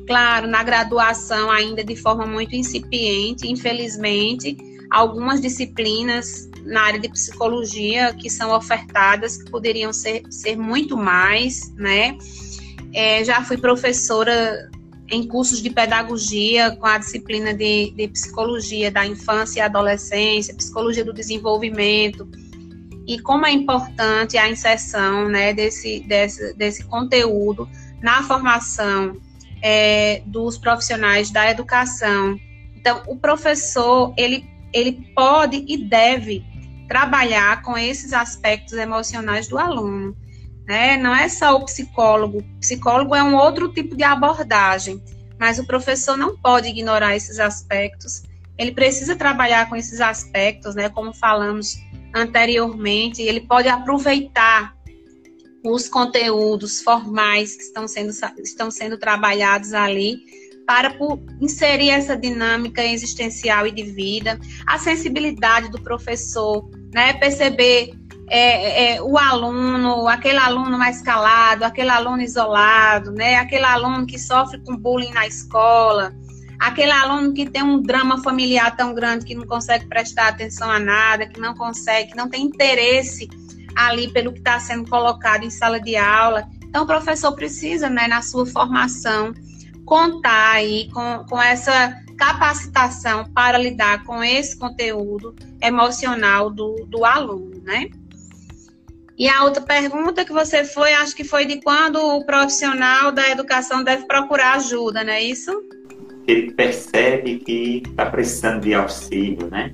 Claro, 0.07 0.47
na 0.47 0.63
graduação 0.63 1.49
ainda 1.49 1.83
de 1.83 1.95
forma 1.95 2.25
muito 2.25 2.55
incipiente, 2.55 3.47
infelizmente, 3.47 4.55
algumas 4.91 5.41
disciplinas 5.41 6.49
na 6.63 6.81
área 6.81 6.99
de 6.99 7.09
psicologia 7.09 8.13
que 8.13 8.29
são 8.29 8.51
ofertadas 8.51 9.37
que 9.37 9.49
poderiam 9.49 9.91
ser, 9.91 10.23
ser 10.29 10.55
muito 10.57 10.95
mais, 10.95 11.73
né? 11.75 12.17
É, 12.93 13.23
já 13.23 13.43
fui 13.43 13.57
professora 13.57 14.69
em 15.09 15.27
cursos 15.27 15.61
de 15.61 15.69
pedagogia 15.69 16.75
com 16.75 16.85
a 16.85 16.97
disciplina 16.97 17.53
de, 17.53 17.91
de 17.91 18.07
psicologia 18.07 18.89
da 18.89 19.05
infância 19.05 19.59
e 19.59 19.61
adolescência, 19.61 20.55
psicologia 20.55 21.03
do 21.03 21.13
desenvolvimento, 21.13 22.27
e 23.07 23.19
como 23.19 23.45
é 23.45 23.51
importante 23.51 24.37
a 24.37 24.49
inserção 24.49 25.29
né, 25.29 25.53
desse, 25.53 25.99
desse, 26.01 26.53
desse 26.55 26.83
conteúdo 26.85 27.69
na 28.01 28.23
formação 28.23 29.15
é, 29.67 30.21
dos 30.27 30.59
profissionais 30.59 31.31
da 31.31 31.49
educação. 31.49 32.39
Então, 32.75 33.01
o 33.07 33.15
professor, 33.17 34.13
ele, 34.15 34.47
ele 34.71 35.11
pode 35.15 35.65
e 35.67 35.75
deve 35.75 36.45
trabalhar 36.87 37.63
com 37.63 37.75
esses 37.75 38.13
aspectos 38.13 38.73
emocionais 38.73 39.47
do 39.47 39.57
aluno. 39.57 40.15
Né? 40.67 40.97
Não 40.97 41.15
é 41.15 41.27
só 41.27 41.55
o 41.55 41.65
psicólogo. 41.65 42.41
O 42.41 42.59
psicólogo 42.59 43.15
é 43.15 43.23
um 43.23 43.35
outro 43.35 43.73
tipo 43.73 43.95
de 43.95 44.03
abordagem, 44.03 45.03
mas 45.39 45.57
o 45.57 45.65
professor 45.65 46.15
não 46.15 46.37
pode 46.37 46.67
ignorar 46.67 47.15
esses 47.15 47.39
aspectos. 47.39 48.21
Ele 48.59 48.71
precisa 48.71 49.15
trabalhar 49.15 49.67
com 49.67 49.75
esses 49.75 49.99
aspectos, 49.99 50.75
né? 50.75 50.89
Como 50.89 51.11
falamos 51.11 51.75
anteriormente, 52.13 53.23
ele 53.23 53.41
pode 53.41 53.67
aproveitar 53.67 54.74
os 55.73 55.87
conteúdos 55.87 56.81
formais 56.81 57.55
que 57.55 57.63
estão 57.63 57.87
sendo, 57.87 58.11
estão 58.43 58.69
sendo 58.69 58.97
trabalhados 58.97 59.73
ali 59.73 60.19
para 60.65 60.95
inserir 61.39 61.91
essa 61.91 62.17
dinâmica 62.17 62.83
existencial 62.83 63.67
e 63.67 63.71
de 63.71 63.83
vida, 63.83 64.39
a 64.65 64.77
sensibilidade 64.77 65.69
do 65.69 65.81
professor, 65.81 66.67
né? 66.93 67.13
Perceber 67.13 67.91
é, 68.27 68.95
é, 68.95 69.01
o 69.01 69.17
aluno, 69.17 70.07
aquele 70.07 70.39
aluno 70.39 70.77
mais 70.77 71.01
calado, 71.01 71.63
aquele 71.63 71.89
aluno 71.89 72.21
isolado, 72.21 73.11
né? 73.11 73.35
Aquele 73.35 73.65
aluno 73.65 74.05
que 74.07 74.17
sofre 74.17 74.59
com 74.63 74.75
bullying 74.75 75.11
na 75.11 75.27
escola, 75.27 76.13
aquele 76.59 76.91
aluno 76.91 77.33
que 77.33 77.47
tem 77.47 77.61
um 77.61 77.81
drama 77.81 78.21
familiar 78.23 78.75
tão 78.75 78.93
grande 78.93 79.25
que 79.25 79.35
não 79.35 79.45
consegue 79.45 79.85
prestar 79.85 80.29
atenção 80.29 80.69
a 80.69 80.79
nada, 80.79 81.27
que 81.27 81.39
não 81.39 81.53
consegue, 81.53 82.11
que 82.11 82.17
não 82.17 82.27
tem 82.27 82.43
interesse 82.43 83.29
ali 83.75 84.11
pelo 84.11 84.31
que 84.31 84.39
está 84.39 84.59
sendo 84.59 84.89
colocado 84.89 85.43
em 85.43 85.49
sala 85.49 85.79
de 85.79 85.95
aula. 85.95 86.47
Então, 86.63 86.83
o 86.83 86.87
professor 86.87 87.33
precisa, 87.33 87.89
né, 87.89 88.07
na 88.07 88.21
sua 88.21 88.45
formação, 88.45 89.33
contar 89.85 90.53
aí 90.53 90.89
com, 90.91 91.25
com 91.29 91.41
essa 91.41 91.95
capacitação 92.17 93.25
para 93.33 93.57
lidar 93.57 94.03
com 94.03 94.23
esse 94.23 94.57
conteúdo 94.57 95.35
emocional 95.61 96.49
do, 96.49 96.85
do 96.87 97.03
aluno, 97.05 97.61
né? 97.63 97.89
E 99.17 99.29
a 99.29 99.43
outra 99.43 99.61
pergunta 99.61 100.25
que 100.25 100.33
você 100.33 100.65
foi, 100.65 100.93
acho 100.93 101.15
que 101.15 101.23
foi 101.23 101.45
de 101.45 101.61
quando 101.61 101.97
o 101.97 102.25
profissional 102.25 103.11
da 103.11 103.29
educação 103.29 103.83
deve 103.83 104.05
procurar 104.05 104.55
ajuda, 104.55 105.03
não 105.03 105.13
é 105.13 105.23
isso? 105.23 105.51
Ele 106.27 106.51
percebe 106.51 107.39
que 107.39 107.83
está 107.87 108.07
precisando 108.07 108.61
de 108.61 108.73
auxílio, 108.73 109.49
né? 109.49 109.73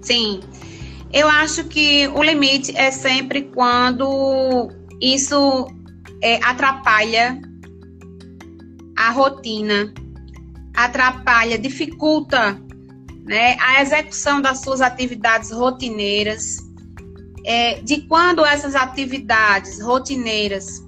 Sim. 0.00 0.40
Eu 1.12 1.28
acho 1.28 1.64
que 1.64 2.06
o 2.08 2.22
limite 2.22 2.76
é 2.76 2.90
sempre 2.90 3.42
quando 3.42 4.70
isso 5.00 5.66
é, 6.22 6.36
atrapalha 6.44 7.40
a 8.96 9.10
rotina, 9.10 9.92
atrapalha, 10.74 11.58
dificulta 11.58 12.60
né, 13.24 13.56
a 13.60 13.82
execução 13.82 14.40
das 14.40 14.60
suas 14.62 14.80
atividades 14.80 15.50
rotineiras. 15.50 16.58
É, 17.46 17.80
de 17.80 18.02
quando 18.02 18.44
essas 18.44 18.74
atividades 18.74 19.80
rotineiras 19.80 20.84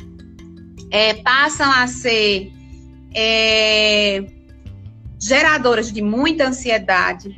é, 0.90 1.14
passam 1.14 1.72
a 1.72 1.86
ser 1.86 2.52
é, 3.14 4.22
geradoras 5.18 5.90
de 5.90 6.02
muita 6.02 6.48
ansiedade, 6.48 7.34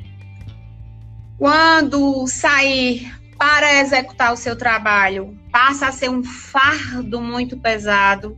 quando 1.38 2.26
sair 2.26 3.12
para 3.38 3.80
executar 3.80 4.32
o 4.32 4.36
seu 4.36 4.56
trabalho 4.56 5.36
passa 5.50 5.88
a 5.88 5.92
ser 5.92 6.08
um 6.08 6.22
fardo 6.22 7.20
muito 7.20 7.58
pesado, 7.58 8.36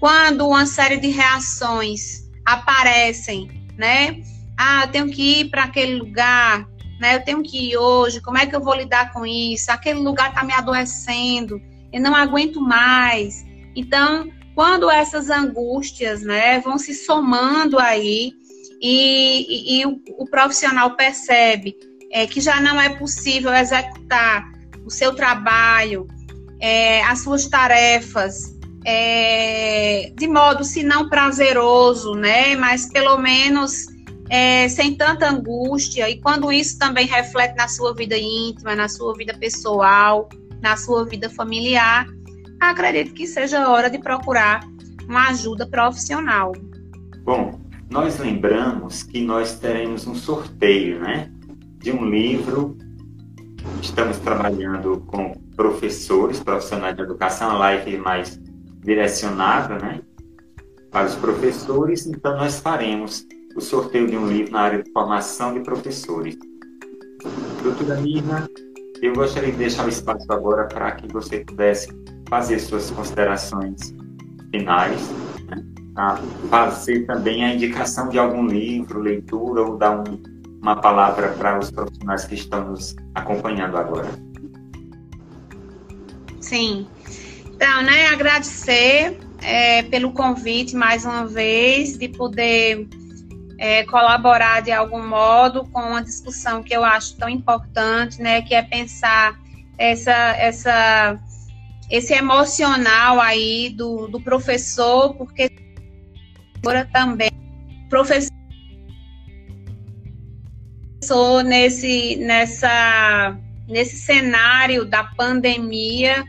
quando 0.00 0.48
uma 0.48 0.66
série 0.66 0.96
de 0.96 1.08
reações 1.08 2.22
aparecem, 2.44 3.48
né? 3.76 4.20
Ah, 4.56 4.84
eu 4.84 4.90
tenho 4.90 5.10
que 5.10 5.40
ir 5.40 5.50
para 5.50 5.64
aquele 5.64 5.96
lugar, 5.96 6.66
né? 7.00 7.16
Eu 7.16 7.24
tenho 7.24 7.42
que 7.42 7.70
ir 7.70 7.76
hoje, 7.76 8.20
como 8.20 8.38
é 8.38 8.46
que 8.46 8.56
eu 8.56 8.62
vou 8.62 8.74
lidar 8.74 9.12
com 9.12 9.24
isso? 9.26 9.70
Aquele 9.70 9.98
lugar 9.98 10.30
está 10.30 10.42
me 10.42 10.52
adoecendo, 10.52 11.60
eu 11.92 12.00
não 12.00 12.14
aguento 12.14 12.60
mais. 12.60 13.44
Então, 13.74 14.30
quando 14.54 14.90
essas 14.90 15.28
angústias, 15.28 16.22
né, 16.22 16.60
vão 16.60 16.78
se 16.78 16.94
somando 16.94 17.78
aí 17.78 18.32
e, 18.80 19.76
e, 19.76 19.80
e 19.80 19.86
o, 19.86 20.00
o, 20.18 20.26
profissional 20.26 20.96
percebe 20.96 21.76
é, 22.16 22.26
que 22.26 22.40
já 22.40 22.62
não 22.62 22.80
é 22.80 22.88
possível 22.88 23.52
executar 23.52 24.50
o 24.86 24.90
seu 24.90 25.14
trabalho, 25.14 26.06
é, 26.58 27.04
as 27.04 27.18
suas 27.18 27.46
tarefas, 27.46 28.56
é, 28.86 30.10
de 30.16 30.26
modo, 30.26 30.64
se 30.64 30.82
não 30.82 31.10
prazeroso, 31.10 32.14
né, 32.14 32.56
mas 32.56 32.90
pelo 32.90 33.18
menos 33.18 33.88
é, 34.30 34.66
sem 34.66 34.94
tanta 34.94 35.28
angústia, 35.28 36.08
e 36.08 36.18
quando 36.18 36.50
isso 36.50 36.78
também 36.78 37.06
reflete 37.06 37.54
na 37.54 37.68
sua 37.68 37.94
vida 37.94 38.16
íntima, 38.16 38.74
na 38.74 38.88
sua 38.88 39.12
vida 39.12 39.36
pessoal, 39.38 40.26
na 40.62 40.74
sua 40.74 41.04
vida 41.04 41.28
familiar, 41.28 42.06
acredito 42.58 43.12
que 43.12 43.26
seja 43.26 43.68
hora 43.68 43.90
de 43.90 43.98
procurar 43.98 44.66
uma 45.06 45.28
ajuda 45.28 45.66
profissional. 45.66 46.52
Bom, 47.24 47.60
nós 47.90 48.18
lembramos 48.18 49.02
que 49.02 49.20
nós 49.20 49.58
teremos 49.58 50.06
um 50.06 50.14
sorteio, 50.14 50.98
né? 50.98 51.30
De 51.78 51.92
um 51.92 52.08
livro. 52.08 52.76
Estamos 53.82 54.18
trabalhando 54.18 55.00
com 55.06 55.32
professores, 55.56 56.40
profissionais 56.40 56.96
de 56.96 57.02
educação, 57.02 57.50
a 57.50 57.58
live 57.58 57.96
mais 57.98 58.40
direcionada, 58.80 59.78
né? 59.78 60.00
Para 60.90 61.06
os 61.06 61.14
professores, 61.16 62.06
então 62.06 62.36
nós 62.36 62.60
faremos 62.60 63.26
o 63.56 63.60
sorteio 63.60 64.06
de 64.06 64.16
um 64.16 64.26
livro 64.28 64.52
na 64.52 64.60
área 64.60 64.82
de 64.82 64.90
formação 64.92 65.54
de 65.54 65.60
professores. 65.60 66.36
Doutora 67.62 68.00
Mirna, 68.00 68.48
eu 69.02 69.14
gostaria 69.14 69.50
de 69.50 69.58
deixar 69.58 69.86
o 69.86 69.88
espaço 69.88 70.30
agora 70.30 70.66
para 70.66 70.92
que 70.92 71.12
você 71.12 71.40
pudesse 71.40 71.88
fazer 72.28 72.58
suas 72.58 72.90
considerações 72.90 73.94
finais, 74.50 75.00
né? 75.48 75.64
fazer 76.48 77.06
também 77.06 77.44
a 77.44 77.54
indicação 77.54 78.08
de 78.08 78.18
algum 78.18 78.46
livro, 78.46 79.00
leitura 79.00 79.62
ou 79.62 79.76
dar 79.76 80.00
um, 80.00 80.22
uma 80.66 80.74
palavra 80.74 81.28
para 81.28 81.56
os 81.60 81.70
profissionais 81.70 82.24
que 82.24 82.34
estão 82.34 82.70
nos 82.70 82.96
acompanhando 83.14 83.76
agora. 83.76 84.08
Sim. 86.40 86.88
Então, 87.46 87.82
né, 87.82 88.08
agradecer 88.08 89.16
é, 89.42 89.84
pelo 89.84 90.10
convite 90.12 90.74
mais 90.74 91.04
uma 91.04 91.24
vez, 91.24 91.96
de 91.96 92.08
poder 92.08 92.88
é, 93.58 93.84
colaborar 93.84 94.60
de 94.60 94.72
algum 94.72 95.06
modo 95.06 95.64
com 95.66 95.80
uma 95.80 96.02
discussão 96.02 96.64
que 96.64 96.74
eu 96.74 96.84
acho 96.84 97.16
tão 97.16 97.28
importante, 97.28 98.20
né, 98.20 98.42
que 98.42 98.52
é 98.52 98.60
pensar 98.60 99.38
essa, 99.78 100.36
essa, 100.36 101.20
esse 101.88 102.12
emocional 102.12 103.20
aí 103.20 103.70
do, 103.70 104.08
do 104.08 104.20
professor, 104.20 105.14
porque 105.14 105.48
também 106.92 107.30
professor 107.88 108.35
nesse, 111.42 112.16
nessa, 112.16 113.36
nesse 113.68 113.96
cenário 113.96 114.84
da 114.84 115.04
pandemia 115.04 116.24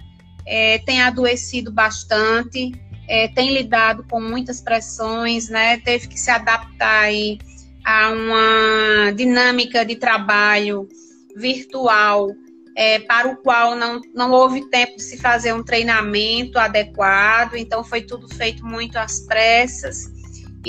é, 0.45 0.79
tem 0.79 1.01
adoecido 1.01 1.71
bastante, 1.71 2.71
é, 3.07 3.27
tem 3.29 3.53
lidado 3.53 4.05
com 4.09 4.21
muitas 4.21 4.61
pressões, 4.61 5.49
né? 5.49 5.77
Teve 5.77 6.07
que 6.07 6.19
se 6.19 6.29
adaptar 6.29 7.03
aí 7.03 7.37
a 7.83 8.09
uma 8.09 9.11
dinâmica 9.11 9.85
de 9.85 9.95
trabalho 9.95 10.87
virtual 11.35 12.29
é, 12.75 12.99
para 12.99 13.29
o 13.29 13.37
qual 13.37 13.75
não, 13.75 14.01
não 14.13 14.31
houve 14.31 14.69
tempo 14.69 14.97
de 14.97 15.03
se 15.03 15.17
fazer 15.17 15.53
um 15.53 15.63
treinamento 15.63 16.59
adequado, 16.59 17.55
então 17.55 17.83
foi 17.83 18.01
tudo 18.01 18.27
feito 18.35 18.65
muito 18.65 18.97
às 18.97 19.21
pressas 19.21 20.16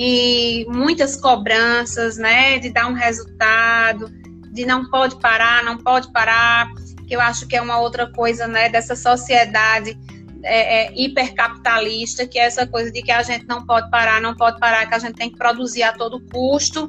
e 0.01 0.65
muitas 0.69 1.17
cobranças, 1.17 2.17
né, 2.17 2.61
de 2.61 2.71
dar 2.71 2.87
um 2.87 2.93
resultado, 2.93 4.09
de 4.53 4.65
não 4.65 4.89
pode 4.89 5.17
parar, 5.17 5.65
não 5.65 5.77
pode 5.77 6.13
parar, 6.13 6.71
que 7.09 7.17
eu 7.17 7.21
acho 7.21 7.49
que 7.49 7.57
é 7.57 7.61
uma 7.61 7.81
outra 7.81 8.07
coisa, 8.13 8.47
né, 8.47 8.69
dessa 8.69 8.95
sociedade 8.95 9.99
é, 10.45 10.87
é, 10.87 10.93
hipercapitalista, 10.95 12.29
que 12.29 12.39
é 12.39 12.45
essa 12.45 12.65
coisa 12.65 12.93
de 12.93 13.03
que 13.03 13.11
a 13.11 13.25
gente 13.25 13.45
não 13.49 13.67
pode 13.67 13.91
parar, 13.91 14.21
não 14.21 14.37
pode 14.37 14.61
parar, 14.61 14.87
que 14.87 14.95
a 14.95 15.01
gente 15.01 15.17
tem 15.17 15.31
que 15.31 15.37
produzir 15.37 15.83
a 15.83 15.93
todo 15.93 16.25
custo, 16.27 16.89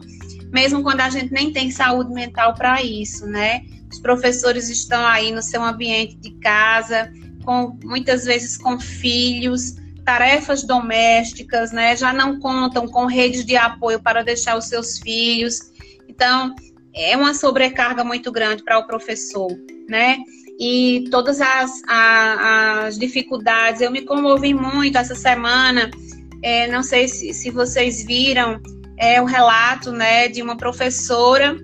mesmo 0.51 0.84
quando 0.84 1.01
a 1.01 1.10
gente 1.10 1.34
nem 1.34 1.51
tem 1.51 1.72
saúde 1.72 2.14
mental 2.14 2.53
para 2.53 2.84
isso, 2.84 3.26
né? 3.26 3.64
Os 3.91 3.97
professores 3.97 4.70
estão 4.70 5.03
aí 5.07 5.32
no 5.32 5.41
seu 5.41 5.64
ambiente 5.64 6.16
de 6.18 6.30
casa, 6.41 7.12
com 7.43 7.76
muitas 7.84 8.26
vezes 8.26 8.55
com 8.55 8.80
filhos, 8.80 9.74
tarefas 10.04 10.64
domésticas, 10.64 11.72
né? 11.72 11.95
Já 11.95 12.14
não 12.14 12.39
contam 12.39 12.88
com 12.88 13.06
redes 13.06 13.45
de 13.45 13.56
apoio 13.56 14.02
para 14.02 14.24
deixar 14.24 14.58
os 14.58 14.66
seus 14.66 15.00
filhos. 15.00 15.60
Então, 16.08 16.54
é 16.95 17.16
uma 17.16 17.34
sobrecarga 17.34 18.04
muito 18.04 18.32
grande 18.32 18.64
para 18.64 18.80
o 18.80 18.88
professor, 18.88 19.50
né? 19.88 20.18
e 20.60 21.06
todas 21.10 21.39
as, 21.39 21.82
a, 21.88 22.86
as 22.86 23.00
dificuldades. 23.00 23.80
Eu 23.80 23.89
me 23.89 24.02
comovi 24.02 24.54
muito 24.54 24.97
essa 24.97 25.16
semana, 25.16 25.89
é, 26.43 26.68
não 26.68 26.84
sei 26.84 27.08
se, 27.08 27.34
se 27.34 27.50
vocês 27.50 28.04
viram, 28.04 28.62
é 28.97 29.22
o 29.22 29.26
relato 29.26 29.91
né, 29.93 30.28
de 30.28 30.41
uma 30.41 30.58
professora, 30.58 31.58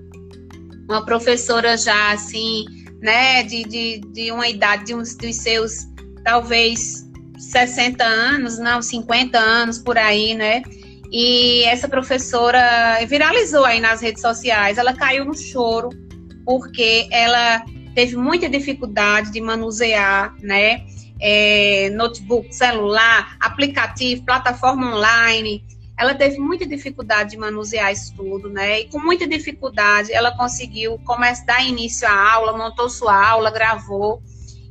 uma 0.90 1.06
professora 1.06 1.76
já 1.76 2.14
assim, 2.14 2.64
né, 3.02 3.44
de, 3.44 3.64
de, 3.64 4.00
de 4.14 4.32
uma 4.32 4.48
idade 4.48 4.86
de 4.86 4.96
uns 4.96 5.14
dos 5.16 5.36
seus 5.36 5.86
talvez 6.24 7.05
60 7.38 8.04
anos, 8.04 8.58
não, 8.58 8.82
50 8.82 9.38
anos 9.38 9.80
por 9.80 9.98
aí, 9.98 10.34
né? 10.34 10.62
E 11.12 11.64
essa 11.66 11.88
professora 11.88 12.60
viralizou 13.08 13.64
aí 13.64 13.80
nas 13.80 14.02
redes 14.02 14.22
sociais. 14.22 14.78
Ela 14.78 14.94
caiu 14.94 15.26
no 15.26 15.36
choro 15.36 15.90
porque 16.46 17.08
ela 17.12 17.64
teve 17.94 18.16
muita 18.18 18.50
dificuldade 18.50 19.32
de 19.32 19.40
manusear, 19.40 20.34
né? 20.42 20.86
é, 21.20 21.90
notebook, 21.92 22.54
celular, 22.54 23.38
aplicativo, 23.40 24.24
plataforma 24.26 24.96
online. 24.96 25.64
Ela 25.98 26.14
teve 26.14 26.38
muita 26.38 26.66
dificuldade 26.66 27.32
de 27.32 27.38
manusear 27.38 27.92
isso 27.92 28.14
tudo, 28.16 28.50
né? 28.50 28.82
E 28.82 28.90
com 28.90 29.00
muita 29.00 29.26
dificuldade 29.26 30.12
ela 30.12 30.36
conseguiu 30.36 31.00
começar 31.00 31.46
dar 31.46 31.64
início 31.66 32.08
à 32.08 32.34
aula, 32.34 32.58
montou 32.58 32.90
sua 32.90 33.16
aula, 33.28 33.50
gravou 33.50 34.22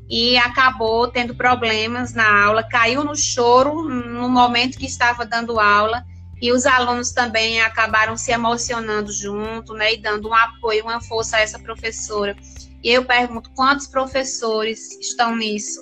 e 0.09 0.37
acabou 0.37 1.09
tendo 1.09 1.35
problemas 1.35 2.13
na 2.13 2.45
aula, 2.45 2.63
caiu 2.63 3.05
no 3.05 3.17
choro 3.17 3.83
no 3.89 4.29
momento 4.29 4.79
que 4.79 4.87
estava 4.87 5.25
dando 5.25 5.59
aula 5.59 6.05
e 6.41 6.53
os 6.53 6.67
alunos 6.67 7.13
também 7.13 7.63
acabaram 7.63 8.17
se 8.17 8.31
emocionando 8.31 9.11
junto, 9.11 9.73
né, 9.73 9.95
e 9.95 9.97
dando 9.97 10.29
um 10.29 10.35
apoio, 10.35 10.85
uma 10.85 11.01
força 11.01 11.39
a 11.39 11.41
essa 11.41 11.59
professora. 11.59 12.37
E 12.83 12.91
eu 12.91 13.05
pergunto 13.05 13.51
quantos 13.55 13.87
professores 13.87 14.99
estão 15.01 15.35
nisso? 15.35 15.81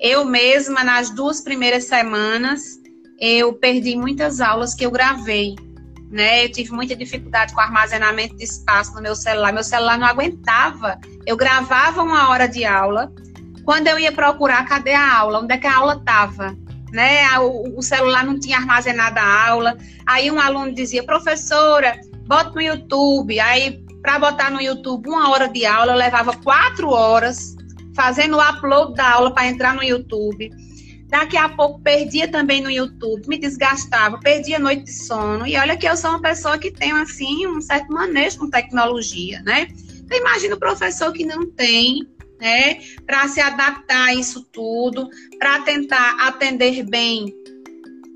Eu 0.00 0.24
mesma, 0.24 0.82
nas 0.82 1.10
duas 1.10 1.40
primeiras 1.40 1.84
semanas, 1.84 2.62
eu 3.20 3.52
perdi 3.52 3.94
muitas 3.96 4.40
aulas 4.40 4.74
que 4.74 4.84
eu 4.84 4.90
gravei, 4.90 5.54
né? 6.10 6.44
Eu 6.44 6.50
tive 6.50 6.72
muita 6.72 6.96
dificuldade 6.96 7.54
com 7.54 7.60
armazenamento 7.60 8.34
de 8.36 8.44
espaço 8.44 8.94
no 8.94 9.02
meu 9.02 9.14
celular. 9.14 9.52
Meu 9.52 9.62
celular 9.62 9.96
não 9.98 10.06
aguentava. 10.06 10.98
Eu 11.24 11.36
gravava 11.36 12.02
uma 12.02 12.30
hora 12.30 12.48
de 12.48 12.64
aula. 12.64 13.12
Quando 13.70 13.86
eu 13.86 14.00
ia 14.00 14.10
procurar, 14.10 14.64
cadê 14.64 14.94
a 14.94 15.18
aula? 15.18 15.38
Onde 15.38 15.54
é 15.54 15.56
que 15.56 15.66
a 15.68 15.76
aula 15.76 15.94
estava? 15.94 16.58
Né? 16.90 17.38
O, 17.38 17.78
o 17.78 17.82
celular 17.84 18.24
não 18.24 18.36
tinha 18.36 18.58
armazenado 18.58 19.20
a 19.20 19.48
aula. 19.48 19.78
Aí 20.04 20.28
um 20.28 20.40
aluno 20.40 20.74
dizia, 20.74 21.04
professora, 21.04 21.96
bota 22.26 22.50
no 22.50 22.60
YouTube. 22.60 23.38
Aí, 23.38 23.80
para 24.02 24.18
botar 24.18 24.50
no 24.50 24.60
YouTube 24.60 25.08
uma 25.08 25.30
hora 25.30 25.46
de 25.46 25.64
aula, 25.64 25.92
eu 25.92 25.96
levava 25.96 26.36
quatro 26.38 26.88
horas 26.90 27.54
fazendo 27.94 28.38
o 28.38 28.40
upload 28.40 28.96
da 28.96 29.08
aula 29.08 29.32
para 29.32 29.46
entrar 29.46 29.72
no 29.72 29.84
YouTube. 29.84 30.50
Daqui 31.06 31.36
a 31.36 31.48
pouco 31.48 31.80
perdia 31.80 32.26
também 32.26 32.60
no 32.60 32.72
YouTube, 32.72 33.28
me 33.28 33.38
desgastava, 33.38 34.18
perdia 34.18 34.58
noite 34.58 34.82
de 34.82 34.92
sono. 34.92 35.46
E 35.46 35.56
olha 35.56 35.76
que 35.76 35.86
eu 35.86 35.96
sou 35.96 36.10
uma 36.10 36.20
pessoa 36.20 36.58
que 36.58 36.72
tem 36.72 36.90
assim 36.90 37.46
um 37.46 37.60
certo 37.60 37.92
manejo 37.92 38.40
com 38.40 38.50
tecnologia, 38.50 39.40
né? 39.42 39.68
Então 39.94 40.18
imagina 40.18 40.56
o 40.56 40.58
professor 40.58 41.12
que 41.12 41.24
não 41.24 41.48
tem, 41.52 42.04
né, 42.40 42.80
para 43.06 43.28
se 43.28 43.40
adaptar 43.40 44.08
a 44.08 44.14
isso 44.14 44.44
tudo, 44.52 45.08
para 45.38 45.60
tentar 45.60 46.16
atender 46.26 46.82
bem 46.84 47.34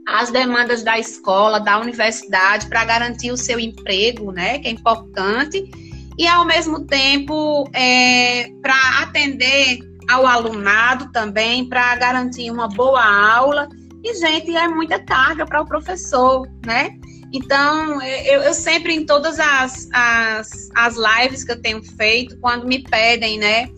as 0.06 0.30
demandas 0.30 0.82
da 0.82 0.98
escola, 0.98 1.58
da 1.58 1.80
universidade, 1.80 2.68
para 2.68 2.84
garantir 2.84 3.30
o 3.30 3.36
seu 3.36 3.58
emprego, 3.58 4.32
né, 4.32 4.58
que 4.58 4.68
é 4.68 4.70
importante 4.70 5.70
e 6.16 6.26
ao 6.26 6.44
mesmo 6.44 6.86
tempo 6.86 7.68
é, 7.72 8.48
para 8.62 9.02
atender 9.02 9.78
ao 10.08 10.26
alunado 10.26 11.10
também, 11.12 11.68
para 11.68 11.94
garantir 11.96 12.50
uma 12.50 12.68
boa 12.68 13.02
aula. 13.02 13.68
E, 14.02 14.14
gente, 14.14 14.54
é 14.54 14.68
muita 14.68 14.98
carga 15.02 15.46
para 15.46 15.62
o 15.62 15.66
professor, 15.66 16.46
né? 16.64 16.90
Então, 17.32 18.00
eu, 18.02 18.42
eu, 18.42 18.54
sempre, 18.54 18.94
em 18.94 19.04
todas 19.04 19.40
as, 19.40 19.88
as, 19.92 20.68
as 20.76 20.94
lives 20.96 21.42
que 21.42 21.50
eu 21.50 21.60
tenho 21.60 21.82
feito, 21.82 22.38
quando 22.38 22.66
me 22.66 22.82
pedem, 22.82 23.38
né, 23.38 23.68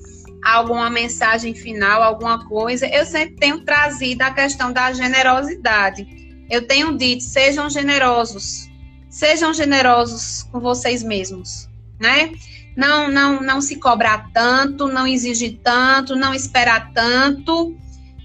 alguma 0.54 0.88
mensagem 0.90 1.54
final, 1.54 2.02
alguma 2.02 2.46
coisa, 2.46 2.86
eu 2.86 3.04
sempre 3.04 3.36
tenho 3.36 3.64
trazido 3.64 4.22
a 4.22 4.30
questão 4.30 4.72
da 4.72 4.92
generosidade. 4.92 6.06
Eu 6.50 6.66
tenho 6.66 6.96
dito, 6.96 7.22
sejam 7.22 7.68
generosos, 7.68 8.68
sejam 9.10 9.52
generosos 9.52 10.44
com 10.44 10.60
vocês 10.60 11.02
mesmos 11.02 11.68
né? 11.98 12.32
Não, 12.76 13.10
não, 13.10 13.40
não 13.40 13.60
se 13.60 13.76
cobrar 13.76 14.30
tanto, 14.32 14.86
não 14.88 15.06
exigir 15.06 15.60
tanto, 15.62 16.14
não 16.14 16.34
esperar 16.34 16.92
tanto, 16.92 17.74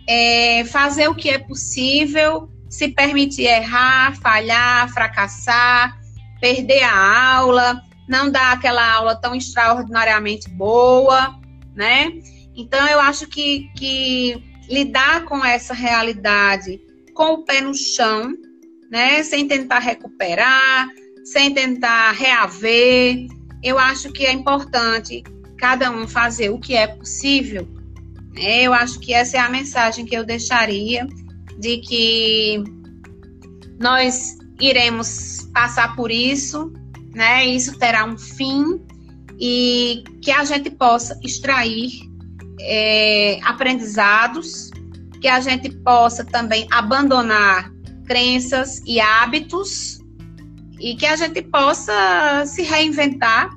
é, 0.08 0.66
fazer 0.66 1.08
o 1.08 1.16
que 1.16 1.30
é 1.30 1.40
possível, 1.40 2.50
se 2.70 2.90
permitir 2.90 3.44
errar, 3.44 4.16
falhar, 4.18 4.90
fracassar, 4.90 5.98
perder 6.42 6.84
a 6.84 7.36
aula, 7.36 7.82
não 8.08 8.30
dar 8.30 8.54
aquela 8.54 8.94
aula 8.94 9.16
tão 9.16 9.34
extraordinariamente 9.34 10.50
boa, 10.50 11.40
né? 11.76 12.12
Então, 12.56 12.86
eu 12.88 13.00
acho 13.00 13.28
que, 13.28 13.70
que 13.78 14.42
lidar 14.70 15.26
com 15.26 15.44
essa 15.44 15.74
realidade 15.74 16.82
com 17.14 17.34
o 17.34 17.44
pé 17.44 17.62
no 17.62 17.74
chão, 17.74 18.34
né? 18.90 19.24
Sem 19.24 19.48
tentar 19.48 19.80
recuperar, 19.80 20.90
sem 21.24 21.54
tentar 21.54 22.12
reaver, 22.12 23.28
eu 23.64 23.78
acho 23.78 24.12
que 24.12 24.26
é 24.26 24.32
importante 24.32 25.24
cada 25.58 25.92
um 25.92 26.08
fazer 26.08 26.50
o 26.50 26.60
que 26.60 26.74
é 26.74 26.88
possível. 26.88 27.68
Né? 28.34 28.64
Eu 28.64 28.74
acho 28.74 29.00
que 29.00 29.14
essa 29.14 29.38
é 29.38 29.40
a 29.40 29.50
mensagem 29.50 30.06
que 30.06 30.16
eu 30.16 30.26
deixaria 30.26 31.08
de 31.60 31.78
que 31.78 32.64
nós 33.80 34.38
iremos 34.60 35.50
passar 35.54 35.96
por 35.96 36.12
isso, 36.12 36.72
né? 37.14 37.46
Isso 37.46 37.78
terá 37.78 38.06
um 38.06 38.18
fim 38.18 38.82
e 39.42 40.04
que 40.22 40.30
a 40.30 40.44
gente 40.44 40.70
possa 40.70 41.20
extrair 41.24 41.90
é, 42.60 43.40
aprendizados, 43.44 44.70
que 45.20 45.28
a 45.28 45.40
gente 45.40 45.72
possa 45.78 46.24
também 46.24 46.68
abandonar 46.72 47.72
crenças 48.06 48.84
e 48.86 49.02
hábitos 49.02 50.00
e 50.80 50.96
que 50.96 51.08
a 51.08 51.16
gente 51.16 51.42
possa 51.42 52.44
se 52.46 52.62
reinventar, 52.62 53.50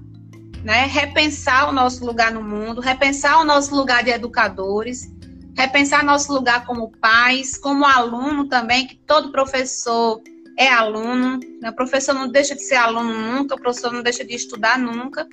né? 0.62 0.86
repensar 0.86 1.68
o 1.68 1.72
nosso 1.72 2.04
lugar 2.04 2.32
no 2.32 2.42
mundo, 2.42 2.80
repensar 2.80 3.40
o 3.40 3.44
nosso 3.44 3.74
lugar 3.74 4.02
de 4.02 4.10
educadores, 4.10 5.10
repensar 5.54 6.02
nosso 6.02 6.32
lugar 6.32 6.64
como 6.64 6.92
pais, 6.98 7.58
como 7.58 7.84
aluno 7.84 8.48
também, 8.48 8.86
que 8.86 8.96
todo 9.06 9.32
professor 9.32 10.22
é 10.58 10.68
aluno, 10.68 11.40
né? 11.60 11.70
o 11.70 11.74
professor 11.74 12.14
não 12.14 12.28
deixa 12.28 12.54
de 12.54 12.62
ser 12.62 12.76
aluno 12.76 13.12
nunca, 13.12 13.54
o 13.54 13.60
professor 13.60 13.92
não 13.92 14.02
deixa 14.02 14.24
de 14.24 14.34
estudar 14.34 14.78
nunca. 14.78 15.26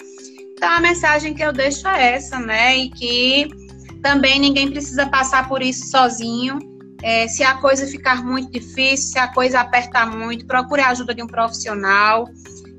Então 0.52 0.70
a 0.70 0.80
mensagem 0.80 1.34
que 1.34 1.44
eu 1.44 1.52
deixo 1.52 1.88
é 1.88 2.14
essa, 2.14 2.40
né? 2.40 2.78
E 2.78 2.90
que 2.90 3.48
também 4.02 4.40
ninguém 4.40 4.70
precisa 4.70 5.08
passar 5.08 5.48
por 5.48 5.62
isso 5.62 5.88
sozinho 5.90 6.72
é, 7.04 7.28
se 7.28 7.44
a 7.44 7.56
coisa 7.56 7.88
ficar 7.88 8.24
muito 8.24 8.52
difícil, 8.52 9.12
se 9.12 9.20
a 9.20 9.28
coisa 9.28 9.60
apertar 9.60 10.06
muito, 10.06 10.46
procure 10.46 10.82
a 10.82 10.90
ajuda 10.90 11.16
de 11.16 11.24
um 11.24 11.28
profissional. 11.28 12.30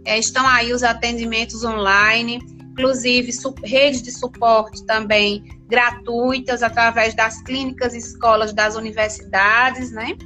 É, 0.04 0.18
estão 0.18 0.46
aí 0.46 0.72
os 0.72 0.82
atendimentos 0.82 1.64
online, 1.64 2.40
inclusive 2.60 3.32
redes 3.64 4.02
de 4.02 4.10
suporte 4.12 4.84
também 4.86 5.44
gratuitas 5.68 6.62
através 6.62 7.14
das 7.14 7.40
clínicas 7.42 7.94
escolas 7.94 8.52
das 8.52 8.76
universidades, 8.76 9.90
né? 9.90 10.16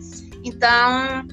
Então, 0.44 1.26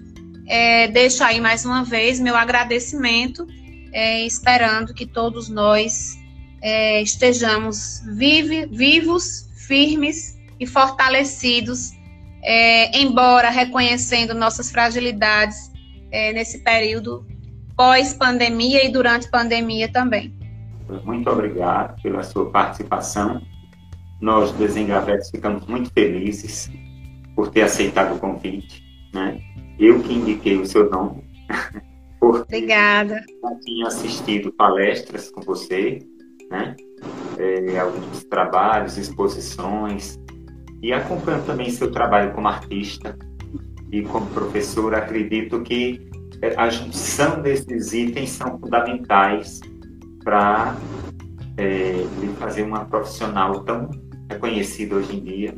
é, 0.48 0.88
deixo 0.88 1.24
aí 1.24 1.40
mais 1.40 1.66
uma 1.66 1.84
vez 1.84 2.20
meu 2.20 2.36
agradecimento, 2.36 3.46
é, 3.94 4.26
esperando 4.26 4.94
que 4.94 5.06
todos 5.06 5.48
nós 5.48 6.18
é, 6.62 7.02
estejamos 7.02 8.02
vive, 8.18 8.66
vivos, 8.66 9.50
firmes 9.56 10.38
e 10.60 10.68
fortalecidos 10.68 11.94
é, 12.44 13.00
embora 13.00 13.50
reconhecendo 13.50 14.34
nossas 14.34 14.70
fragilidades 14.70 15.72
é, 16.12 16.34
nesse 16.34 16.60
período 16.60 17.26
pós-pandemia 17.76 18.86
e 18.86 18.92
durante 18.92 19.30
pandemia 19.32 19.92
também. 19.92 20.34
Muito 21.06 21.30
obrigado 21.30 22.00
pela 22.02 22.22
sua 22.22 22.52
participação. 22.52 23.42
Nós, 24.22 24.52
Desengavetes, 24.52 25.30
ficamos 25.32 25.66
muito 25.66 25.90
felizes 25.92 26.70
por 27.36 27.50
ter 27.50 27.64
aceitado 27.64 28.16
o 28.16 28.20
convite. 28.20 28.84
Né? 29.14 29.42
Eu 29.80 30.04
que 30.04 30.14
indiquei 30.14 30.58
o 30.58 30.66
seu 30.66 30.90
nome. 30.90 31.24
Obrigada. 32.30 33.24
Já 33.42 33.56
tinha 33.60 33.88
assistido 33.88 34.52
palestras 34.54 35.30
com 35.30 35.42
você, 35.42 36.00
né? 36.50 36.76
É, 37.38 37.80
alguns 37.80 38.24
trabalhos, 38.26 38.98
exposições, 38.98 40.18
e 40.84 40.92
acompanho 40.92 41.42
também 41.44 41.70
seu 41.70 41.90
trabalho 41.90 42.34
como 42.34 42.48
artista 42.48 43.18
e 43.92 44.02
como 44.04 44.26
professor. 44.28 44.94
Acredito 44.94 45.62
que 45.62 46.08
é, 46.42 46.54
a 46.58 46.70
junção 46.70 47.42
desses 47.42 47.94
itens 47.94 48.32
são 48.32 48.60
fundamentais 48.60 49.62
para 50.24 50.76
é, 51.58 52.06
fazer 52.38 52.64
uma 52.64 52.86
profissional 52.86 53.64
tão 53.64 53.90
reconhecida 54.30 54.96
hoje 54.96 55.16
em 55.16 55.24
dia 55.24 55.58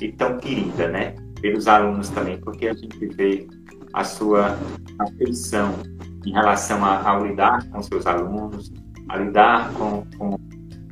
e 0.00 0.12
tão 0.12 0.36
querida, 0.36 0.88
né? 0.88 1.14
Pelos 1.40 1.66
alunos 1.66 2.10
também, 2.10 2.38
porque 2.38 2.68
a 2.68 2.74
gente 2.74 3.06
vê 3.06 3.46
a 3.94 4.04
sua 4.04 4.58
afeição 4.98 5.74
em 6.26 6.32
relação 6.32 6.84
a, 6.84 7.08
ao 7.08 7.24
lidar 7.24 7.64
com 7.68 7.80
seus 7.82 8.04
alunos, 8.06 8.72
a 9.08 9.16
lidar 9.16 9.72
com, 9.74 10.04
com 10.18 10.36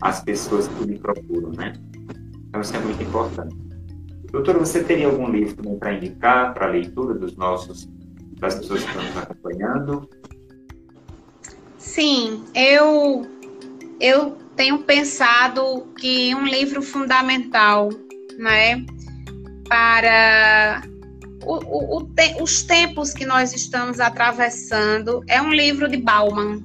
as 0.00 0.22
pessoas 0.22 0.68
que 0.68 0.84
lhe 0.84 0.98
procuram, 0.98 1.50
né? 1.50 1.72
Então 2.48 2.60
isso 2.60 2.76
é 2.76 2.78
muito 2.78 3.02
importante. 3.02 3.56
Doutor, 4.30 4.58
você 4.58 4.82
teria 4.82 5.06
algum 5.06 5.28
livro 5.28 5.76
para 5.76 5.92
indicar 5.92 6.54
para 6.54 6.66
a 6.66 6.70
leitura 6.70 7.14
dos 7.14 7.36
nossos, 7.36 7.88
das 8.38 8.54
pessoas 8.54 8.82
que 8.84 8.88
estão 8.88 9.04
nos 9.04 9.16
acompanhando? 9.16 10.08
Sim, 11.78 12.44
eu, 12.54 13.26
eu 14.00 14.36
tenho 14.56 14.78
pensado 14.80 15.86
que 15.98 16.34
um 16.34 16.44
livro 16.44 16.82
fundamental, 16.82 17.88
né, 18.38 18.84
para 19.68 20.82
o, 21.46 21.98
o, 21.98 22.04
te, 22.04 22.42
os 22.42 22.62
tempos 22.62 23.12
que 23.12 23.24
nós 23.24 23.52
estamos 23.54 24.00
atravessando. 24.00 25.22
É 25.28 25.40
um 25.40 25.52
livro 25.52 25.88
de 25.88 25.96
Bauman, 25.96 26.62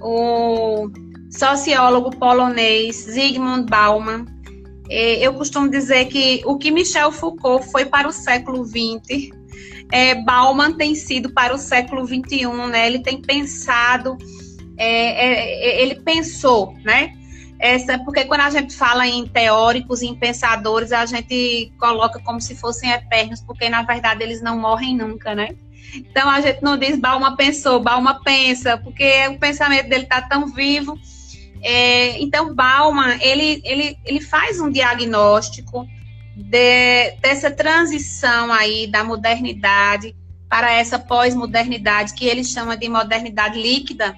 o 0.00 0.90
sociólogo 1.30 2.10
polonês 2.16 2.96
Zygmunt 2.96 3.68
Bauman. 3.68 4.26
Eu 4.88 5.34
costumo 5.34 5.68
dizer 5.68 6.06
que 6.06 6.42
o 6.44 6.56
que 6.56 6.70
Michel 6.70 7.10
Foucault 7.10 7.68
foi 7.72 7.84
para 7.84 8.06
o 8.06 8.12
século 8.12 8.64
XX, 8.64 9.30
é, 9.92 10.14
Bauman 10.14 10.72
tem 10.72 10.94
sido 10.94 11.30
para 11.32 11.54
o 11.54 11.58
século 11.58 12.06
XXI, 12.06 12.46
né? 12.70 12.86
Ele 12.86 13.00
tem 13.00 13.20
pensado, 13.20 14.16
é, 14.76 14.88
é, 14.88 15.82
ele 15.82 15.96
pensou, 15.96 16.74
né? 16.84 17.12
Essa, 17.58 17.98
porque 17.98 18.24
quando 18.24 18.42
a 18.42 18.50
gente 18.50 18.74
fala 18.74 19.06
em 19.06 19.26
teóricos, 19.26 20.02
em 20.02 20.14
pensadores, 20.14 20.92
a 20.92 21.06
gente 21.06 21.72
coloca 21.78 22.20
como 22.20 22.40
se 22.40 22.54
fossem 22.54 22.90
eternos, 22.90 23.40
porque 23.40 23.68
na 23.68 23.82
verdade 23.82 24.22
eles 24.22 24.42
não 24.42 24.58
morrem 24.58 24.96
nunca, 24.96 25.34
né? 25.34 25.56
Então 25.94 26.28
a 26.28 26.40
gente 26.40 26.62
não 26.62 26.76
diz 26.76 26.98
Balma 26.98 27.36
pensou, 27.36 27.80
Balma 27.80 28.20
pensa, 28.22 28.76
porque 28.76 29.26
o 29.28 29.38
pensamento 29.38 29.88
dele 29.88 30.04
está 30.04 30.20
tão 30.20 30.52
vivo. 30.52 30.98
É, 31.62 32.20
então 32.20 32.54
Balma 32.54 33.16
ele, 33.22 33.62
ele, 33.64 33.98
ele 34.04 34.20
faz 34.20 34.60
um 34.60 34.70
diagnóstico 34.70 35.86
de, 36.36 37.12
dessa 37.22 37.50
transição 37.50 38.52
aí 38.52 38.86
da 38.86 39.02
modernidade 39.02 40.14
para 40.48 40.70
essa 40.72 40.98
pós-modernidade 40.98 42.14
que 42.14 42.26
ele 42.26 42.44
chama 42.44 42.76
de 42.76 42.88
modernidade 42.88 43.60
líquida, 43.60 44.16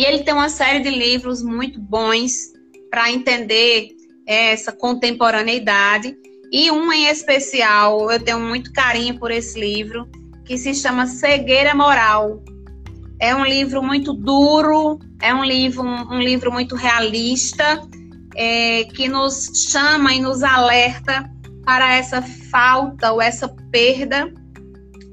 e 0.00 0.04
ele 0.06 0.20
tem 0.20 0.32
uma 0.32 0.48
série 0.48 0.80
de 0.80 0.88
livros 0.88 1.42
muito 1.42 1.78
bons 1.78 2.54
para 2.90 3.12
entender 3.12 3.88
essa 4.26 4.72
contemporaneidade. 4.72 6.16
E 6.50 6.70
um 6.70 6.90
em 6.90 7.08
especial, 7.08 8.10
eu 8.10 8.18
tenho 8.18 8.40
muito 8.40 8.72
carinho 8.72 9.18
por 9.18 9.30
esse 9.30 9.60
livro, 9.60 10.08
que 10.46 10.56
se 10.56 10.72
chama 10.72 11.06
Cegueira 11.06 11.74
Moral. 11.74 12.42
É 13.20 13.36
um 13.36 13.44
livro 13.44 13.82
muito 13.82 14.14
duro, 14.14 14.98
é 15.20 15.34
um 15.34 15.44
livro, 15.44 15.82
um, 15.82 16.18
livro 16.18 16.50
muito 16.50 16.76
realista, 16.76 17.86
é, 18.34 18.84
que 18.84 19.06
nos 19.06 19.50
chama 19.70 20.14
e 20.14 20.20
nos 20.22 20.42
alerta 20.42 21.30
para 21.62 21.94
essa 21.94 22.22
falta 22.50 23.12
ou 23.12 23.20
essa 23.20 23.54
perda 23.70 24.32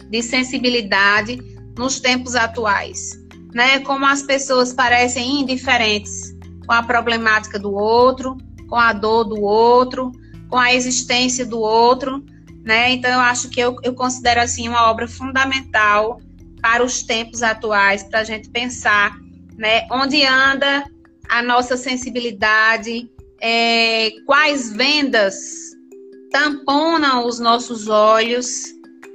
de 0.10 0.24
sensibilidade 0.24 1.38
nos 1.78 2.00
tempos 2.00 2.36
atuais 2.36 3.27
né? 3.58 3.80
Como 3.80 4.06
as 4.06 4.22
pessoas 4.22 4.72
parecem 4.72 5.42
indiferentes 5.42 6.32
com 6.68 6.74
a 6.74 6.84
problemática 6.84 7.58
do 7.58 7.74
outro, 7.74 8.38
com 8.70 8.76
a 8.76 8.94
dor 8.94 9.24
do 9.24 9.42
outro, 9.42 10.12
com 10.48 10.60
a 10.60 10.76
existência 10.76 11.44
do 11.44 11.60
outro, 11.60 12.24
né? 12.64 12.92
Então 12.92 13.10
eu 13.10 13.20
acho 13.20 13.50
que 13.50 13.60
eu, 13.60 13.76
eu 13.82 13.96
considero 13.96 14.42
assim 14.42 14.70
uma 14.70 14.88
obra 14.92 15.08
fundamental 15.08 16.22
para 16.62 16.84
os 16.84 17.02
tempos 17.02 17.42
atuais, 17.42 18.04
para 18.04 18.20
a 18.20 18.24
gente 18.24 18.48
pensar, 18.50 19.18
né? 19.58 19.88
Onde 19.92 20.24
anda 20.24 20.86
a 21.28 21.42
nossa 21.42 21.76
sensibilidade, 21.76 23.10
é, 23.42 24.12
quais 24.28 24.72
vendas 24.72 25.36
tamponam 26.32 27.26
os 27.26 27.40
nossos 27.40 27.88
olhos, 27.88 28.66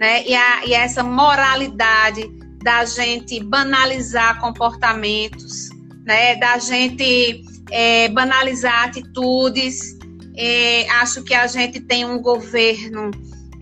né? 0.00 0.26
E, 0.26 0.34
a, 0.34 0.66
e 0.66 0.74
essa 0.74 1.04
moralidade 1.04 2.41
da 2.62 2.84
gente 2.84 3.42
banalizar 3.42 4.40
comportamentos, 4.40 5.68
né? 6.04 6.36
Da 6.36 6.58
gente 6.58 7.44
é, 7.70 8.08
banalizar 8.08 8.84
atitudes. 8.84 9.98
É, 10.36 10.88
acho 10.90 11.22
que 11.24 11.34
a 11.34 11.46
gente 11.46 11.80
tem 11.80 12.04
um 12.04 12.20
governo 12.20 13.10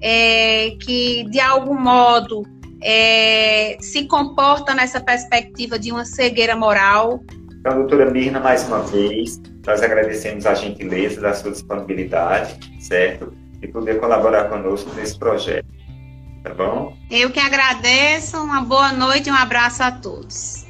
é, 0.00 0.76
que, 0.80 1.24
de 1.30 1.40
algum 1.40 1.78
modo, 1.78 2.44
é, 2.82 3.76
se 3.80 4.06
comporta 4.06 4.74
nessa 4.74 5.00
perspectiva 5.00 5.78
de 5.78 5.92
uma 5.92 6.04
cegueira 6.04 6.56
moral. 6.56 7.22
Então, 7.60 7.74
doutora 7.74 8.10
Mirna, 8.10 8.40
mais 8.40 8.66
uma 8.66 8.80
vez, 8.82 9.40
nós 9.66 9.82
agradecemos 9.82 10.46
a 10.46 10.54
gentileza 10.54 11.20
da 11.20 11.34
sua 11.34 11.50
disponibilidade, 11.50 12.58
certo? 12.80 13.32
E 13.60 13.68
poder 13.68 14.00
colaborar 14.00 14.44
conosco 14.44 14.90
nesse 14.94 15.18
projeto. 15.18 15.66
Tá 16.42 16.54
bom? 16.54 16.96
Eu 17.10 17.30
que 17.30 17.38
agradeço. 17.38 18.38
Uma 18.38 18.62
boa 18.62 18.92
noite 18.92 19.28
e 19.28 19.32
um 19.32 19.36
abraço 19.36 19.82
a 19.82 19.92
todos. 19.92 20.64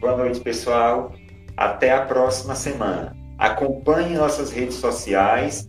Boa 0.00 0.16
noite, 0.16 0.38
pessoal. 0.40 1.12
Até 1.56 1.92
a 1.92 2.02
próxima 2.02 2.54
semana. 2.54 3.16
Acompanhe 3.38 4.16
nossas 4.16 4.52
redes 4.52 4.76
sociais, 4.76 5.68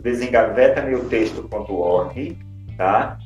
desengavetameutexto.org, 0.00 2.38
tá? 2.76 3.16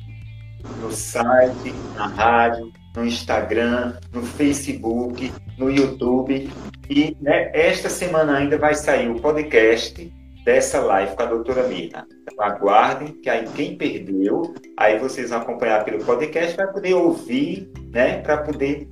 No 0.81 0.91
site, 0.91 1.73
na 1.95 2.07
rádio, 2.07 2.71
no 2.95 3.05
Instagram, 3.05 3.97
no 4.13 4.21
Facebook, 4.21 5.33
no 5.57 5.71
YouTube. 5.71 6.51
E 6.89 7.17
né, 7.19 7.49
esta 7.53 7.89
semana 7.89 8.37
ainda 8.37 8.57
vai 8.57 8.73
sair 8.75 9.09
o 9.09 9.19
podcast 9.19 10.13
dessa 10.47 10.79
live 10.79 11.13
com 11.13 11.23
a 11.23 11.25
doutora 11.25 11.67
Mirna. 11.67 12.07
Então, 12.21 12.45
aguardem, 12.45 13.11
que 13.21 13.29
aí 13.29 13.45
quem 13.53 13.77
perdeu, 13.77 14.55
aí 14.77 14.97
vocês 14.97 15.29
vão 15.29 15.39
acompanhar 15.39 15.83
pelo 15.83 16.01
podcast, 16.05 16.55
vai 16.55 16.71
poder 16.71 16.93
ouvir, 16.93 17.69
né, 17.91 18.21
para 18.21 18.37
poder 18.37 18.87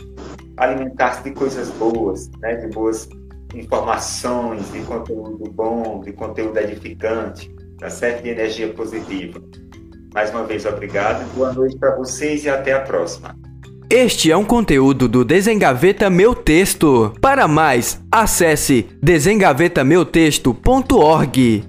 alimentar-se 0.58 1.24
de 1.24 1.32
coisas 1.32 1.70
boas, 1.70 2.30
né, 2.42 2.56
de 2.58 2.68
boas 2.76 3.08
informações, 3.54 4.70
de 4.74 4.82
conteúdo 4.82 5.50
bom, 5.50 6.02
de 6.02 6.12
conteúdo 6.12 6.58
edificante, 6.58 7.50
tá 7.80 7.90
certo? 7.90 8.24
De 8.24 8.32
energia 8.32 8.74
positiva. 8.74 9.42
Mais 10.14 10.32
uma 10.32 10.44
vez, 10.44 10.66
obrigado, 10.66 11.26
boa 11.36 11.54
noite 11.54 11.78
para 11.78 11.96
vocês 11.96 12.44
e 12.44 12.50
até 12.50 12.74
a 12.74 12.82
próxima. 12.82 13.34
Este 13.90 14.32
é 14.32 14.38
um 14.38 14.44
conteúdo 14.44 15.08
do 15.08 15.24
Desengaveta 15.24 16.10
Meu 16.10 16.34
Texto. 16.34 17.14
Para 17.22 17.48
mais, 17.48 18.02
acesse 18.12 18.88
desengavetameutexto.org. 19.02 21.64